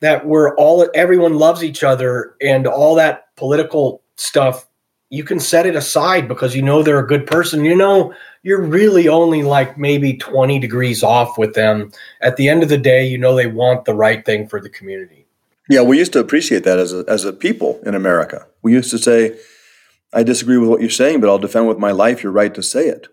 that 0.00 0.26
we're 0.26 0.54
all 0.56 0.88
everyone 0.94 1.34
loves 1.34 1.62
each 1.62 1.84
other 1.84 2.34
and 2.40 2.66
all 2.66 2.94
that 2.94 3.34
political 3.36 4.02
stuff 4.16 4.66
you 5.10 5.24
can 5.24 5.40
set 5.40 5.66
it 5.66 5.74
aside 5.74 6.28
because 6.28 6.54
you 6.54 6.62
know 6.62 6.82
they're 6.82 7.04
a 7.04 7.06
good 7.06 7.26
person. 7.26 7.64
You 7.64 7.76
know 7.76 8.14
you're 8.42 8.62
really 8.62 9.06
only 9.06 9.42
like 9.42 9.76
maybe 9.76 10.14
20 10.16 10.58
degrees 10.58 11.02
off 11.02 11.36
with 11.36 11.54
them. 11.54 11.92
At 12.22 12.36
the 12.36 12.48
end 12.48 12.62
of 12.62 12.68
the 12.68 12.78
day 12.78 13.06
you 13.06 13.18
know 13.18 13.34
they 13.34 13.46
want 13.46 13.84
the 13.84 13.94
right 13.94 14.24
thing 14.24 14.48
for 14.48 14.60
the 14.60 14.70
community. 14.70 15.26
Yeah 15.68 15.82
we 15.82 15.98
used 15.98 16.12
to 16.14 16.20
appreciate 16.20 16.64
that 16.64 16.78
as 16.78 16.92
a, 16.92 17.04
as 17.06 17.24
a 17.24 17.32
people 17.32 17.80
in 17.84 17.94
america. 17.94 18.46
We 18.62 18.72
used 18.72 18.90
to 18.90 18.98
say 18.98 19.38
I 20.12 20.22
disagree 20.22 20.58
with 20.58 20.68
what 20.68 20.80
you're 20.80 20.90
saying, 20.90 21.20
but 21.20 21.28
I'll 21.28 21.38
defend 21.38 21.68
with 21.68 21.78
my 21.78 21.92
life 21.92 22.22
your 22.22 22.32
right 22.32 22.52
to 22.54 22.62
say 22.62 22.88
it. 22.88 23.06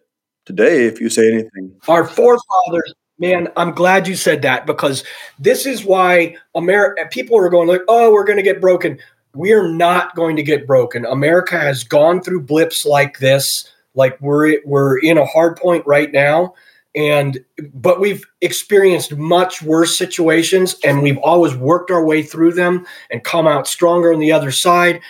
Today, 0.46 0.88
if 0.88 1.00
you 1.02 1.10
say 1.10 1.32
anything, 1.32 1.76
our 1.88 2.06
forefathers, 2.06 2.94
man, 3.20 3.50
I'm 3.58 3.72
glad 3.72 4.08
you 4.08 4.16
said 4.16 4.42
that 4.44 4.66
because 4.66 5.04
this 5.38 5.66
is 5.66 5.84
why 5.84 6.38
America 6.56 7.06
people 7.12 7.38
are 7.38 7.50
going 7.50 7.68
like, 7.68 7.82
oh, 7.88 8.12
we're 8.12 8.24
going 8.24 8.38
to 8.38 8.44
get 8.44 8.62
broken. 8.62 8.98
We're 9.38 9.68
not 9.68 10.16
going 10.16 10.36
to 10.36 10.44
get 10.44 10.68
broken. 10.68 11.06
America 11.06 11.60
has 11.60 11.84
gone 11.84 12.22
through 12.22 12.42
blips 12.42 12.86
like 12.86 13.20
this. 13.20 13.72
Like 13.96 14.20
we're 14.22 14.60
we're 14.66 15.00
in 15.00 15.18
a 15.18 15.26
hard 15.26 15.58
point 15.58 15.86
right 15.88 16.12
now, 16.12 16.54
and 16.96 17.44
but 17.74 18.00
we've 18.00 18.24
experienced 18.42 19.16
much 19.16 19.62
worse 19.62 19.98
situations, 19.98 20.76
and 20.84 21.02
we've 21.02 21.18
always 21.20 21.56
worked 21.56 21.90
our 21.90 22.06
way 22.06 22.22
through 22.22 22.54
them 22.54 22.86
and 23.10 23.24
come 23.24 23.48
out 23.48 23.68
stronger 23.68 24.14
on 24.14 24.20
the 24.20 24.32
other 24.32 24.52
side 24.52 25.02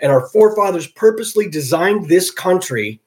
and 0.00 0.10
our 0.10 0.26
forefathers 0.28 0.86
purposely 0.86 1.48
designed 1.48 2.08
this 2.08 2.30
country 2.30 3.00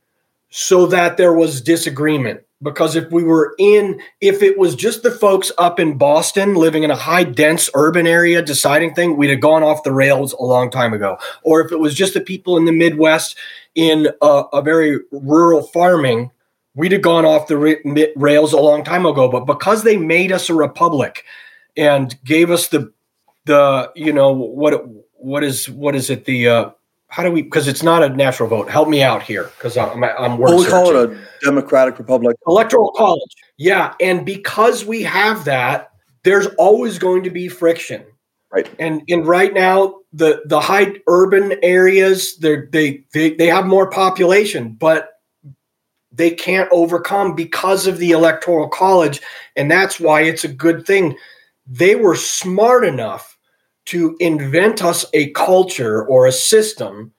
so 0.49 0.85
that 0.87 1.17
there 1.17 1.33
was 1.33 1.61
disagreement. 1.61 2.41
Because 2.63 2.95
if 2.95 3.11
we 3.11 3.23
were 3.23 3.53
in, 3.59 4.01
if 4.21 4.41
it 4.41 4.57
was 4.57 4.73
just 4.73 5.03
the 5.03 5.11
folks 5.11 5.51
up 5.57 5.79
in 5.79 5.97
Boston 5.97 6.55
living 6.55 6.83
in 6.83 6.91
a 6.91 6.95
high 6.95 7.25
dense 7.25 7.69
urban 7.75 8.07
area 8.07 8.41
deciding 8.41 8.95
thing 8.95 9.17
we'd 9.17 9.31
have 9.31 9.41
gone 9.41 9.63
off 9.63 9.83
the 9.83 9.91
rails 9.91 10.33
a 10.33 10.43
long 10.43 10.71
time 10.71 10.93
ago. 10.93 11.17
Or 11.43 11.59
if 11.61 11.71
it 11.71 11.79
was 11.79 11.93
just 11.93 12.13
the 12.13 12.21
people 12.21 12.55
in 12.55 12.65
the 12.65 12.71
Midwest 12.71 13.37
in 13.75 14.07
a, 14.21 14.43
a 14.53 14.61
very 14.61 14.99
rural 15.11 15.61
farming, 15.61 16.31
we'd 16.73 16.93
have 16.93 17.01
gone 17.01 17.25
off 17.25 17.47
the 17.47 18.13
rails 18.15 18.53
a 18.53 18.59
long 18.59 18.83
time 18.83 19.05
ago. 19.05 19.29
But 19.29 19.45
because 19.45 19.83
they 19.83 19.97
made 19.97 20.31
us 20.31 20.49
a 20.49 20.53
republic 20.53 21.25
and 21.75 22.17
gave 22.23 22.49
us 22.49 22.69
the, 22.69 22.93
the, 23.45 23.91
you 23.95 24.13
know, 24.13 24.31
what, 24.31 24.87
what 25.15 25.43
is, 25.43 25.69
what 25.69 25.95
is 25.95 26.09
it? 26.09 26.25
The, 26.25 26.47
uh, 26.47 26.69
how 27.13 27.21
do 27.21 27.31
we 27.31 27.43
because 27.43 27.67
it's 27.67 27.83
not 27.83 28.01
a 28.01 28.09
natural 28.09 28.49
vote. 28.49 28.71
Help 28.71 28.89
me 28.89 29.03
out 29.03 29.21
here 29.21 29.51
because 29.55 29.77
i'm 29.77 30.03
i'm 30.03 30.39
well, 30.39 30.57
we 30.57 30.65
call 30.65 30.95
it 30.95 31.11
a 31.11 31.45
democratic 31.45 31.99
republic. 31.99 32.35
Electoral 32.47 32.91
college. 32.93 33.35
Yeah 33.57 33.93
and 34.01 34.25
because 34.25 34.83
we 34.83 35.03
have 35.03 35.45
that 35.45 35.91
there's 36.23 36.47
always 36.57 36.97
going 36.97 37.21
to 37.23 37.29
be 37.29 37.47
friction. 37.47 38.03
Right. 38.51 38.67
And 38.79 39.03
and 39.07 39.27
right 39.27 39.53
now 39.53 39.99
the 40.11 40.41
the 40.47 40.59
high 40.59 40.95
urban 41.07 41.53
areas 41.61 42.35
they 42.37 42.55
they 42.71 43.03
they 43.13 43.35
they 43.35 43.47
have 43.47 43.67
more 43.67 43.91
population 43.91 44.73
but 44.73 45.11
they 46.11 46.31
can't 46.31 46.69
overcome 46.71 47.35
because 47.35 47.85
of 47.85 47.99
the 47.99 48.09
electoral 48.09 48.69
college 48.69 49.21
and 49.55 49.69
that's 49.69 49.99
why 49.99 50.21
it's 50.21 50.43
a 50.43 50.47
good 50.47 50.87
thing. 50.87 51.15
They 51.67 51.93
were 51.95 52.15
smart 52.15 52.85
enough 52.85 53.32
to 53.85 54.15
invent 54.19 54.83
us 54.83 55.05
a 55.13 55.29
culture 55.31 56.03
or 56.05 56.25
a 56.25 56.31
system 56.31 57.13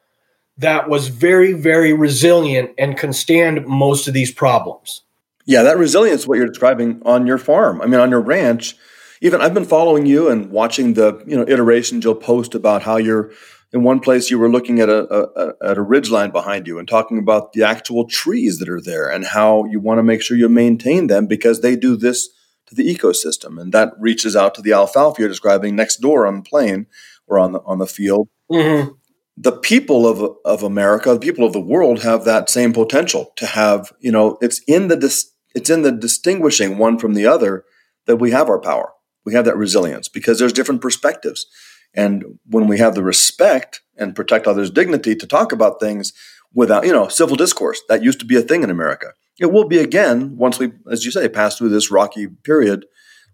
that 0.58 0.88
was 0.88 1.08
very, 1.08 1.52
very 1.52 1.92
resilient 1.92 2.70
and 2.78 2.96
can 2.96 3.12
stand 3.12 3.66
most 3.66 4.06
of 4.08 4.14
these 4.14 4.32
problems. 4.32 5.02
Yeah, 5.46 5.62
that 5.62 5.76
resilience 5.76 6.26
what 6.26 6.38
you're 6.38 6.46
describing 6.46 7.02
on 7.04 7.26
your 7.26 7.38
farm. 7.38 7.82
I 7.82 7.86
mean, 7.86 8.00
on 8.00 8.10
your 8.10 8.20
ranch, 8.20 8.76
even 9.20 9.40
I've 9.40 9.54
been 9.54 9.64
following 9.64 10.06
you 10.06 10.28
and 10.28 10.50
watching 10.50 10.94
the 10.94 11.22
you 11.26 11.36
know 11.36 11.46
iterations 11.46 12.04
you'll 12.04 12.14
post 12.14 12.54
about 12.54 12.82
how 12.82 12.96
you're 12.96 13.30
in 13.72 13.82
one 13.82 13.98
place 13.98 14.30
you 14.30 14.38
were 14.38 14.50
looking 14.50 14.80
at 14.80 14.88
a, 14.88 15.04
a, 15.12 15.70
at 15.70 15.76
a 15.76 15.82
ridge 15.82 16.08
line 16.08 16.30
behind 16.30 16.66
you 16.66 16.78
and 16.78 16.86
talking 16.86 17.18
about 17.18 17.52
the 17.52 17.64
actual 17.64 18.06
trees 18.06 18.58
that 18.58 18.68
are 18.68 18.80
there 18.80 19.08
and 19.08 19.26
how 19.26 19.64
you 19.64 19.80
want 19.80 19.98
to 19.98 20.02
make 20.02 20.22
sure 20.22 20.36
you 20.36 20.48
maintain 20.48 21.08
them 21.08 21.26
because 21.26 21.60
they 21.60 21.74
do 21.74 21.96
this 21.96 22.28
to 22.66 22.74
the 22.74 22.94
ecosystem 22.94 23.60
and 23.60 23.72
that 23.72 23.92
reaches 23.98 24.34
out 24.34 24.54
to 24.54 24.62
the 24.62 24.72
alfalfa 24.72 25.20
you're 25.20 25.28
describing 25.28 25.76
next 25.76 25.98
door 25.98 26.26
on 26.26 26.36
the 26.36 26.42
plain 26.42 26.86
or 27.26 27.38
on 27.38 27.52
the 27.52 27.60
on 27.60 27.78
the 27.78 27.86
field. 27.86 28.28
Mm-hmm. 28.50 28.92
The 29.36 29.52
people 29.52 30.06
of 30.06 30.36
of 30.44 30.62
America, 30.62 31.12
the 31.12 31.20
people 31.20 31.44
of 31.44 31.52
the 31.52 31.60
world, 31.60 32.02
have 32.02 32.24
that 32.24 32.50
same 32.50 32.72
potential 32.72 33.32
to 33.36 33.46
have. 33.46 33.92
You 34.00 34.12
know, 34.12 34.38
it's 34.40 34.60
in 34.66 34.88
the 34.88 34.96
dis- 34.96 35.32
it's 35.54 35.70
in 35.70 35.82
the 35.82 35.92
distinguishing 35.92 36.78
one 36.78 36.98
from 36.98 37.14
the 37.14 37.26
other 37.26 37.64
that 38.06 38.16
we 38.16 38.30
have 38.30 38.48
our 38.48 38.60
power. 38.60 38.92
We 39.24 39.34
have 39.34 39.44
that 39.46 39.56
resilience 39.56 40.08
because 40.08 40.38
there's 40.38 40.52
different 40.52 40.82
perspectives. 40.82 41.46
And 41.94 42.38
when 42.46 42.66
we 42.66 42.78
have 42.78 42.94
the 42.94 43.02
respect 43.02 43.80
and 43.96 44.16
protect 44.16 44.46
others' 44.46 44.70
dignity 44.70 45.14
to 45.14 45.26
talk 45.26 45.52
about 45.52 45.80
things 45.80 46.12
without, 46.52 46.86
you 46.86 46.92
know, 46.92 47.08
civil 47.08 47.36
discourse, 47.36 47.80
that 47.88 48.02
used 48.02 48.18
to 48.20 48.26
be 48.26 48.36
a 48.36 48.42
thing 48.42 48.62
in 48.62 48.70
America. 48.70 49.12
It 49.40 49.52
will 49.52 49.66
be 49.66 49.78
again 49.78 50.36
once 50.36 50.58
we, 50.58 50.72
as 50.90 51.04
you 51.04 51.10
say, 51.10 51.28
pass 51.28 51.58
through 51.58 51.70
this 51.70 51.90
rocky 51.90 52.26
period. 52.26 52.86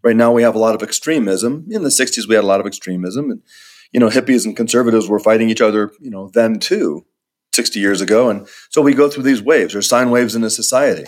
Right 0.03 0.17
now, 0.17 0.33
we 0.33 0.43
have 0.43 0.55
a 0.55 0.59
lot 0.59 0.75
of 0.75 0.83
extremism. 0.83 1.67
In 1.71 1.83
the 1.83 1.91
60s, 1.91 2.27
we 2.27 2.35
had 2.35 2.45
a 2.45 2.47
lot 2.47 2.61
of 2.61 2.67
extremism. 2.67 3.31
And, 3.31 3.43
you 3.93 4.01
know, 4.01 4.09
hippies 4.09 4.47
and 4.47 4.57
conservatives 4.57 5.09
were 5.09 5.19
fighting 5.19 5.51
each 5.51 5.61
other, 5.61 5.91
you 6.01 6.11
know, 6.11 6.31
then 6.33 6.59
too, 6.59 7.05
60 7.55 7.81
years 7.81 8.01
ago. 8.01 8.31
And 8.31 8.49
so 8.71 8.81
we 8.81 8.95
go 8.95 9.11
through 9.11 9.25
these 9.25 9.43
waves, 9.43 9.75
or 9.75 9.83
sine 9.83 10.11
waves 10.11 10.35
in 10.35 10.43
a 10.43 10.51
society. 10.51 11.05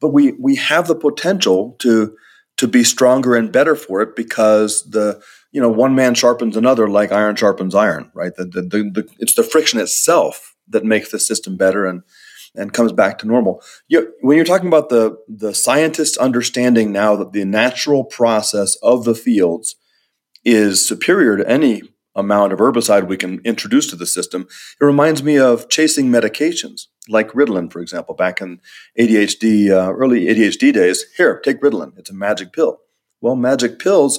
But 0.00 0.08
we, 0.08 0.32
we 0.32 0.56
have 0.56 0.88
the 0.88 0.94
potential 0.94 1.76
to, 1.80 2.16
to 2.56 2.68
be 2.68 2.84
stronger 2.84 3.34
and 3.34 3.52
better 3.52 3.76
for 3.76 4.00
it 4.00 4.16
because 4.16 4.88
the 4.90 5.22
you 5.52 5.60
know 5.60 5.68
one 5.68 5.94
man 5.94 6.14
sharpens 6.14 6.56
another 6.56 6.88
like 6.88 7.12
iron 7.12 7.36
sharpens 7.36 7.74
iron 7.74 8.10
right 8.14 8.34
the, 8.36 8.44
the, 8.44 8.62
the, 8.62 8.90
the 8.90 9.08
it's 9.18 9.34
the 9.34 9.42
friction 9.42 9.80
itself 9.80 10.54
that 10.68 10.84
makes 10.84 11.10
the 11.10 11.18
system 11.18 11.56
better 11.56 11.86
and 11.86 12.02
and 12.54 12.72
comes 12.72 12.92
back 12.92 13.18
to 13.18 13.26
normal 13.26 13.62
you, 13.88 14.12
when 14.20 14.36
you're 14.36 14.44
talking 14.44 14.68
about 14.68 14.88
the 14.88 15.16
the 15.28 15.54
scientists 15.54 16.16
understanding 16.16 16.92
now 16.92 17.16
that 17.16 17.32
the 17.32 17.44
natural 17.44 18.04
process 18.04 18.76
of 18.82 19.04
the 19.04 19.14
fields 19.14 19.76
is 20.44 20.86
superior 20.86 21.36
to 21.36 21.48
any 21.48 21.82
amount 22.14 22.52
of 22.52 22.58
herbicide 22.58 23.08
we 23.08 23.16
can 23.16 23.40
introduce 23.44 23.88
to 23.88 23.96
the 23.96 24.06
system 24.06 24.46
it 24.80 24.84
reminds 24.84 25.22
me 25.22 25.38
of 25.38 25.68
chasing 25.68 26.10
medications 26.10 26.88
like 27.08 27.32
ritalin 27.32 27.72
for 27.72 27.80
example 27.80 28.14
back 28.14 28.40
in 28.40 28.60
adhd 28.98 29.70
uh, 29.70 29.92
early 29.94 30.26
adhd 30.26 30.72
days 30.72 31.04
here 31.16 31.40
take 31.40 31.60
ritalin 31.62 31.96
it's 31.96 32.10
a 32.10 32.14
magic 32.14 32.52
pill 32.52 32.80
well 33.20 33.36
magic 33.36 33.78
pills 33.78 34.18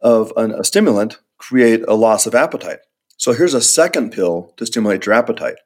of 0.00 0.32
an, 0.36 0.52
a 0.52 0.64
stimulant 0.64 1.18
create 1.40 1.82
a 1.88 1.94
loss 1.94 2.26
of 2.26 2.34
appetite. 2.34 2.80
So 3.16 3.32
here's 3.32 3.54
a 3.54 3.60
second 3.60 4.12
pill 4.12 4.52
to 4.56 4.66
stimulate 4.66 5.06
your 5.06 5.14
appetite. 5.14 5.56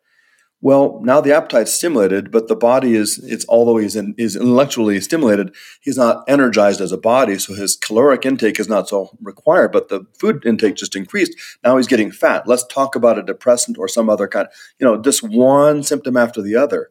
Well, 0.64 0.98
now 1.02 1.20
the 1.20 1.36
appetite's 1.36 1.74
stimulated, 1.74 2.30
but 2.30 2.48
the 2.48 2.56
body 2.56 2.94
is 2.94 3.18
it's 3.18 3.44
although 3.50 3.76
he's 3.76 3.94
in, 3.94 4.14
is 4.16 4.34
intellectually 4.34 4.98
stimulated, 4.98 5.54
he's 5.82 5.98
not 5.98 6.24
energized 6.26 6.80
as 6.80 6.90
a 6.90 6.96
body, 6.96 7.38
so 7.38 7.52
his 7.52 7.76
caloric 7.76 8.24
intake 8.24 8.58
is 8.58 8.66
not 8.66 8.88
so 8.88 9.10
required, 9.20 9.72
but 9.72 9.90
the 9.90 10.06
food 10.18 10.42
intake 10.46 10.76
just 10.76 10.96
increased. 10.96 11.34
Now 11.62 11.76
he's 11.76 11.86
getting 11.86 12.10
fat. 12.10 12.48
Let's 12.48 12.64
talk 12.64 12.96
about 12.96 13.18
a 13.18 13.22
depressant 13.22 13.76
or 13.76 13.88
some 13.88 14.08
other 14.08 14.26
kind, 14.26 14.48
you 14.78 14.86
know, 14.86 14.96
just 14.96 15.22
one 15.22 15.82
symptom 15.82 16.16
after 16.16 16.40
the 16.40 16.56
other, 16.56 16.90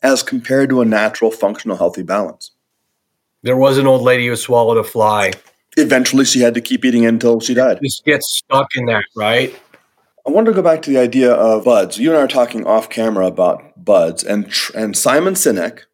as 0.00 0.22
compared 0.22 0.70
to 0.70 0.80
a 0.80 0.84
natural, 0.84 1.32
functional, 1.32 1.78
healthy 1.78 2.04
balance. 2.04 2.52
There 3.42 3.56
was 3.56 3.78
an 3.78 3.88
old 3.88 4.02
lady 4.02 4.28
who 4.28 4.36
swallowed 4.36 4.78
a 4.78 4.84
fly 4.84 5.32
eventually 5.76 6.24
she 6.24 6.40
had 6.40 6.54
to 6.54 6.60
keep 6.60 6.84
eating 6.84 7.06
until 7.06 7.40
she 7.40 7.54
died. 7.54 7.78
Just 7.82 8.04
get 8.04 8.22
stuck 8.22 8.68
in 8.74 8.86
that, 8.86 9.04
right? 9.16 9.54
I 10.28 10.30
want 10.30 10.46
to 10.46 10.52
go 10.52 10.60
back 10.60 10.82
to 10.82 10.90
the 10.90 10.98
idea 10.98 11.32
of 11.32 11.64
buds. 11.64 11.96
You 11.96 12.10
and 12.10 12.18
I 12.18 12.22
are 12.24 12.28
talking 12.28 12.66
off 12.66 12.90
camera 12.90 13.26
about 13.26 13.82
buds, 13.82 14.22
and 14.22 14.52
and 14.74 14.94
Simon 14.94 15.32
Sinek. 15.32 15.84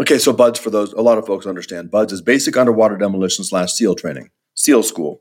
Okay, 0.00 0.16
so 0.16 0.32
buds 0.32 0.58
for 0.58 0.70
those 0.70 0.94
a 0.94 1.02
lot 1.02 1.18
of 1.18 1.26
folks 1.26 1.44
understand. 1.44 1.90
Buds 1.90 2.10
is 2.10 2.22
basic 2.22 2.56
underwater 2.56 2.96
demolition 2.96 3.44
slash 3.44 3.74
SEAL 3.74 3.96
training, 3.96 4.30
SEAL 4.54 4.84
school. 4.84 5.20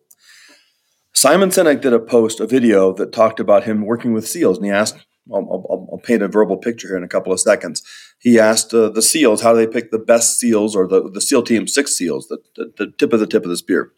Simon 1.11 1.49
Sinek 1.49 1.81
did 1.81 1.91
a 1.91 1.99
post, 1.99 2.39
a 2.39 2.47
video 2.47 2.93
that 2.93 3.11
talked 3.11 3.41
about 3.41 3.65
him 3.65 3.85
working 3.85 4.13
with 4.13 4.25
SEALs, 4.25 4.55
and 4.55 4.65
he 4.65 4.71
asked. 4.71 4.95
I'll, 5.29 5.39
I'll, 5.39 5.89
I'll 5.91 6.01
paint 6.01 6.21
a 6.21 6.29
verbal 6.29 6.57
picture 6.57 6.89
here 6.89 6.97
in 6.97 7.03
a 7.03 7.09
couple 7.09 7.33
of 7.33 7.41
seconds. 7.41 7.81
He 8.19 8.39
asked 8.39 8.73
uh, 8.73 8.89
the 8.89 9.01
SEALs 9.01 9.41
how 9.41 9.51
do 9.53 9.57
they 9.57 9.67
pick 9.67 9.91
the 9.91 9.99
best 9.99 10.39
SEALs 10.39 10.73
or 10.73 10.87
the, 10.87 11.09
the 11.09 11.21
SEAL 11.21 11.43
team 11.43 11.67
six 11.67 11.97
SEALs, 11.97 12.29
the, 12.29 12.39
the, 12.55 12.73
the 12.77 12.91
tip 12.97 13.11
of 13.11 13.19
the 13.19 13.27
tip 13.27 13.43
of 13.43 13.49
the 13.49 13.57
spear. 13.57 13.91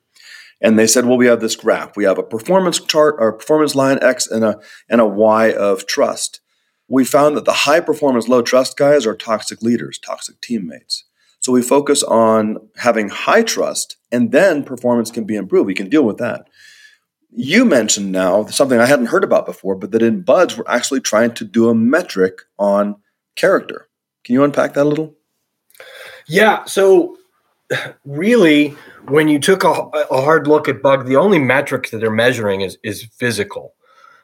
And 0.61 0.79
they 0.79 0.87
said, 0.87 1.05
well, 1.05 1.17
we 1.17 1.27
have 1.27 1.41
this 1.41 1.55
graph. 1.55 1.97
We 1.97 2.05
have 2.05 2.17
a 2.17 2.23
performance 2.23 2.79
chart 2.79 3.15
or 3.19 3.33
performance 3.33 3.75
line 3.75 3.99
X 4.01 4.27
and 4.27 4.43
a, 4.43 4.59
and 4.89 5.01
a 5.01 5.05
Y 5.05 5.51
of 5.51 5.85
trust. 5.85 6.39
We 6.87 7.03
found 7.03 7.35
that 7.35 7.45
the 7.45 7.53
high 7.53 7.79
performance, 7.79 8.27
low 8.27 8.41
trust 8.41 8.77
guys 8.77 9.05
are 9.05 9.15
toxic 9.15 9.61
leaders, 9.61 9.99
toxic 9.99 10.39
teammates. 10.39 11.05
So 11.39 11.51
we 11.51 11.61
focus 11.61 12.03
on 12.03 12.57
having 12.77 13.09
high 13.09 13.43
trust 13.43 13.97
and 14.11 14.31
then 14.31 14.63
performance 14.63 15.11
can 15.11 15.25
be 15.25 15.35
improved. 15.35 15.67
We 15.67 15.75
can 15.75 15.89
deal 15.89 16.03
with 16.03 16.17
that. 16.17 16.47
You 17.29 17.65
mentioned 17.65 18.11
now 18.11 18.45
something 18.45 18.79
I 18.79 18.85
hadn't 18.85 19.07
heard 19.07 19.23
about 19.23 19.45
before, 19.45 19.75
but 19.75 19.91
that 19.91 20.01
in 20.01 20.21
Buds, 20.21 20.57
we're 20.57 20.63
actually 20.67 21.01
trying 21.01 21.33
to 21.33 21.43
do 21.43 21.69
a 21.69 21.75
metric 21.75 22.39
on 22.57 22.95
character. 23.35 23.89
Can 24.23 24.33
you 24.33 24.43
unpack 24.43 24.73
that 24.73 24.85
a 24.85 24.89
little? 24.89 25.15
Yeah. 26.27 26.63
So 26.65 27.17
really, 28.05 28.75
when 29.09 29.27
you 29.27 29.39
took 29.39 29.63
a, 29.63 29.69
a, 29.69 30.21
hard 30.21 30.47
look 30.47 30.67
at 30.67 30.81
buds, 30.81 31.07
the 31.07 31.15
only 31.15 31.39
metric 31.39 31.89
that 31.89 31.97
they're 31.99 32.11
measuring 32.11 32.61
is 32.61 32.77
is 32.83 33.03
physical, 33.17 33.73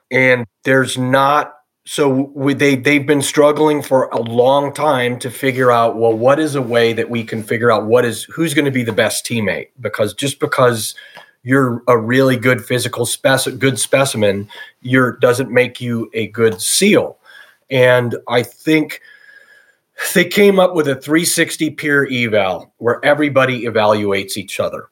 and 0.10 0.46
there's 0.64 0.98
not. 0.98 1.54
So 1.86 2.32
they 2.36 2.76
they've 2.76 3.06
been 3.06 3.22
struggling 3.22 3.82
for 3.82 4.06
a 4.10 4.22
long 4.22 4.74
time 4.74 5.18
to 5.20 5.32
figure 5.32 5.72
out 5.72 5.98
well 5.98 6.14
what 6.14 6.40
is 6.40 6.54
a 6.54 6.62
way 6.62 6.94
that 6.94 7.10
we 7.10 7.24
can 7.24 7.42
figure 7.42 7.72
out 7.72 7.86
what 7.86 8.06
is 8.06 8.24
who's 8.26 8.54
going 8.54 8.66
to 8.66 8.72
be 8.72 8.84
the 8.84 8.92
best 8.92 9.26
teammate 9.26 9.70
because 9.80 10.14
just 10.14 10.40
because 10.40 10.94
you're 11.42 11.82
a 11.88 11.98
really 11.98 12.38
good 12.38 12.64
physical 12.64 13.04
spec 13.04 13.42
good 13.58 13.80
specimen 13.80 14.48
you're 14.82 15.18
doesn't 15.18 15.50
make 15.50 15.82
you 15.82 16.08
a 16.14 16.28
good 16.28 16.62
seal 16.62 17.18
and 17.72 18.16
I 18.28 18.44
think 18.44 19.02
they 20.14 20.26
came 20.26 20.60
up 20.60 20.74
with 20.74 20.88
a 20.88 20.96
360 20.96 21.72
peer 21.72 22.08
eval 22.12 22.74
where 22.78 23.04
everybody 23.04 23.64
evaluates 23.64 24.38
each 24.38 24.60
other. 24.60 24.90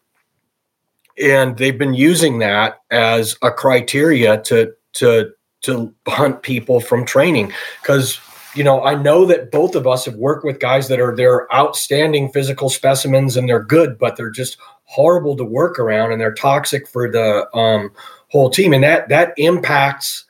And 1.22 1.58
they've 1.58 1.78
been 1.78 1.94
using 1.94 2.40
that 2.40 2.82
as 2.92 3.36
a 3.42 3.52
criteria 3.52 4.42
to 4.44 4.74
to 4.94 5.32
to 5.62 5.94
hunt 6.08 6.42
people 6.42 6.80
from 6.80 7.06
training 7.06 7.52
because 7.82 8.20
you 8.56 8.64
know 8.64 8.82
I 8.84 8.96
know 8.96 9.26
that 9.26 9.52
both 9.52 9.76
of 9.76 9.86
us 9.86 10.06
have 10.06 10.16
worked 10.16 10.46
with 10.46 10.60
guys 10.60 10.88
that 10.88 11.02
are 11.02 11.14
they're 11.14 11.54
outstanding 11.54 12.32
physical 12.32 12.70
specimens 12.70 13.36
and 13.36 13.50
they're 13.50 13.62
good 13.62 14.00
but 14.00 14.16
they're 14.16 14.32
just 14.32 14.58
horrible 14.86 15.36
to 15.36 15.44
work 15.44 15.78
around 15.78 16.14
and 16.14 16.22
they're 16.22 16.34
toxic 16.34 16.88
for 16.88 17.12
the 17.12 17.54
um, 17.54 17.92
whole 18.30 18.50
team 18.50 18.72
and 18.74 18.84
that 18.86 19.10
that 19.10 19.34
impacts 19.36 20.24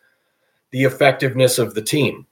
the 0.71 0.83
effectiveness 0.83 1.59
of 1.59 1.75
the 1.75 1.81
team 1.81 2.25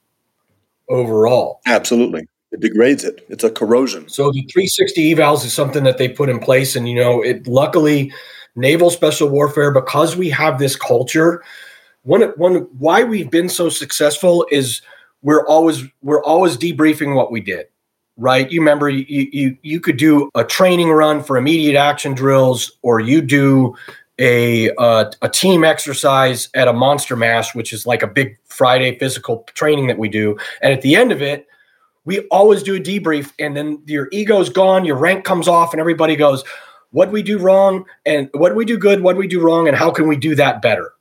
overall. 0.88 1.60
Absolutely. 1.66 2.26
It 2.50 2.60
degrades 2.60 3.04
it. 3.04 3.26
It's 3.28 3.44
a 3.44 3.50
corrosion. 3.50 4.08
So 4.08 4.30
the 4.30 4.40
360 4.42 5.14
evals 5.14 5.44
is 5.44 5.52
something 5.52 5.84
that 5.84 5.98
they 5.98 6.08
put 6.08 6.30
in 6.30 6.38
place, 6.38 6.76
and 6.76 6.88
you 6.88 6.96
know, 6.96 7.22
it 7.22 7.46
luckily 7.46 8.12
naval 8.56 8.90
special 8.90 9.28
warfare 9.28 9.70
because 9.70 10.16
we 10.16 10.30
have 10.30 10.58
this 10.58 10.74
culture. 10.74 11.42
One, 12.02 12.22
one, 12.36 12.66
why 12.78 13.04
we've 13.04 13.30
been 13.30 13.48
so 13.48 13.68
successful 13.68 14.46
is 14.50 14.80
we're 15.22 15.46
always 15.46 15.84
we're 16.02 16.22
always 16.22 16.56
debriefing 16.56 17.14
what 17.14 17.30
we 17.30 17.40
did. 17.40 17.66
Right? 18.16 18.50
You 18.50 18.60
remember 18.60 18.88
you 18.88 19.28
you 19.30 19.56
you 19.62 19.78
could 19.78 19.98
do 19.98 20.30
a 20.34 20.42
training 20.42 20.90
run 20.90 21.22
for 21.22 21.36
immediate 21.36 21.78
action 21.78 22.14
drills, 22.14 22.72
or 22.80 22.98
you 22.98 23.20
do 23.20 23.76
a 24.18 24.70
uh, 24.76 25.10
a 25.20 25.28
team 25.28 25.64
exercise 25.64 26.48
at 26.54 26.66
a 26.66 26.72
monster 26.72 27.14
mash, 27.14 27.54
which 27.54 27.74
is 27.74 27.86
like 27.86 28.02
a 28.02 28.08
big 28.08 28.38
Friday 28.46 28.98
physical 28.98 29.46
training 29.54 29.86
that 29.88 29.98
we 29.98 30.08
do, 30.08 30.36
and 30.62 30.72
at 30.72 30.80
the 30.80 30.96
end 30.96 31.12
of 31.12 31.20
it 31.20 31.47
we 32.08 32.20
always 32.28 32.62
do 32.62 32.74
a 32.74 32.80
debrief 32.80 33.34
and 33.38 33.54
then 33.54 33.82
your 33.84 34.08
ego's 34.12 34.48
gone, 34.48 34.86
your 34.86 34.96
rank 34.96 35.26
comes 35.26 35.46
off, 35.46 35.74
and 35.74 35.80
everybody 35.80 36.16
goes, 36.16 36.42
What 36.90 37.12
we 37.12 37.22
do 37.22 37.38
wrong? 37.38 37.84
And 38.06 38.30
what 38.32 38.56
we 38.56 38.64
do 38.64 38.78
good? 38.78 39.02
What 39.02 39.18
we 39.18 39.28
do 39.28 39.42
wrong? 39.42 39.68
And 39.68 39.76
how 39.76 39.90
can 39.90 40.08
we 40.08 40.16
do 40.16 40.34
that 40.36 40.62
better? 40.62 40.94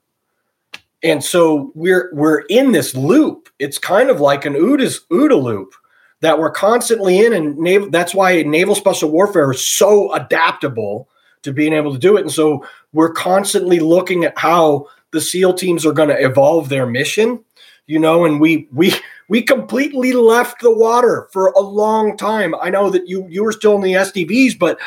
And 1.01 1.23
so 1.23 1.71
we're 1.75 2.09
we're 2.13 2.41
in 2.49 2.73
this 2.73 2.93
loop. 2.93 3.47
It's 3.57 3.77
kind 3.77 4.09
of 4.09 4.19
like 4.19 4.45
an 4.45 4.55
OODA, 4.55 4.99
OODA 5.09 5.41
loop 5.41 5.75
that 6.19 6.39
we're 6.39 6.51
constantly 6.51 7.25
in, 7.25 7.31
and 7.31 7.57
naval, 7.57 7.89
that's 7.89 8.13
why 8.13 8.41
naval 8.41 8.75
special 8.75 9.09
warfare 9.09 9.51
is 9.51 9.65
so 9.65 10.11
adaptable 10.11 11.07
to 11.43 11.53
being 11.53 11.71
able 11.71 11.93
to 11.93 11.99
do 11.99 12.17
it. 12.17 12.21
And 12.21 12.31
so 12.31 12.65
we're 12.91 13.13
constantly 13.13 13.79
looking 13.79 14.25
at 14.25 14.37
how 14.37 14.87
the 15.11 15.21
SEAL 15.21 15.53
teams 15.53 15.85
are 15.85 15.93
going 15.93 16.09
to 16.09 16.21
evolve 16.21 16.67
their 16.67 16.85
mission, 16.85 17.45
you 17.85 17.97
know, 17.97 18.25
and 18.25 18.41
we 18.41 18.67
we 18.73 18.93
we 19.29 19.41
completely 19.41 20.13
left 20.13 20.61
the 20.61 20.73
water 20.73 21.27
for 21.31 21.47
a 21.49 21.59
long 21.59 22.17
time. 22.17 22.55
I 22.61 22.69
know 22.69 22.89
that 22.89 23.07
you 23.07 23.27
you 23.29 23.43
were 23.43 23.51
still 23.51 23.75
in 23.75 23.81
the 23.81 23.93
SDVs, 23.93 24.57
but 24.57 24.79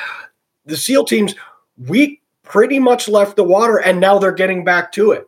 the 0.67 0.77
SEAL 0.77 1.05
teams, 1.05 1.35
we 1.77 2.21
pretty 2.43 2.79
much 2.79 3.09
left 3.09 3.37
the 3.37 3.45
water 3.45 3.79
and 3.79 4.01
now 4.01 4.19
they're 4.19 4.33
getting 4.33 4.65
back 4.65 4.91
to 4.93 5.13
it 5.13 5.27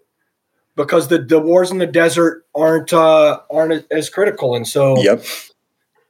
because 0.76 1.08
the, 1.08 1.18
the 1.18 1.38
wars 1.38 1.70
in 1.70 1.78
the 1.78 1.86
desert 1.86 2.44
aren't 2.54 2.92
uh, 2.92 3.40
aren't 3.50 3.86
as 3.90 4.10
critical. 4.10 4.54
And 4.54 4.66
so 4.66 5.00
yep. 5.00 5.24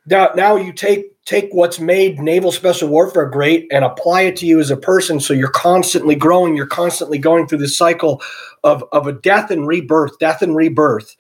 now 0.07 0.31
now 0.35 0.57
you 0.57 0.73
take 0.73 1.13
take 1.25 1.49
what's 1.53 1.79
made 1.79 2.19
naval 2.19 2.51
special 2.51 2.89
warfare 2.89 3.27
great 3.27 3.67
and 3.71 3.85
apply 3.85 4.23
it 4.23 4.37
to 4.37 4.47
you 4.47 4.59
as 4.59 4.71
a 4.71 4.77
person 4.77 5.21
so 5.21 5.33
you're 5.33 5.49
constantly 5.49 6.17
growing 6.17 6.57
you're 6.57 6.67
constantly 6.67 7.17
going 7.17 7.47
through 7.47 7.59
this 7.59 7.77
cycle 7.77 8.21
of 8.65 8.83
of 8.91 9.07
a 9.07 9.13
death 9.13 9.49
and 9.49 9.69
rebirth 9.69 10.19
death 10.19 10.43
and 10.43 10.57
rebirth 10.57 11.17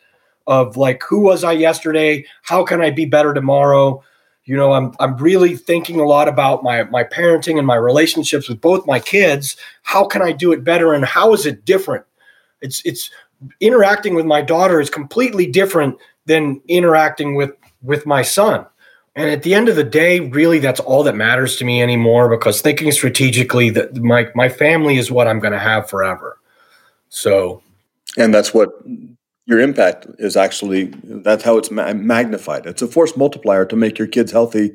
of 0.46 0.76
like 0.76 1.02
who 1.02 1.20
was 1.20 1.44
i 1.44 1.52
yesterday? 1.52 2.24
How 2.42 2.64
can 2.64 2.80
i 2.80 2.90
be 2.90 3.04
better 3.04 3.34
tomorrow? 3.34 4.02
You 4.44 4.56
know 4.56 4.72
i'm 4.72 4.92
i'm 5.00 5.16
really 5.16 5.56
thinking 5.56 6.00
a 6.00 6.06
lot 6.06 6.28
about 6.28 6.62
my 6.62 6.84
my 6.84 7.04
parenting 7.04 7.58
and 7.58 7.66
my 7.66 7.76
relationships 7.76 8.48
with 8.48 8.60
both 8.60 8.86
my 8.86 8.98
kids. 8.98 9.56
How 9.82 10.04
can 10.04 10.22
i 10.22 10.32
do 10.32 10.52
it 10.52 10.64
better 10.64 10.94
and 10.94 11.04
how 11.04 11.32
is 11.32 11.46
it 11.46 11.64
different? 11.64 12.04
It's 12.60 12.82
it's 12.84 13.10
interacting 13.60 14.14
with 14.14 14.26
my 14.26 14.42
daughter 14.42 14.80
is 14.80 14.90
completely 14.90 15.46
different 15.46 15.96
than 16.26 16.60
interacting 16.68 17.34
with 17.34 17.52
with 17.82 18.06
my 18.06 18.22
son. 18.22 18.66
And 19.14 19.28
at 19.28 19.42
the 19.42 19.54
end 19.54 19.68
of 19.68 19.76
the 19.76 19.84
day, 19.84 20.20
really, 20.20 20.58
that's 20.58 20.80
all 20.80 21.02
that 21.02 21.14
matters 21.14 21.56
to 21.56 21.64
me 21.64 21.82
anymore 21.82 22.30
because 22.30 22.62
thinking 22.62 22.90
strategically 22.92 23.68
that 23.70 23.96
my, 23.96 24.28
my 24.34 24.48
family 24.48 24.96
is 24.96 25.10
what 25.10 25.28
I'm 25.28 25.38
going 25.38 25.52
to 25.52 25.58
have 25.58 25.90
forever. 25.90 26.38
So, 27.10 27.62
and 28.16 28.32
that's 28.32 28.54
what 28.54 28.70
your 29.46 29.60
impact 29.60 30.06
is 30.18 30.36
actually, 30.36 30.92
that's 31.04 31.44
how 31.44 31.58
it's 31.58 31.70
ma- 31.70 31.92
magnified. 31.92 32.66
It's 32.66 32.82
a 32.82 32.86
force 32.86 33.16
multiplier 33.16 33.64
to 33.66 33.76
make 33.76 33.98
your 33.98 34.08
kids 34.08 34.32
healthy 34.32 34.72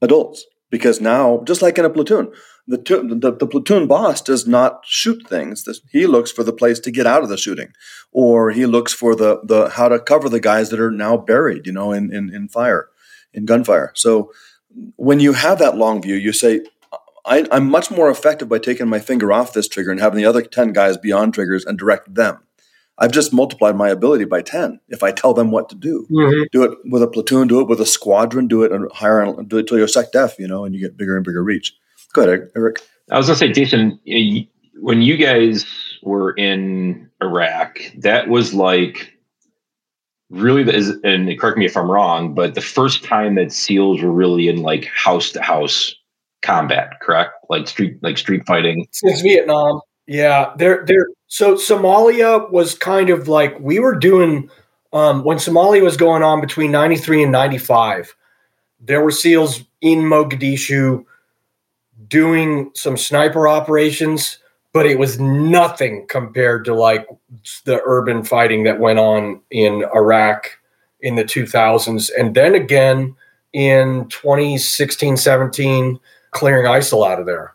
adults 0.00 0.44
because 0.70 1.00
now, 1.00 1.42
just 1.44 1.62
like 1.62 1.78
in 1.78 1.84
a 1.84 1.90
platoon, 1.90 2.32
the, 2.66 2.76
the, 2.76 3.32
the, 3.32 3.46
platoon 3.46 3.86
boss 3.86 4.20
does 4.20 4.46
not 4.46 4.82
shoot 4.84 5.26
things. 5.26 5.66
He 5.90 6.06
looks 6.06 6.30
for 6.30 6.44
the 6.44 6.52
place 6.52 6.78
to 6.80 6.90
get 6.90 7.06
out 7.06 7.22
of 7.22 7.30
the 7.30 7.38
shooting, 7.38 7.72
or 8.12 8.50
he 8.50 8.66
looks 8.66 8.92
for 8.92 9.14
the, 9.14 9.40
the 9.42 9.70
how 9.70 9.88
to 9.88 9.98
cover 9.98 10.28
the 10.28 10.40
guys 10.40 10.68
that 10.68 10.80
are 10.80 10.90
now 10.90 11.16
buried, 11.16 11.66
you 11.66 11.72
know, 11.72 11.92
in, 11.92 12.12
in, 12.12 12.34
in 12.34 12.48
fire 12.48 12.90
in 13.32 13.46
gunfire. 13.46 13.92
So 13.94 14.32
when 14.96 15.20
you 15.20 15.32
have 15.32 15.58
that 15.58 15.76
long 15.76 16.02
view, 16.02 16.14
you 16.14 16.32
say, 16.32 16.62
I, 17.24 17.46
am 17.50 17.70
much 17.70 17.90
more 17.90 18.10
effective 18.10 18.48
by 18.48 18.58
taking 18.58 18.88
my 18.88 19.00
finger 19.00 19.32
off 19.32 19.52
this 19.52 19.68
trigger 19.68 19.90
and 19.90 20.00
having 20.00 20.18
the 20.18 20.24
other 20.24 20.42
10 20.42 20.72
guys 20.72 20.96
be 20.96 21.12
on 21.12 21.32
triggers 21.32 21.64
and 21.64 21.78
direct 21.78 22.14
them. 22.14 22.38
I've 22.98 23.12
just 23.12 23.32
multiplied 23.32 23.76
my 23.76 23.88
ability 23.88 24.24
by 24.24 24.42
10 24.42 24.80
if 24.88 25.02
I 25.02 25.12
tell 25.12 25.32
them 25.32 25.50
what 25.50 25.68
to 25.68 25.76
do. 25.76 26.06
Mm-hmm. 26.10 26.42
Do 26.52 26.64
it 26.64 26.78
with 26.84 27.02
a 27.02 27.06
platoon, 27.06 27.48
do 27.48 27.60
it 27.60 27.68
with 27.68 27.80
a 27.80 27.86
squadron, 27.86 28.48
do 28.48 28.62
it 28.64 28.72
and 28.72 28.90
hire, 28.92 29.32
do 29.46 29.58
it 29.58 29.68
till 29.68 29.78
you're 29.78 29.88
sec 29.88 30.12
def, 30.12 30.38
you 30.38 30.48
know, 30.48 30.64
and 30.64 30.74
you 30.74 30.80
get 30.80 30.96
bigger 30.96 31.16
and 31.16 31.24
bigger 31.24 31.42
reach. 31.42 31.74
Go 32.12 32.22
ahead, 32.22 32.50
Eric. 32.56 32.80
I 33.10 33.16
was 33.16 33.26
going 33.26 33.38
to 33.38 33.46
say, 33.46 33.52
Jason, 33.52 34.00
when 34.80 35.02
you 35.02 35.16
guys 35.16 35.64
were 36.02 36.32
in 36.32 37.08
Iraq, 37.22 37.78
that 37.98 38.28
was 38.28 38.52
like 38.52 39.18
really 40.30 40.62
is 40.74 40.90
and 41.04 41.38
correct 41.40 41.56
me 41.56 41.64
if 41.64 41.76
i'm 41.76 41.90
wrong 41.90 42.34
but 42.34 42.54
the 42.54 42.60
first 42.60 43.02
time 43.02 43.34
that 43.34 43.50
seals 43.50 44.02
were 44.02 44.12
really 44.12 44.48
in 44.48 44.62
like 44.62 44.84
house 44.84 45.30
to 45.30 45.40
house 45.40 45.94
combat 46.42 46.90
correct 47.00 47.32
like 47.48 47.66
street 47.66 47.96
like 48.02 48.18
street 48.18 48.42
fighting 48.46 48.86
since 48.92 49.22
vietnam 49.22 49.80
yeah 50.08 50.52
they're 50.56 50.84
they're 50.86 51.08
so 51.28 51.54
somalia 51.54 52.50
was 52.50 52.74
kind 52.74 53.10
of 53.10 53.28
like 53.28 53.58
we 53.60 53.78
were 53.78 53.94
doing 53.94 54.50
um, 54.92 55.22
when 55.22 55.36
somalia 55.36 55.82
was 55.82 55.96
going 55.96 56.22
on 56.22 56.40
between 56.40 56.72
93 56.72 57.22
and 57.22 57.32
95 57.32 58.16
there 58.80 59.02
were 59.02 59.10
seals 59.10 59.62
in 59.80 60.00
mogadishu 60.00 61.04
doing 62.08 62.70
some 62.74 62.96
sniper 62.96 63.46
operations 63.46 64.38
but 64.72 64.86
it 64.86 64.98
was 64.98 65.18
nothing 65.18 66.06
compared 66.08 66.64
to 66.64 66.74
like 66.74 67.06
the 67.64 67.80
urban 67.84 68.22
fighting 68.22 68.64
that 68.64 68.78
went 68.78 68.98
on 68.98 69.40
in 69.50 69.84
Iraq 69.94 70.58
in 71.00 71.16
the 71.16 71.24
2000s 71.24 72.10
and 72.18 72.34
then 72.34 72.54
again 72.54 73.14
in 73.52 74.06
2016 74.08 75.16
17 75.16 75.98
clearing 76.32 76.66
ISIL 76.66 77.06
out 77.06 77.18
of 77.18 77.26
there. 77.26 77.54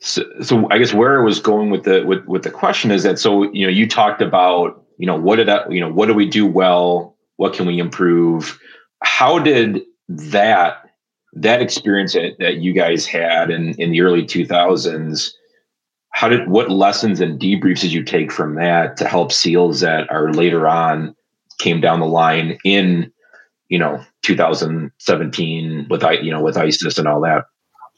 So, 0.00 0.22
so 0.42 0.68
I 0.70 0.78
guess 0.78 0.92
where 0.92 1.20
I 1.20 1.24
was 1.24 1.40
going 1.40 1.70
with 1.70 1.84
the 1.84 2.04
with, 2.04 2.24
with 2.26 2.42
the 2.42 2.50
question 2.50 2.90
is 2.90 3.02
that 3.02 3.18
so 3.18 3.50
you 3.52 3.66
know 3.66 3.72
you 3.72 3.88
talked 3.88 4.20
about 4.20 4.84
you 4.98 5.06
know 5.06 5.18
what 5.18 5.36
did 5.36 5.48
that 5.48 5.72
you 5.72 5.80
know 5.80 5.90
what 5.90 6.06
do 6.06 6.14
we 6.14 6.28
do 6.28 6.46
well? 6.46 7.16
What 7.36 7.54
can 7.54 7.66
we 7.66 7.78
improve? 7.78 8.58
How 9.02 9.38
did 9.38 9.82
that 10.08 10.86
that 11.32 11.60
experience 11.60 12.14
that, 12.14 12.36
that 12.38 12.56
you 12.56 12.72
guys 12.72 13.06
had 13.06 13.50
in 13.50 13.74
in 13.74 13.90
the 13.90 14.00
early 14.00 14.22
2000s 14.22 15.32
how 16.10 16.28
did 16.28 16.48
what 16.48 16.70
lessons 16.70 17.20
and 17.20 17.38
debriefs 17.38 17.80
did 17.80 17.92
you 17.92 18.02
take 18.02 18.32
from 18.32 18.54
that 18.54 18.96
to 18.96 19.06
help 19.06 19.30
seals 19.30 19.80
that 19.80 20.10
are 20.10 20.32
later 20.32 20.66
on 20.66 21.14
came 21.58 21.80
down 21.80 22.00
the 22.00 22.06
line 22.06 22.58
in 22.64 23.12
you 23.68 23.78
know 23.78 24.02
2017 24.22 25.86
with 25.90 26.02
i 26.02 26.12
you 26.12 26.30
know 26.30 26.40
with 26.40 26.56
isis 26.56 26.98
and 26.98 27.06
all 27.06 27.20
that 27.20 27.44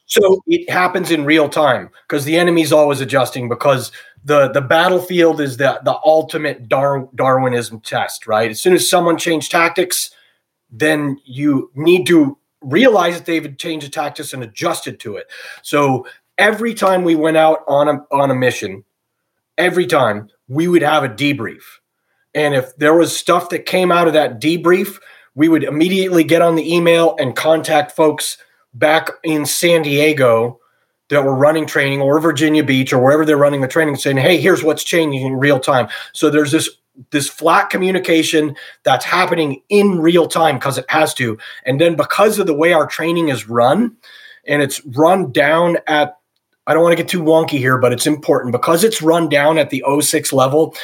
so 0.09 0.43
it 0.47 0.69
happens 0.69 1.11
in 1.11 1.25
real 1.25 1.49
time 1.49 1.89
because 2.09 2.25
the 2.25 2.37
enemy's 2.37 2.73
always 2.73 3.01
adjusting 3.01 3.49
because 3.49 3.93
the 4.25 4.49
the 4.49 4.61
battlefield 4.61 5.41
is 5.41 5.57
the 5.57 5.81
the 5.85 5.99
ultimate 6.05 6.69
Dar- 6.69 7.09
darwinism 7.15 7.81
test 7.81 8.27
right 8.27 8.51
as 8.51 8.61
soon 8.61 8.75
as 8.75 8.89
someone 8.89 9.17
changed 9.17 9.51
tactics 9.51 10.11
then 10.71 11.19
you 11.25 11.71
need 11.75 12.07
to 12.07 12.37
realize 12.61 13.17
that 13.17 13.25
they've 13.25 13.57
changed 13.57 13.87
the 13.87 13.91
tactics 13.91 14.33
and 14.33 14.43
adjusted 14.43 14.99
to 15.01 15.17
it 15.17 15.27
so 15.63 16.05
every 16.39 16.73
time 16.73 17.03
we 17.03 17.17
went 17.17 17.37
out 17.37 17.65
on 17.67 17.89
a 17.89 18.15
on 18.15 18.31
a 18.31 18.35
mission, 18.35 18.85
every 19.59 19.87
time 19.87 20.31
we 20.47 20.69
would 20.69 20.83
have 20.83 21.05
a 21.05 21.09
debrief. 21.09 21.63
And 22.35 22.55
if 22.55 22.77
there 22.77 22.95
was 22.95 23.17
stuff 23.17 23.51
that 23.51 23.67
came 23.67 23.91
out 23.91 24.07
of 24.07 24.13
that 24.13 24.41
debrief, 24.41 24.99
we 25.35 25.49
would 25.49 25.65
immediately 25.65 26.25
get 26.25 26.43
on 26.43 26.55
the 26.55 26.75
email 26.75 27.17
and 27.19 27.35
contact 27.35 27.93
folks 27.93 28.39
back 28.79 29.11
in 29.24 29.47
San 29.47 29.83
Diego 29.83 30.61
that 31.09 31.24
were 31.24 31.35
running 31.35 31.66
training 31.66 32.01
or 32.01 32.20
Virginia 32.20 32.62
Beach 32.62 32.93
or 32.93 33.03
wherever 33.03 33.24
they're 33.24 33.37
running 33.37 33.61
the 33.61 33.68
training 33.68 33.97
saying, 33.97 34.18
"Hey, 34.18 34.39
here's 34.39 34.62
what's 34.62 34.85
changing 34.85 35.26
in 35.26 35.39
real 35.39 35.59
time." 35.59 35.89
So 36.12 36.31
there's 36.31 36.53
this 36.53 36.68
this 37.11 37.29
flat 37.29 37.70
communication 37.70 38.57
that's 38.83 39.05
happening 39.05 39.62
in 39.68 40.01
real 40.01 40.26
time 40.26 40.57
because 40.57 40.79
it 40.79 40.85
has 40.89 41.14
to. 41.14 41.39
And 41.64 41.81
then 41.81 41.95
because 41.95 42.39
of 42.39 42.47
the 42.47 42.55
way 42.55 42.72
our 42.72 42.87
training 42.87 43.29
is 43.29 43.49
run 43.49 43.97
and 44.47 44.62
it's 44.62 44.85
run 44.85 45.31
down 45.33 45.79
at 45.87 46.16
I 46.66 46.74
don't 46.74 46.83
want 46.83 46.93
to 46.93 47.03
get 47.03 47.09
too 47.09 47.22
wonky 47.22 47.59
here, 47.59 47.79
but 47.79 47.95
it's 47.95 48.07
important 48.07 48.53
because 48.53 48.85
it's 48.85 49.01
run 49.01 49.31
down 49.31 49.57
at 49.57 49.70
the 49.70 49.83
06 50.01 50.35
level. 50.35 50.74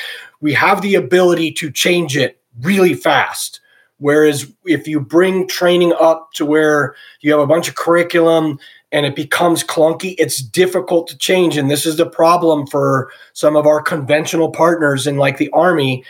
We 0.40 0.54
have 0.54 0.80
the 0.80 0.94
ability 0.94 1.52
to 1.52 1.70
change 1.70 2.16
it 2.16 2.40
really 2.62 2.94
fast. 2.94 3.60
Whereas 4.04 4.52
if 4.66 4.86
you 4.86 5.00
bring 5.00 5.48
training 5.48 5.94
up 5.98 6.30
to 6.34 6.44
where 6.44 6.94
you 7.22 7.32
have 7.32 7.40
a 7.40 7.46
bunch 7.46 7.70
of 7.70 7.74
curriculum 7.74 8.58
and 8.92 9.06
it 9.06 9.16
becomes 9.16 9.64
clunky, 9.64 10.14
it's 10.18 10.42
difficult 10.42 11.06
to 11.06 11.16
change. 11.16 11.56
And 11.56 11.70
this 11.70 11.86
is 11.86 11.96
the 11.96 12.04
problem 12.04 12.66
for 12.66 13.10
some 13.32 13.56
of 13.56 13.66
our 13.66 13.80
conventional 13.80 14.50
partners 14.50 15.06
in 15.06 15.16
like 15.16 15.38
the 15.38 15.48
Army. 15.54 16.04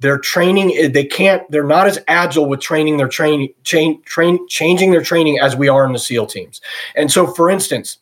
Their 0.00 0.18
training, 0.18 0.72
eh, 0.76 0.88
they 0.88 1.04
can't, 1.04 1.48
they're 1.48 1.62
not 1.62 1.86
as 1.86 2.00
agile 2.08 2.48
with 2.48 2.58
training 2.58 2.96
their 2.96 3.06
training, 3.06 3.50
chain, 3.62 4.02
train, 4.02 4.44
changing 4.48 4.90
their 4.90 5.04
training 5.04 5.38
as 5.38 5.54
we 5.54 5.68
are 5.68 5.86
in 5.86 5.92
the 5.92 6.00
SEAL 6.00 6.26
teams. 6.26 6.60
And 6.96 7.12
so, 7.12 7.28
for 7.28 7.48
instance, 7.48 7.98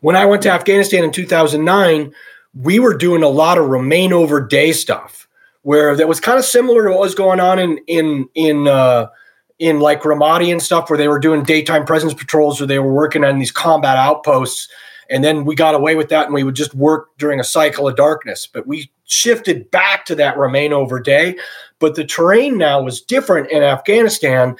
when 0.00 0.16
I 0.16 0.26
went 0.26 0.42
to 0.42 0.50
Afghanistan 0.50 1.04
in 1.04 1.12
2009, 1.12 2.12
we 2.60 2.80
were 2.80 2.96
doing 2.96 3.22
a 3.22 3.28
lot 3.28 3.56
of 3.56 3.68
remain 3.68 4.12
over 4.12 4.44
day 4.44 4.72
stuff 4.72 5.24
where 5.64 5.96
that 5.96 6.06
was 6.06 6.20
kind 6.20 6.38
of 6.38 6.44
similar 6.44 6.84
to 6.84 6.90
what 6.90 7.00
was 7.00 7.14
going 7.14 7.40
on 7.40 7.58
in 7.58 7.78
in 7.86 8.28
in 8.34 8.68
uh, 8.68 9.08
in 9.58 9.80
like 9.80 10.02
Ramadi 10.02 10.52
and 10.52 10.62
stuff, 10.62 10.88
where 10.88 10.98
they 10.98 11.08
were 11.08 11.18
doing 11.18 11.42
daytime 11.42 11.84
presence 11.84 12.14
patrols 12.14 12.60
or 12.60 12.66
they 12.66 12.78
were 12.78 12.92
working 12.92 13.24
on 13.24 13.38
these 13.38 13.50
combat 13.50 13.96
outposts. 13.96 14.68
And 15.10 15.22
then 15.22 15.44
we 15.44 15.54
got 15.54 15.74
away 15.74 15.96
with 15.96 16.08
that 16.10 16.26
and 16.26 16.34
we 16.34 16.44
would 16.44 16.54
just 16.54 16.74
work 16.74 17.08
during 17.18 17.38
a 17.38 17.44
cycle 17.44 17.88
of 17.88 17.96
darkness. 17.96 18.46
But 18.46 18.66
we 18.66 18.90
shifted 19.04 19.70
back 19.70 20.06
to 20.06 20.14
that 20.14 20.38
remain 20.38 20.72
over 20.72 20.98
day. 20.98 21.36
But 21.78 21.94
the 21.94 22.04
terrain 22.04 22.56
now 22.56 22.82
was 22.82 23.02
different 23.02 23.50
in 23.50 23.62
Afghanistan. 23.62 24.56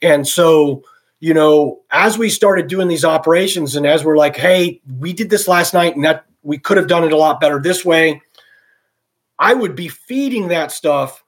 And 0.00 0.26
so 0.26 0.84
you 1.20 1.34
know, 1.34 1.80
as 1.90 2.16
we 2.16 2.30
started 2.30 2.68
doing 2.68 2.86
these 2.86 3.04
operations 3.04 3.74
and 3.74 3.86
as 3.86 4.04
we're 4.04 4.16
like, 4.16 4.36
hey, 4.36 4.80
we 5.00 5.12
did 5.12 5.30
this 5.30 5.48
last 5.48 5.74
night 5.74 5.96
and 5.96 6.04
that 6.04 6.24
we 6.44 6.58
could 6.58 6.76
have 6.76 6.86
done 6.86 7.02
it 7.02 7.12
a 7.12 7.16
lot 7.16 7.40
better 7.40 7.60
this 7.60 7.84
way, 7.84 8.22
I 9.38 9.54
would 9.54 9.74
be 9.74 9.88
feeding 9.88 10.48
that 10.48 10.72
stuff 10.72 11.22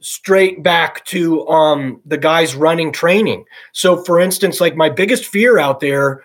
straight 0.00 0.62
back 0.62 1.04
to 1.06 1.46
um, 1.48 2.00
the 2.04 2.18
guys 2.18 2.54
running 2.54 2.92
training. 2.92 3.44
So, 3.72 4.02
for 4.04 4.20
instance, 4.20 4.60
like 4.60 4.76
my 4.76 4.88
biggest 4.90 5.26
fear 5.26 5.58
out 5.58 5.80
there 5.80 6.22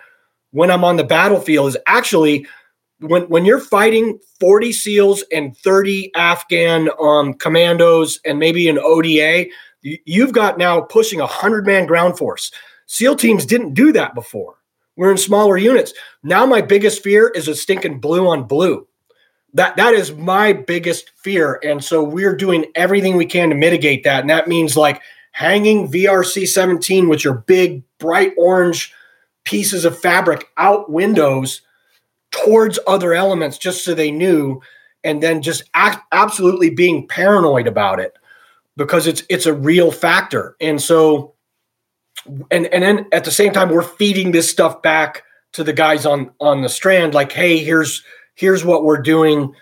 when 0.51 0.71
I'm 0.71 0.83
on 0.83 0.97
the 0.97 1.03
battlefield 1.03 1.69
is 1.69 1.77
actually 1.87 2.47
when 2.99 3.23
when 3.23 3.45
you're 3.45 3.59
fighting 3.59 4.19
40 4.39 4.71
SEALs 4.71 5.23
and 5.31 5.55
30 5.57 6.11
Afghan 6.15 6.89
um, 6.99 7.33
commandos 7.35 8.19
and 8.25 8.39
maybe 8.39 8.67
an 8.67 8.79
ODA, 8.79 9.45
you've 9.81 10.33
got 10.33 10.57
now 10.57 10.81
pushing 10.81 11.21
a 11.21 11.27
hundred 11.27 11.65
man 11.65 11.85
ground 11.85 12.17
force. 12.17 12.51
SEAL 12.87 13.17
teams 13.17 13.45
didn't 13.45 13.73
do 13.73 13.91
that 13.91 14.15
before. 14.15 14.55
We're 14.95 15.11
in 15.11 15.17
smaller 15.17 15.57
units. 15.57 15.93
Now 16.23 16.45
my 16.45 16.61
biggest 16.61 17.03
fear 17.03 17.27
is 17.29 17.47
a 17.47 17.55
stinking 17.55 17.99
blue 17.99 18.27
on 18.27 18.45
blue. 18.45 18.86
That 19.57 19.75
that 19.77 19.93
is 19.93 20.13
my 20.13 20.53
biggest 20.53 21.09
fear. 21.15 21.59
And 21.63 21.83
so 21.83 22.03
we're 22.03 22.35
doing 22.35 22.65
everything 22.75 23.17
we 23.17 23.25
can 23.25 23.49
to 23.49 23.55
mitigate 23.55 24.03
that. 24.03 24.21
And 24.21 24.29
that 24.29 24.47
means 24.47 24.77
like 24.77 25.01
hanging 25.31 25.91
VS-17 25.91 27.09
with 27.09 27.23
your 27.23 27.33
big 27.33 27.83
bright 27.97 28.33
orange 28.37 28.93
pieces 29.43 29.83
of 29.83 29.97
fabric 29.97 30.47
out 30.57 30.91
windows 30.91 31.61
towards 32.29 32.77
other 32.85 33.13
elements 33.13 33.57
just 33.57 33.83
so 33.83 33.93
they 33.95 34.11
knew 34.11 34.61
and 35.03 35.23
then 35.23 35.41
just 35.41 35.63
act, 35.73 36.05
absolutely 36.11 36.69
being 36.69 37.07
paranoid 37.07 37.65
about 37.65 37.99
it 37.99 38.13
because 38.75 39.07
it's 39.07 39.23
it's 39.27 39.47
a 39.47 39.53
real 39.53 39.91
factor. 39.91 40.55
And 40.61 40.79
so 40.79 41.33
and 42.51 42.67
and 42.67 42.83
then 42.83 43.07
at 43.11 43.23
the 43.23 43.31
same 43.31 43.53
time 43.53 43.69
we're 43.69 43.81
feeding 43.81 44.33
this 44.33 44.47
stuff 44.47 44.83
back 44.83 45.23
to 45.53 45.63
the 45.63 45.73
guys 45.73 46.05
on 46.05 46.29
on 46.39 46.61
the 46.61 46.69
strand 46.69 47.15
like 47.15 47.31
hey 47.31 47.57
here's 47.57 48.03
here's 48.37 48.63
what 48.63 48.85
we're 48.85 49.01
doing 49.01 49.53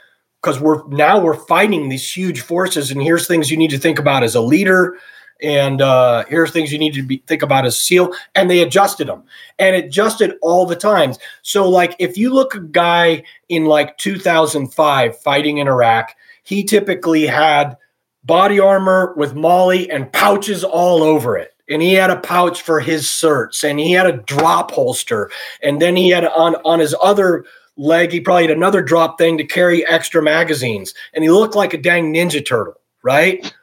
because 0.41 0.59
we're 0.59 0.87
now 0.89 1.19
we're 1.19 1.33
fighting 1.33 1.89
these 1.89 2.11
huge 2.11 2.41
forces 2.41 2.91
and 2.91 3.01
here's 3.01 3.27
things 3.27 3.49
you 3.49 3.57
need 3.57 3.71
to 3.71 3.79
think 3.79 3.97
about 3.97 4.21
as 4.21 4.35
a 4.35 4.41
leader 4.41 4.97
and 5.41 5.81
uh, 5.81 6.23
here's 6.27 6.51
things 6.51 6.71
you 6.71 6.79
need 6.79 6.93
to 6.93 7.03
be, 7.03 7.17
think 7.27 7.41
about 7.41 7.65
as 7.65 7.75
a 7.75 7.79
SEAL. 7.79 8.13
And 8.35 8.49
they 8.49 8.61
adjusted 8.61 9.07
them 9.07 9.23
and 9.59 9.75
adjusted 9.75 10.35
all 10.41 10.65
the 10.65 10.75
times. 10.75 11.19
So, 11.41 11.69
like, 11.69 11.95
if 11.99 12.17
you 12.17 12.33
look 12.33 12.55
a 12.55 12.61
guy 12.61 13.23
in 13.49 13.65
like 13.65 13.97
2005 13.97 15.19
fighting 15.19 15.57
in 15.57 15.67
Iraq, 15.67 16.15
he 16.43 16.63
typically 16.63 17.25
had 17.25 17.75
body 18.23 18.59
armor 18.59 19.13
with 19.17 19.35
MOLLE 19.35 19.91
and 19.91 20.11
pouches 20.11 20.63
all 20.63 21.03
over 21.03 21.37
it. 21.37 21.53
And 21.67 21.81
he 21.81 21.93
had 21.93 22.11
a 22.11 22.19
pouch 22.19 22.61
for 22.61 22.79
his 22.79 23.05
certs 23.05 23.67
and 23.67 23.79
he 23.79 23.91
had 23.91 24.05
a 24.05 24.17
drop 24.17 24.71
holster. 24.71 25.31
And 25.63 25.81
then 25.81 25.95
he 25.95 26.09
had 26.09 26.25
on, 26.25 26.55
on 26.63 26.79
his 26.79 26.95
other 27.01 27.43
leg, 27.77 28.11
he 28.11 28.19
probably 28.19 28.43
had 28.43 28.55
another 28.55 28.81
drop 28.81 29.17
thing 29.17 29.37
to 29.37 29.43
carry 29.43 29.85
extra 29.87 30.21
magazines. 30.21 30.93
And 31.13 31.23
he 31.23 31.29
looked 31.29 31.55
like 31.55 31.73
a 31.73 31.77
dang 31.77 32.13
Ninja 32.13 32.45
Turtle, 32.45 32.79
right? 33.03 33.53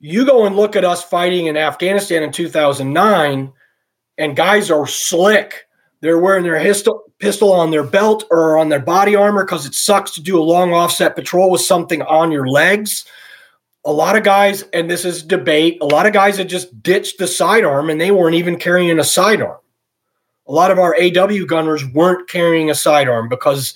You 0.00 0.24
go 0.24 0.46
and 0.46 0.56
look 0.56 0.76
at 0.76 0.84
us 0.84 1.04
fighting 1.04 1.46
in 1.46 1.56
Afghanistan 1.56 2.22
in 2.22 2.32
2009, 2.32 3.52
and 4.18 4.36
guys 4.36 4.70
are 4.70 4.86
slick. 4.86 5.66
They're 6.00 6.18
wearing 6.18 6.44
their 6.44 6.58
pistol, 6.60 7.02
pistol 7.18 7.52
on 7.52 7.70
their 7.70 7.84
belt 7.84 8.24
or 8.30 8.56
on 8.56 8.70
their 8.70 8.80
body 8.80 9.14
armor 9.14 9.44
because 9.44 9.66
it 9.66 9.74
sucks 9.74 10.12
to 10.12 10.22
do 10.22 10.40
a 10.40 10.42
long 10.42 10.72
offset 10.72 11.14
patrol 11.14 11.50
with 11.50 11.60
something 11.60 12.00
on 12.02 12.32
your 12.32 12.48
legs. 12.48 13.04
A 13.84 13.92
lot 13.92 14.16
of 14.16 14.24
guys, 14.24 14.62
and 14.72 14.90
this 14.90 15.04
is 15.04 15.22
debate, 15.22 15.78
a 15.80 15.86
lot 15.86 16.06
of 16.06 16.12
guys 16.12 16.38
had 16.38 16.48
just 16.48 16.82
ditched 16.82 17.18
the 17.18 17.26
sidearm 17.26 17.90
and 17.90 18.00
they 18.00 18.10
weren't 18.10 18.36
even 18.36 18.58
carrying 18.58 18.98
a 18.98 19.04
sidearm 19.04 19.58
a 20.50 20.52
lot 20.52 20.72
of 20.72 20.80
our 20.80 20.96
AW 21.00 21.44
gunners 21.46 21.84
weren't 21.86 22.28
carrying 22.28 22.70
a 22.70 22.74
sidearm 22.74 23.28
because 23.28 23.72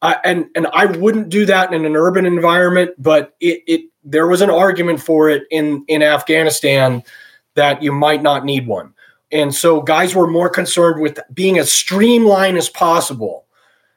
I, 0.00 0.16
and 0.24 0.46
and 0.54 0.66
I 0.72 0.86
wouldn't 0.86 1.28
do 1.28 1.44
that 1.44 1.72
in 1.72 1.84
an 1.84 1.96
urban 1.96 2.24
environment, 2.24 2.92
but 2.96 3.36
it, 3.40 3.62
it 3.66 3.80
there 4.04 4.26
was 4.26 4.40
an 4.40 4.48
argument 4.48 5.00
for 5.00 5.28
it 5.28 5.42
in 5.50 5.84
in 5.86 6.02
Afghanistan 6.02 7.02
that 7.56 7.82
you 7.82 7.92
might 7.92 8.22
not 8.22 8.46
need 8.46 8.66
one, 8.66 8.94
and 9.30 9.54
so 9.54 9.82
guys 9.82 10.14
were 10.14 10.26
more 10.26 10.48
concerned 10.48 11.02
with 11.02 11.18
being 11.34 11.58
as 11.58 11.70
streamlined 11.70 12.56
as 12.56 12.70
possible 12.70 13.44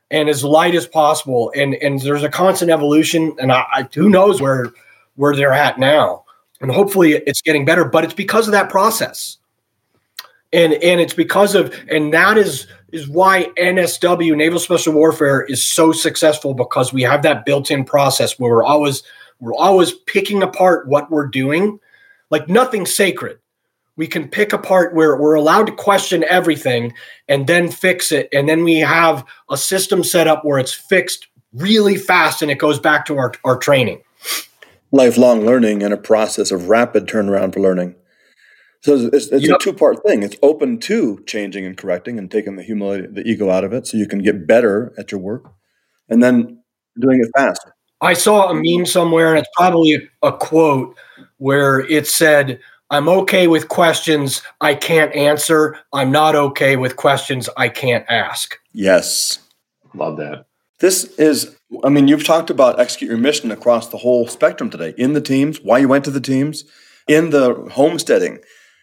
and 0.09 0.27
as 0.27 0.43
light 0.43 0.75
as 0.75 0.87
possible, 0.87 1.53
and 1.55 1.75
and 1.75 2.01
there's 2.01 2.23
a 2.23 2.29
constant 2.29 2.71
evolution, 2.71 3.33
and 3.39 3.53
I, 3.53 3.63
I 3.71 3.89
who 3.93 4.09
knows 4.09 4.41
where 4.41 4.67
where 5.15 5.35
they're 5.35 5.53
at 5.53 5.79
now, 5.79 6.25
and 6.59 6.71
hopefully 6.71 7.13
it's 7.13 7.41
getting 7.41 7.63
better, 7.63 7.85
but 7.85 8.03
it's 8.03 8.13
because 8.13 8.49
of 8.49 8.51
that 8.51 8.69
process 8.69 9.37
and 10.53 10.73
and 10.73 10.99
it's 10.99 11.13
because 11.13 11.55
of 11.55 11.73
and 11.89 12.13
that 12.13 12.37
is 12.37 12.67
is 12.91 13.07
why 13.07 13.45
NSW 13.57 14.35
Naval 14.35 14.59
Special 14.59 14.93
Warfare 14.93 15.41
is 15.41 15.63
so 15.63 15.91
successful 15.91 16.53
because 16.53 16.91
we 16.91 17.03
have 17.03 17.23
that 17.23 17.45
built-in 17.45 17.85
process 17.85 18.37
where 18.37 18.51
we're 18.51 18.63
always 18.63 19.03
we're 19.39 19.55
always 19.55 19.91
picking 19.91 20.43
apart 20.43 20.87
what 20.87 21.09
we're 21.09 21.27
doing. 21.27 21.79
Like 22.29 22.47
nothing 22.47 22.85
sacred. 22.85 23.39
We 23.97 24.07
can 24.07 24.29
pick 24.29 24.53
apart 24.53 24.95
where 24.95 25.17
we're 25.17 25.35
allowed 25.35 25.67
to 25.67 25.73
question 25.73 26.23
everything 26.29 26.93
and 27.27 27.47
then 27.47 27.69
fix 27.69 28.11
it. 28.11 28.29
And 28.31 28.47
then 28.47 28.63
we 28.63 28.79
have 28.79 29.25
a 29.49 29.57
system 29.57 30.03
set 30.03 30.27
up 30.27 30.45
where 30.45 30.59
it's 30.59 30.73
fixed 30.73 31.27
really 31.53 31.97
fast 31.97 32.41
and 32.41 32.49
it 32.49 32.57
goes 32.57 32.79
back 32.79 33.05
to 33.07 33.17
our, 33.17 33.33
our 33.43 33.57
training. 33.57 34.01
Lifelong 34.91 35.45
learning 35.45 35.83
and 35.83 35.93
a 35.93 35.97
process 35.97 36.51
of 36.51 36.69
rapid 36.69 37.07
turnaround 37.07 37.53
for 37.53 37.59
learning 37.59 37.95
so 38.81 38.95
it's, 39.13 39.27
it's 39.27 39.47
yep. 39.47 39.57
a 39.57 39.63
two 39.63 39.73
part 39.73 40.03
thing. 40.03 40.23
It's 40.23 40.35
open 40.41 40.79
to 40.81 41.23
changing 41.27 41.65
and 41.65 41.77
correcting 41.77 42.17
and 42.17 42.29
taking 42.31 42.55
the 42.55 42.63
humility, 42.63 43.07
the 43.07 43.21
ego 43.21 43.49
out 43.49 43.63
of 43.63 43.73
it, 43.73 43.85
so 43.85 43.97
you 43.97 44.07
can 44.07 44.19
get 44.19 44.47
better 44.47 44.93
at 44.97 45.11
your 45.11 45.21
work, 45.21 45.53
and 46.09 46.23
then 46.23 46.63
doing 46.99 47.21
it 47.21 47.29
fast. 47.35 47.61
I 48.01 48.13
saw 48.13 48.49
a 48.49 48.55
meme 48.55 48.87
somewhere, 48.87 49.29
and 49.29 49.39
it's 49.39 49.49
probably 49.55 50.09
a 50.23 50.31
quote 50.31 50.97
where 51.37 51.81
it 51.81 52.07
said, 52.07 52.59
"I'm 52.89 53.07
okay 53.07 53.47
with 53.47 53.69
questions 53.69 54.41
I 54.61 54.73
can't 54.73 55.13
answer. 55.13 55.77
I'm 55.93 56.11
not 56.11 56.35
okay 56.35 56.75
with 56.75 56.95
questions 56.95 57.49
I 57.57 57.69
can't 57.69 58.05
ask." 58.09 58.57
Yes, 58.73 59.37
love 59.93 60.17
that. 60.17 60.47
This 60.79 61.03
is, 61.19 61.55
I 61.83 61.89
mean, 61.89 62.07
you've 62.07 62.25
talked 62.25 62.49
about 62.49 62.79
execute 62.79 63.09
your 63.09 63.19
mission 63.19 63.51
across 63.51 63.89
the 63.89 63.97
whole 63.97 64.27
spectrum 64.27 64.71
today 64.71 64.95
in 64.97 65.13
the 65.13 65.21
teams, 65.21 65.61
why 65.61 65.77
you 65.77 65.87
went 65.87 66.03
to 66.05 66.11
the 66.11 66.19
teams, 66.19 66.63
in 67.07 67.29
the 67.29 67.69
homesteading 67.71 68.39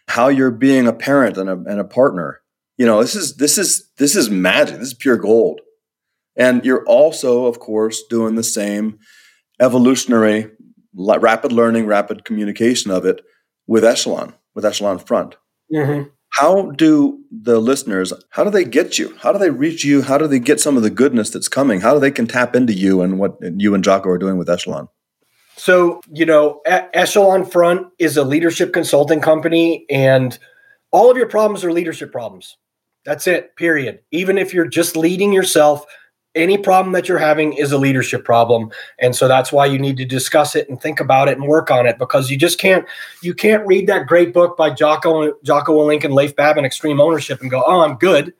how 0.08 0.28
you're 0.28 0.50
being 0.50 0.86
a 0.86 0.92
parent 0.92 1.36
and 1.36 1.48
a, 1.48 1.52
and 1.52 1.78
a 1.78 1.84
partner. 1.84 2.40
You 2.76 2.86
know, 2.86 3.00
this 3.00 3.14
is 3.14 3.36
this 3.36 3.58
is 3.58 3.88
this 3.98 4.16
is 4.16 4.30
magic. 4.30 4.78
This 4.78 4.88
is 4.88 4.94
pure 4.94 5.16
gold. 5.16 5.60
And 6.36 6.64
you're 6.64 6.84
also, 6.86 7.46
of 7.46 7.58
course, 7.58 8.02
doing 8.08 8.36
the 8.36 8.44
same 8.44 8.98
evolutionary, 9.60 10.50
rapid 10.94 11.52
learning, 11.52 11.86
rapid 11.86 12.24
communication 12.24 12.90
of 12.90 13.04
it 13.04 13.20
with 13.66 13.84
Echelon, 13.84 14.34
with 14.54 14.64
Echelon 14.64 15.00
Front. 15.00 15.36
Mm-hmm. 15.72 16.08
How 16.30 16.70
do 16.70 17.20
the 17.30 17.58
listeners? 17.58 18.12
How 18.30 18.44
do 18.44 18.50
they 18.50 18.64
get 18.64 18.98
you? 18.98 19.16
How 19.20 19.32
do 19.32 19.38
they 19.38 19.50
reach 19.50 19.84
you? 19.84 20.02
How 20.02 20.16
do 20.16 20.28
they 20.28 20.38
get 20.38 20.60
some 20.60 20.76
of 20.76 20.82
the 20.82 20.90
goodness 20.90 21.30
that's 21.30 21.48
coming? 21.48 21.80
How 21.80 21.94
do 21.94 22.00
they 22.00 22.10
can 22.12 22.26
tap 22.26 22.54
into 22.54 22.72
you 22.72 23.02
and 23.02 23.18
what 23.18 23.38
you 23.42 23.74
and 23.74 23.82
Jocko 23.82 24.10
are 24.10 24.18
doing 24.18 24.38
with 24.38 24.48
Echelon? 24.48 24.88
So, 25.58 26.00
you 26.12 26.24
know, 26.24 26.60
Echelon 26.66 27.44
Front 27.44 27.88
is 27.98 28.16
a 28.16 28.22
leadership 28.22 28.72
consulting 28.72 29.20
company, 29.20 29.84
and 29.90 30.38
all 30.92 31.10
of 31.10 31.16
your 31.16 31.28
problems 31.28 31.64
are 31.64 31.72
leadership 31.72 32.12
problems. 32.12 32.56
That's 33.04 33.26
it, 33.26 33.56
period. 33.56 34.00
Even 34.12 34.38
if 34.38 34.54
you're 34.54 34.68
just 34.68 34.96
leading 34.96 35.32
yourself, 35.32 35.84
any 36.34 36.58
problem 36.58 36.92
that 36.92 37.08
you're 37.08 37.18
having 37.18 37.54
is 37.54 37.72
a 37.72 37.78
leadership 37.78 38.24
problem 38.24 38.70
and 38.98 39.16
so 39.16 39.26
that's 39.26 39.50
why 39.50 39.64
you 39.64 39.78
need 39.78 39.96
to 39.96 40.04
discuss 40.04 40.54
it 40.54 40.68
and 40.68 40.80
think 40.80 41.00
about 41.00 41.26
it 41.26 41.36
and 41.38 41.48
work 41.48 41.70
on 41.70 41.86
it 41.86 41.98
because 41.98 42.30
you 42.30 42.36
just 42.36 42.60
can't 42.60 42.84
you 43.22 43.34
can't 43.34 43.66
read 43.66 43.86
that 43.86 44.06
great 44.06 44.34
book 44.34 44.54
by 44.56 44.68
jocko 44.68 45.32
jocko 45.42 45.72
willink 45.72 46.04
and 46.04 46.14
leif 46.14 46.36
babin 46.36 46.66
extreme 46.66 47.00
ownership 47.00 47.40
and 47.40 47.50
go 47.50 47.64
oh 47.66 47.80
i'm 47.80 47.96
good 47.96 48.34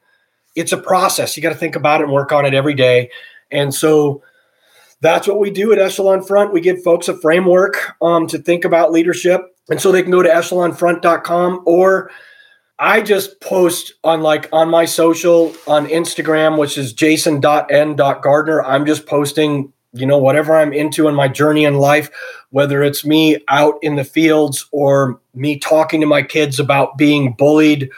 it's 0.54 0.70
a 0.70 0.76
process 0.76 1.34
you 1.34 1.42
got 1.42 1.48
to 1.48 1.54
think 1.56 1.74
about 1.74 2.00
it 2.00 2.04
and 2.04 2.12
work 2.12 2.30
on 2.30 2.44
it 2.44 2.52
every 2.52 2.74
day 2.74 3.10
and 3.50 3.74
so 3.74 4.22
that's 5.00 5.28
what 5.28 5.38
we 5.38 5.50
do 5.50 5.72
at 5.72 5.78
Echelon 5.78 6.22
Front. 6.22 6.52
We 6.52 6.60
give 6.60 6.82
folks 6.82 7.08
a 7.08 7.16
framework 7.16 7.94
um, 8.02 8.26
to 8.28 8.38
think 8.38 8.64
about 8.64 8.92
leadership. 8.92 9.42
And 9.68 9.80
so 9.80 9.92
they 9.92 10.02
can 10.02 10.10
go 10.10 10.22
to 10.22 10.28
echelonfront.com 10.28 11.62
or 11.66 12.10
I 12.78 13.00
just 13.00 13.40
post 13.40 13.94
on 14.04 14.22
like 14.22 14.48
on 14.52 14.70
my 14.70 14.84
social 14.84 15.54
on 15.66 15.86
Instagram, 15.86 16.58
which 16.58 16.78
is 16.78 16.92
jason.n.gardner. 16.92 18.62
I'm 18.64 18.86
just 18.86 19.06
posting, 19.06 19.72
you 19.92 20.06
know, 20.06 20.18
whatever 20.18 20.56
I'm 20.56 20.72
into 20.72 21.08
in 21.08 21.14
my 21.14 21.28
journey 21.28 21.64
in 21.64 21.74
life, 21.74 22.10
whether 22.50 22.82
it's 22.82 23.04
me 23.04 23.38
out 23.48 23.74
in 23.82 23.96
the 23.96 24.04
fields 24.04 24.66
or 24.72 25.20
me 25.34 25.58
talking 25.58 26.00
to 26.00 26.06
my 26.06 26.22
kids 26.22 26.60
about 26.60 26.96
being 26.96 27.32
bullied 27.32 27.90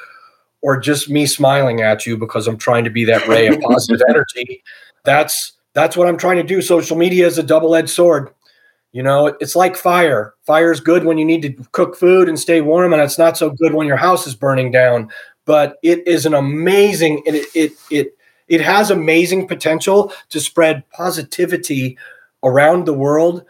or 0.62 0.78
just 0.78 1.08
me 1.08 1.26
smiling 1.26 1.82
at 1.82 2.06
you 2.06 2.16
because 2.16 2.46
I'm 2.46 2.58
trying 2.58 2.84
to 2.84 2.90
be 2.90 3.04
that 3.04 3.26
ray 3.28 3.46
of 3.46 3.60
positive 3.62 4.02
energy. 4.08 4.62
That's 5.04 5.52
that's 5.72 5.96
what 5.96 6.08
I'm 6.08 6.16
trying 6.16 6.36
to 6.36 6.42
do. 6.42 6.62
Social 6.62 6.96
media 6.96 7.26
is 7.26 7.38
a 7.38 7.42
double 7.42 7.74
edged 7.74 7.90
sword. 7.90 8.30
You 8.92 9.02
know, 9.02 9.28
it's 9.40 9.54
like 9.54 9.76
fire. 9.76 10.34
Fire 10.44 10.72
is 10.72 10.80
good 10.80 11.04
when 11.04 11.16
you 11.16 11.24
need 11.24 11.42
to 11.42 11.52
cook 11.70 11.96
food 11.96 12.28
and 12.28 12.38
stay 12.38 12.60
warm, 12.60 12.92
and 12.92 13.00
it's 13.00 13.18
not 13.18 13.36
so 13.36 13.50
good 13.50 13.74
when 13.74 13.86
your 13.86 13.96
house 13.96 14.26
is 14.26 14.34
burning 14.34 14.72
down. 14.72 15.10
But 15.44 15.76
it 15.82 16.06
is 16.06 16.26
an 16.26 16.34
amazing, 16.34 17.22
it, 17.24 17.46
it, 17.54 17.72
it, 17.90 18.16
it 18.48 18.60
has 18.60 18.90
amazing 18.90 19.46
potential 19.46 20.12
to 20.30 20.40
spread 20.40 20.82
positivity 20.90 21.96
around 22.42 22.84
the 22.84 22.92
world 22.92 23.44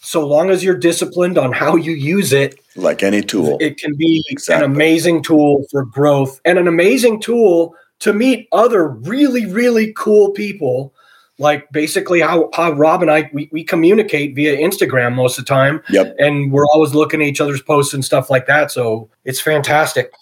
so 0.00 0.26
long 0.26 0.50
as 0.50 0.62
you're 0.62 0.76
disciplined 0.76 1.38
on 1.38 1.50
how 1.52 1.76
you 1.76 1.92
use 1.92 2.32
it 2.32 2.60
like 2.76 3.02
any 3.02 3.22
tool 3.22 3.56
it 3.60 3.78
can 3.78 3.94
be 3.96 4.22
exactly. 4.28 4.64
an 4.64 4.70
amazing 4.70 5.22
tool 5.22 5.64
for 5.70 5.84
growth 5.84 6.40
and 6.44 6.58
an 6.58 6.68
amazing 6.68 7.20
tool 7.20 7.74
to 8.00 8.12
meet 8.12 8.46
other 8.52 8.88
really 8.88 9.46
really 9.46 9.92
cool 9.94 10.30
people 10.32 10.93
like 11.38 11.70
basically 11.72 12.20
how, 12.20 12.48
how 12.54 12.72
Rob 12.72 13.02
and 13.02 13.10
I 13.10 13.30
we, 13.32 13.48
we 13.52 13.64
communicate 13.64 14.34
via 14.34 14.56
Instagram 14.56 15.14
most 15.14 15.38
of 15.38 15.44
the 15.44 15.48
time. 15.48 15.82
Yep. 15.90 16.14
And 16.18 16.52
we're 16.52 16.66
always 16.66 16.94
looking 16.94 17.20
at 17.22 17.28
each 17.28 17.40
other's 17.40 17.62
posts 17.62 17.94
and 17.94 18.04
stuff 18.04 18.30
like 18.30 18.46
that. 18.46 18.70
So 18.70 19.10
it's 19.24 19.40
fantastic. 19.40 20.12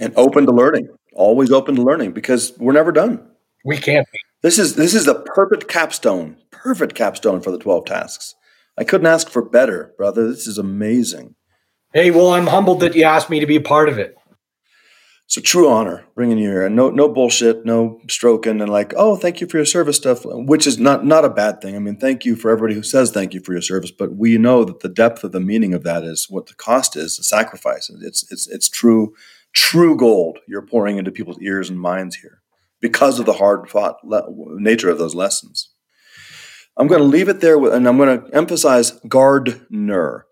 And 0.00 0.12
open 0.16 0.46
to 0.46 0.52
learning. 0.52 0.88
Always 1.14 1.50
open 1.50 1.74
to 1.76 1.82
learning 1.82 2.12
because 2.12 2.52
we're 2.58 2.72
never 2.72 2.92
done. 2.92 3.26
We 3.64 3.76
can't 3.76 4.06
be. 4.12 4.18
This 4.42 4.58
is 4.58 4.76
this 4.76 4.94
is 4.94 5.04
the 5.04 5.16
perfect 5.34 5.68
capstone, 5.68 6.36
perfect 6.50 6.94
capstone 6.94 7.40
for 7.42 7.50
the 7.50 7.58
12 7.58 7.84
tasks. 7.84 8.34
I 8.78 8.84
couldn't 8.84 9.08
ask 9.08 9.28
for 9.28 9.42
better, 9.42 9.92
brother. 9.98 10.28
This 10.28 10.46
is 10.46 10.56
amazing. 10.56 11.34
Hey, 11.92 12.10
well, 12.10 12.32
I'm 12.32 12.46
humbled 12.46 12.80
that 12.80 12.94
you 12.94 13.02
asked 13.02 13.28
me 13.28 13.40
to 13.40 13.46
be 13.46 13.56
a 13.56 13.60
part 13.60 13.88
of 13.88 13.98
it. 13.98 14.16
So 15.30 15.40
true 15.40 15.68
honor, 15.68 16.06
bringing 16.16 16.38
you 16.38 16.50
here, 16.50 16.66
and 16.66 16.74
no 16.74 16.90
no 16.90 17.08
bullshit, 17.08 17.64
no 17.64 18.00
stroking, 18.08 18.60
and 18.60 18.68
like, 18.68 18.92
oh, 18.96 19.14
thank 19.14 19.40
you 19.40 19.46
for 19.46 19.58
your 19.58 19.64
service 19.64 19.96
stuff, 19.96 20.22
which 20.24 20.66
is 20.66 20.76
not 20.76 21.06
not 21.06 21.24
a 21.24 21.30
bad 21.30 21.60
thing. 21.60 21.76
I 21.76 21.78
mean, 21.78 21.98
thank 21.98 22.24
you 22.24 22.34
for 22.34 22.50
everybody 22.50 22.74
who 22.74 22.82
says 22.82 23.12
thank 23.12 23.32
you 23.32 23.40
for 23.40 23.52
your 23.52 23.62
service, 23.62 23.92
but 23.92 24.16
we 24.16 24.38
know 24.38 24.64
that 24.64 24.80
the 24.80 24.88
depth 24.88 25.22
of 25.22 25.30
the 25.30 25.38
meaning 25.38 25.72
of 25.72 25.84
that 25.84 26.02
is 26.02 26.26
what 26.28 26.46
the 26.46 26.54
cost 26.54 26.96
is, 26.96 27.16
the 27.16 27.22
sacrifice. 27.22 27.88
It's 28.02 28.28
it's 28.32 28.48
it's 28.48 28.68
true 28.68 29.14
true 29.52 29.96
gold 29.96 30.40
you're 30.48 30.66
pouring 30.66 30.98
into 30.98 31.12
people's 31.12 31.40
ears 31.40 31.70
and 31.70 31.80
minds 31.80 32.16
here 32.16 32.42
because 32.80 33.20
of 33.20 33.26
the 33.26 33.34
hard 33.34 33.70
fought 33.70 33.98
le- 34.02 34.26
nature 34.58 34.90
of 34.90 34.98
those 34.98 35.14
lessons. 35.14 35.70
I'm 36.76 36.88
going 36.88 37.02
to 37.02 37.06
leave 37.06 37.28
it 37.28 37.40
there, 37.40 37.58
with, 37.58 37.72
and 37.72 37.86
I'm 37.86 37.98
going 37.98 38.20
to 38.20 38.34
emphasize 38.34 38.92
Gardner 39.06 40.26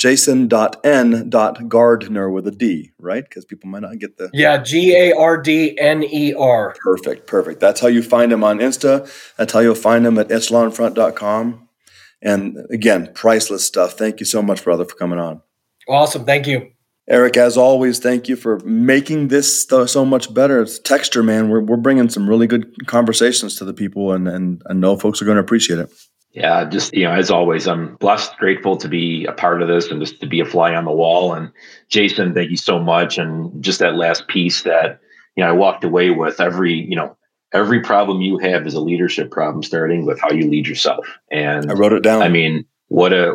jason.n.gardner 0.00 2.30
with 2.30 2.46
a 2.46 2.50
D, 2.50 2.92
right? 2.98 3.22
Because 3.22 3.44
people 3.44 3.68
might 3.68 3.82
not 3.82 3.98
get 3.98 4.16
the. 4.16 4.30
Yeah, 4.32 4.56
G 4.56 4.96
A 4.96 5.12
R 5.12 5.36
D 5.36 5.78
N 5.78 6.02
E 6.02 6.32
R. 6.32 6.74
Perfect, 6.82 7.26
perfect. 7.26 7.60
That's 7.60 7.80
how 7.80 7.88
you 7.88 8.02
find 8.02 8.32
him 8.32 8.42
on 8.42 8.60
Insta. 8.60 9.06
That's 9.36 9.52
how 9.52 9.60
you'll 9.60 9.74
find 9.74 10.06
him 10.06 10.18
at 10.18 10.28
echelonfront.com. 10.28 11.68
And 12.22 12.58
again, 12.70 13.10
priceless 13.14 13.64
stuff. 13.64 13.92
Thank 13.92 14.20
you 14.20 14.26
so 14.26 14.42
much, 14.42 14.64
brother, 14.64 14.86
for 14.86 14.96
coming 14.96 15.18
on. 15.18 15.42
Awesome. 15.86 16.24
Thank 16.24 16.46
you. 16.46 16.70
Eric, 17.08 17.36
as 17.36 17.58
always, 17.58 17.98
thank 17.98 18.28
you 18.28 18.36
for 18.36 18.60
making 18.60 19.28
this 19.28 19.66
so 19.66 20.04
much 20.04 20.32
better. 20.32 20.62
It's 20.62 20.78
texture, 20.78 21.22
man. 21.22 21.48
We're, 21.48 21.62
we're 21.62 21.76
bringing 21.76 22.08
some 22.08 22.28
really 22.28 22.46
good 22.46 22.86
conversations 22.86 23.56
to 23.56 23.64
the 23.64 23.74
people, 23.74 24.12
and, 24.12 24.28
and 24.28 24.62
I 24.70 24.74
know 24.74 24.96
folks 24.96 25.20
are 25.20 25.24
going 25.24 25.36
to 25.36 25.42
appreciate 25.42 25.80
it. 25.80 25.90
Yeah, 26.32 26.64
just 26.64 26.94
you 26.94 27.04
know, 27.04 27.12
as 27.12 27.30
always, 27.30 27.66
I'm 27.66 27.96
blessed, 27.96 28.36
grateful 28.36 28.76
to 28.76 28.88
be 28.88 29.24
a 29.26 29.32
part 29.32 29.62
of 29.62 29.68
this 29.68 29.90
and 29.90 30.00
just 30.00 30.20
to 30.20 30.26
be 30.26 30.38
a 30.40 30.44
fly 30.44 30.74
on 30.74 30.84
the 30.84 30.92
wall. 30.92 31.34
And 31.34 31.50
Jason, 31.88 32.34
thank 32.34 32.50
you 32.50 32.56
so 32.56 32.78
much. 32.78 33.18
And 33.18 33.62
just 33.62 33.80
that 33.80 33.96
last 33.96 34.28
piece 34.28 34.62
that 34.62 35.00
you 35.34 35.42
know, 35.42 35.50
I 35.50 35.52
walked 35.52 35.82
away 35.82 36.10
with 36.10 36.40
every 36.40 36.74
you 36.74 36.94
know, 36.94 37.16
every 37.52 37.80
problem 37.80 38.20
you 38.20 38.38
have 38.38 38.66
is 38.66 38.74
a 38.74 38.80
leadership 38.80 39.32
problem, 39.32 39.64
starting 39.64 40.06
with 40.06 40.20
how 40.20 40.30
you 40.30 40.48
lead 40.48 40.68
yourself. 40.68 41.04
And 41.32 41.68
I 41.68 41.74
wrote 41.74 41.92
it 41.92 42.04
down. 42.04 42.22
I 42.22 42.28
mean, 42.28 42.64
what 42.86 43.12
a 43.12 43.34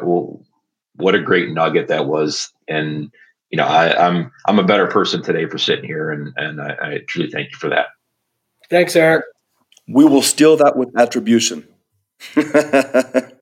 what 0.96 1.16
a 1.16 1.22
great 1.22 1.50
nugget 1.52 1.90
that 1.90 2.06
was. 2.06 2.54
And 2.68 3.12
you 3.50 3.58
know, 3.58 3.66
I, 3.66 4.08
am 4.08 4.16
I'm, 4.16 4.32
I'm 4.48 4.60
a 4.60 4.64
better 4.64 4.88
person 4.88 5.22
today 5.22 5.48
for 5.48 5.58
sitting 5.58 5.86
here, 5.86 6.12
and 6.12 6.34
and 6.38 6.62
I, 6.62 6.78
I 6.82 6.98
truly 7.08 7.30
thank 7.30 7.52
you 7.52 7.58
for 7.58 7.70
that. 7.70 7.88
Thanks, 8.70 8.96
Eric. 8.96 9.26
We 9.88 10.06
will 10.06 10.22
steal 10.22 10.58
that 10.58 10.76
with 10.78 10.98
attribution. 10.98 11.68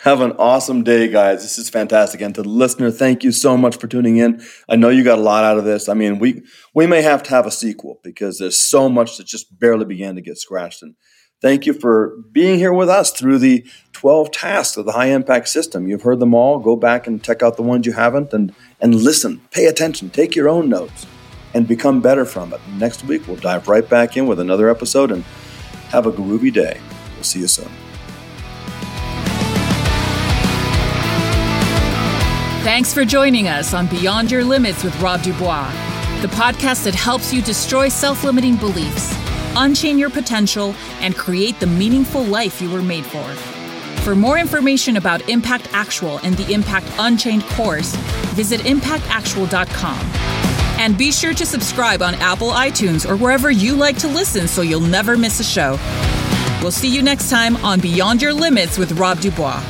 Have 0.00 0.20
an 0.20 0.32
awesome 0.32 0.84
day, 0.84 1.08
guys. 1.08 1.42
This 1.42 1.58
is 1.58 1.68
fantastic. 1.68 2.20
And 2.20 2.34
to 2.36 2.42
the 2.42 2.48
listener, 2.48 2.90
thank 2.90 3.24
you 3.24 3.32
so 3.32 3.56
much 3.56 3.76
for 3.76 3.88
tuning 3.88 4.18
in. 4.18 4.40
I 4.68 4.76
know 4.76 4.88
you 4.88 5.02
got 5.02 5.18
a 5.18 5.22
lot 5.22 5.42
out 5.42 5.58
of 5.58 5.64
this. 5.64 5.88
I 5.88 5.94
mean, 5.94 6.18
we 6.18 6.42
we 6.74 6.86
may 6.86 7.02
have 7.02 7.22
to 7.24 7.30
have 7.30 7.46
a 7.46 7.50
sequel 7.50 7.98
because 8.04 8.38
there's 8.38 8.56
so 8.56 8.88
much 8.88 9.16
that 9.16 9.26
just 9.26 9.58
barely 9.58 9.84
began 9.84 10.14
to 10.14 10.20
get 10.20 10.38
scratched. 10.38 10.82
And 10.82 10.94
thank 11.42 11.66
you 11.66 11.72
for 11.72 12.18
being 12.30 12.58
here 12.58 12.72
with 12.72 12.88
us 12.88 13.10
through 13.10 13.38
the 13.38 13.66
12 13.94 14.30
tasks 14.30 14.76
of 14.76 14.86
the 14.86 14.92
high 14.92 15.06
impact 15.06 15.48
system. 15.48 15.88
You've 15.88 16.02
heard 16.02 16.20
them 16.20 16.34
all. 16.34 16.60
Go 16.60 16.76
back 16.76 17.06
and 17.08 17.22
check 17.22 17.42
out 17.42 17.56
the 17.56 17.62
ones 17.62 17.86
you 17.86 17.92
haven't 17.94 18.32
and 18.32 18.54
and 18.80 18.94
listen, 18.94 19.40
pay 19.50 19.66
attention, 19.66 20.10
take 20.10 20.36
your 20.36 20.48
own 20.48 20.68
notes 20.68 21.06
and 21.54 21.66
become 21.66 22.02
better 22.02 22.24
from 22.24 22.52
it. 22.52 22.60
Next 22.74 23.02
week 23.04 23.26
we'll 23.26 23.38
dive 23.38 23.66
right 23.66 23.88
back 23.88 24.16
in 24.16 24.26
with 24.26 24.38
another 24.38 24.68
episode 24.68 25.10
and 25.10 25.24
have 25.88 26.06
a 26.06 26.12
groovy 26.12 26.52
day. 26.52 26.78
We'll 27.14 27.24
see 27.24 27.40
you 27.40 27.48
soon. 27.48 27.85
Thanks 32.66 32.92
for 32.92 33.04
joining 33.04 33.46
us 33.46 33.74
on 33.74 33.86
Beyond 33.86 34.28
Your 34.28 34.42
Limits 34.42 34.82
with 34.82 35.00
Rob 35.00 35.22
Dubois, 35.22 35.70
the 36.20 36.26
podcast 36.26 36.82
that 36.82 36.96
helps 36.96 37.32
you 37.32 37.40
destroy 37.40 37.88
self 37.88 38.24
limiting 38.24 38.56
beliefs, 38.56 39.14
unchain 39.54 39.96
your 40.00 40.10
potential, 40.10 40.74
and 41.00 41.14
create 41.14 41.60
the 41.60 41.68
meaningful 41.68 42.24
life 42.24 42.60
you 42.60 42.68
were 42.68 42.82
made 42.82 43.06
for. 43.06 43.22
For 44.02 44.16
more 44.16 44.40
information 44.40 44.96
about 44.96 45.28
Impact 45.28 45.68
Actual 45.74 46.18
and 46.24 46.36
the 46.36 46.52
Impact 46.52 46.90
Unchained 46.98 47.44
course, 47.44 47.94
visit 48.34 48.60
impactactual.com. 48.62 50.00
And 50.80 50.98
be 50.98 51.12
sure 51.12 51.34
to 51.34 51.46
subscribe 51.46 52.02
on 52.02 52.16
Apple 52.16 52.48
iTunes 52.50 53.08
or 53.08 53.16
wherever 53.16 53.48
you 53.48 53.76
like 53.76 53.98
to 53.98 54.08
listen 54.08 54.48
so 54.48 54.62
you'll 54.62 54.80
never 54.80 55.16
miss 55.16 55.38
a 55.38 55.44
show. 55.44 55.78
We'll 56.60 56.72
see 56.72 56.92
you 56.92 57.00
next 57.00 57.30
time 57.30 57.54
on 57.58 57.78
Beyond 57.78 58.22
Your 58.22 58.34
Limits 58.34 58.76
with 58.76 58.90
Rob 58.98 59.20
Dubois. 59.20 59.62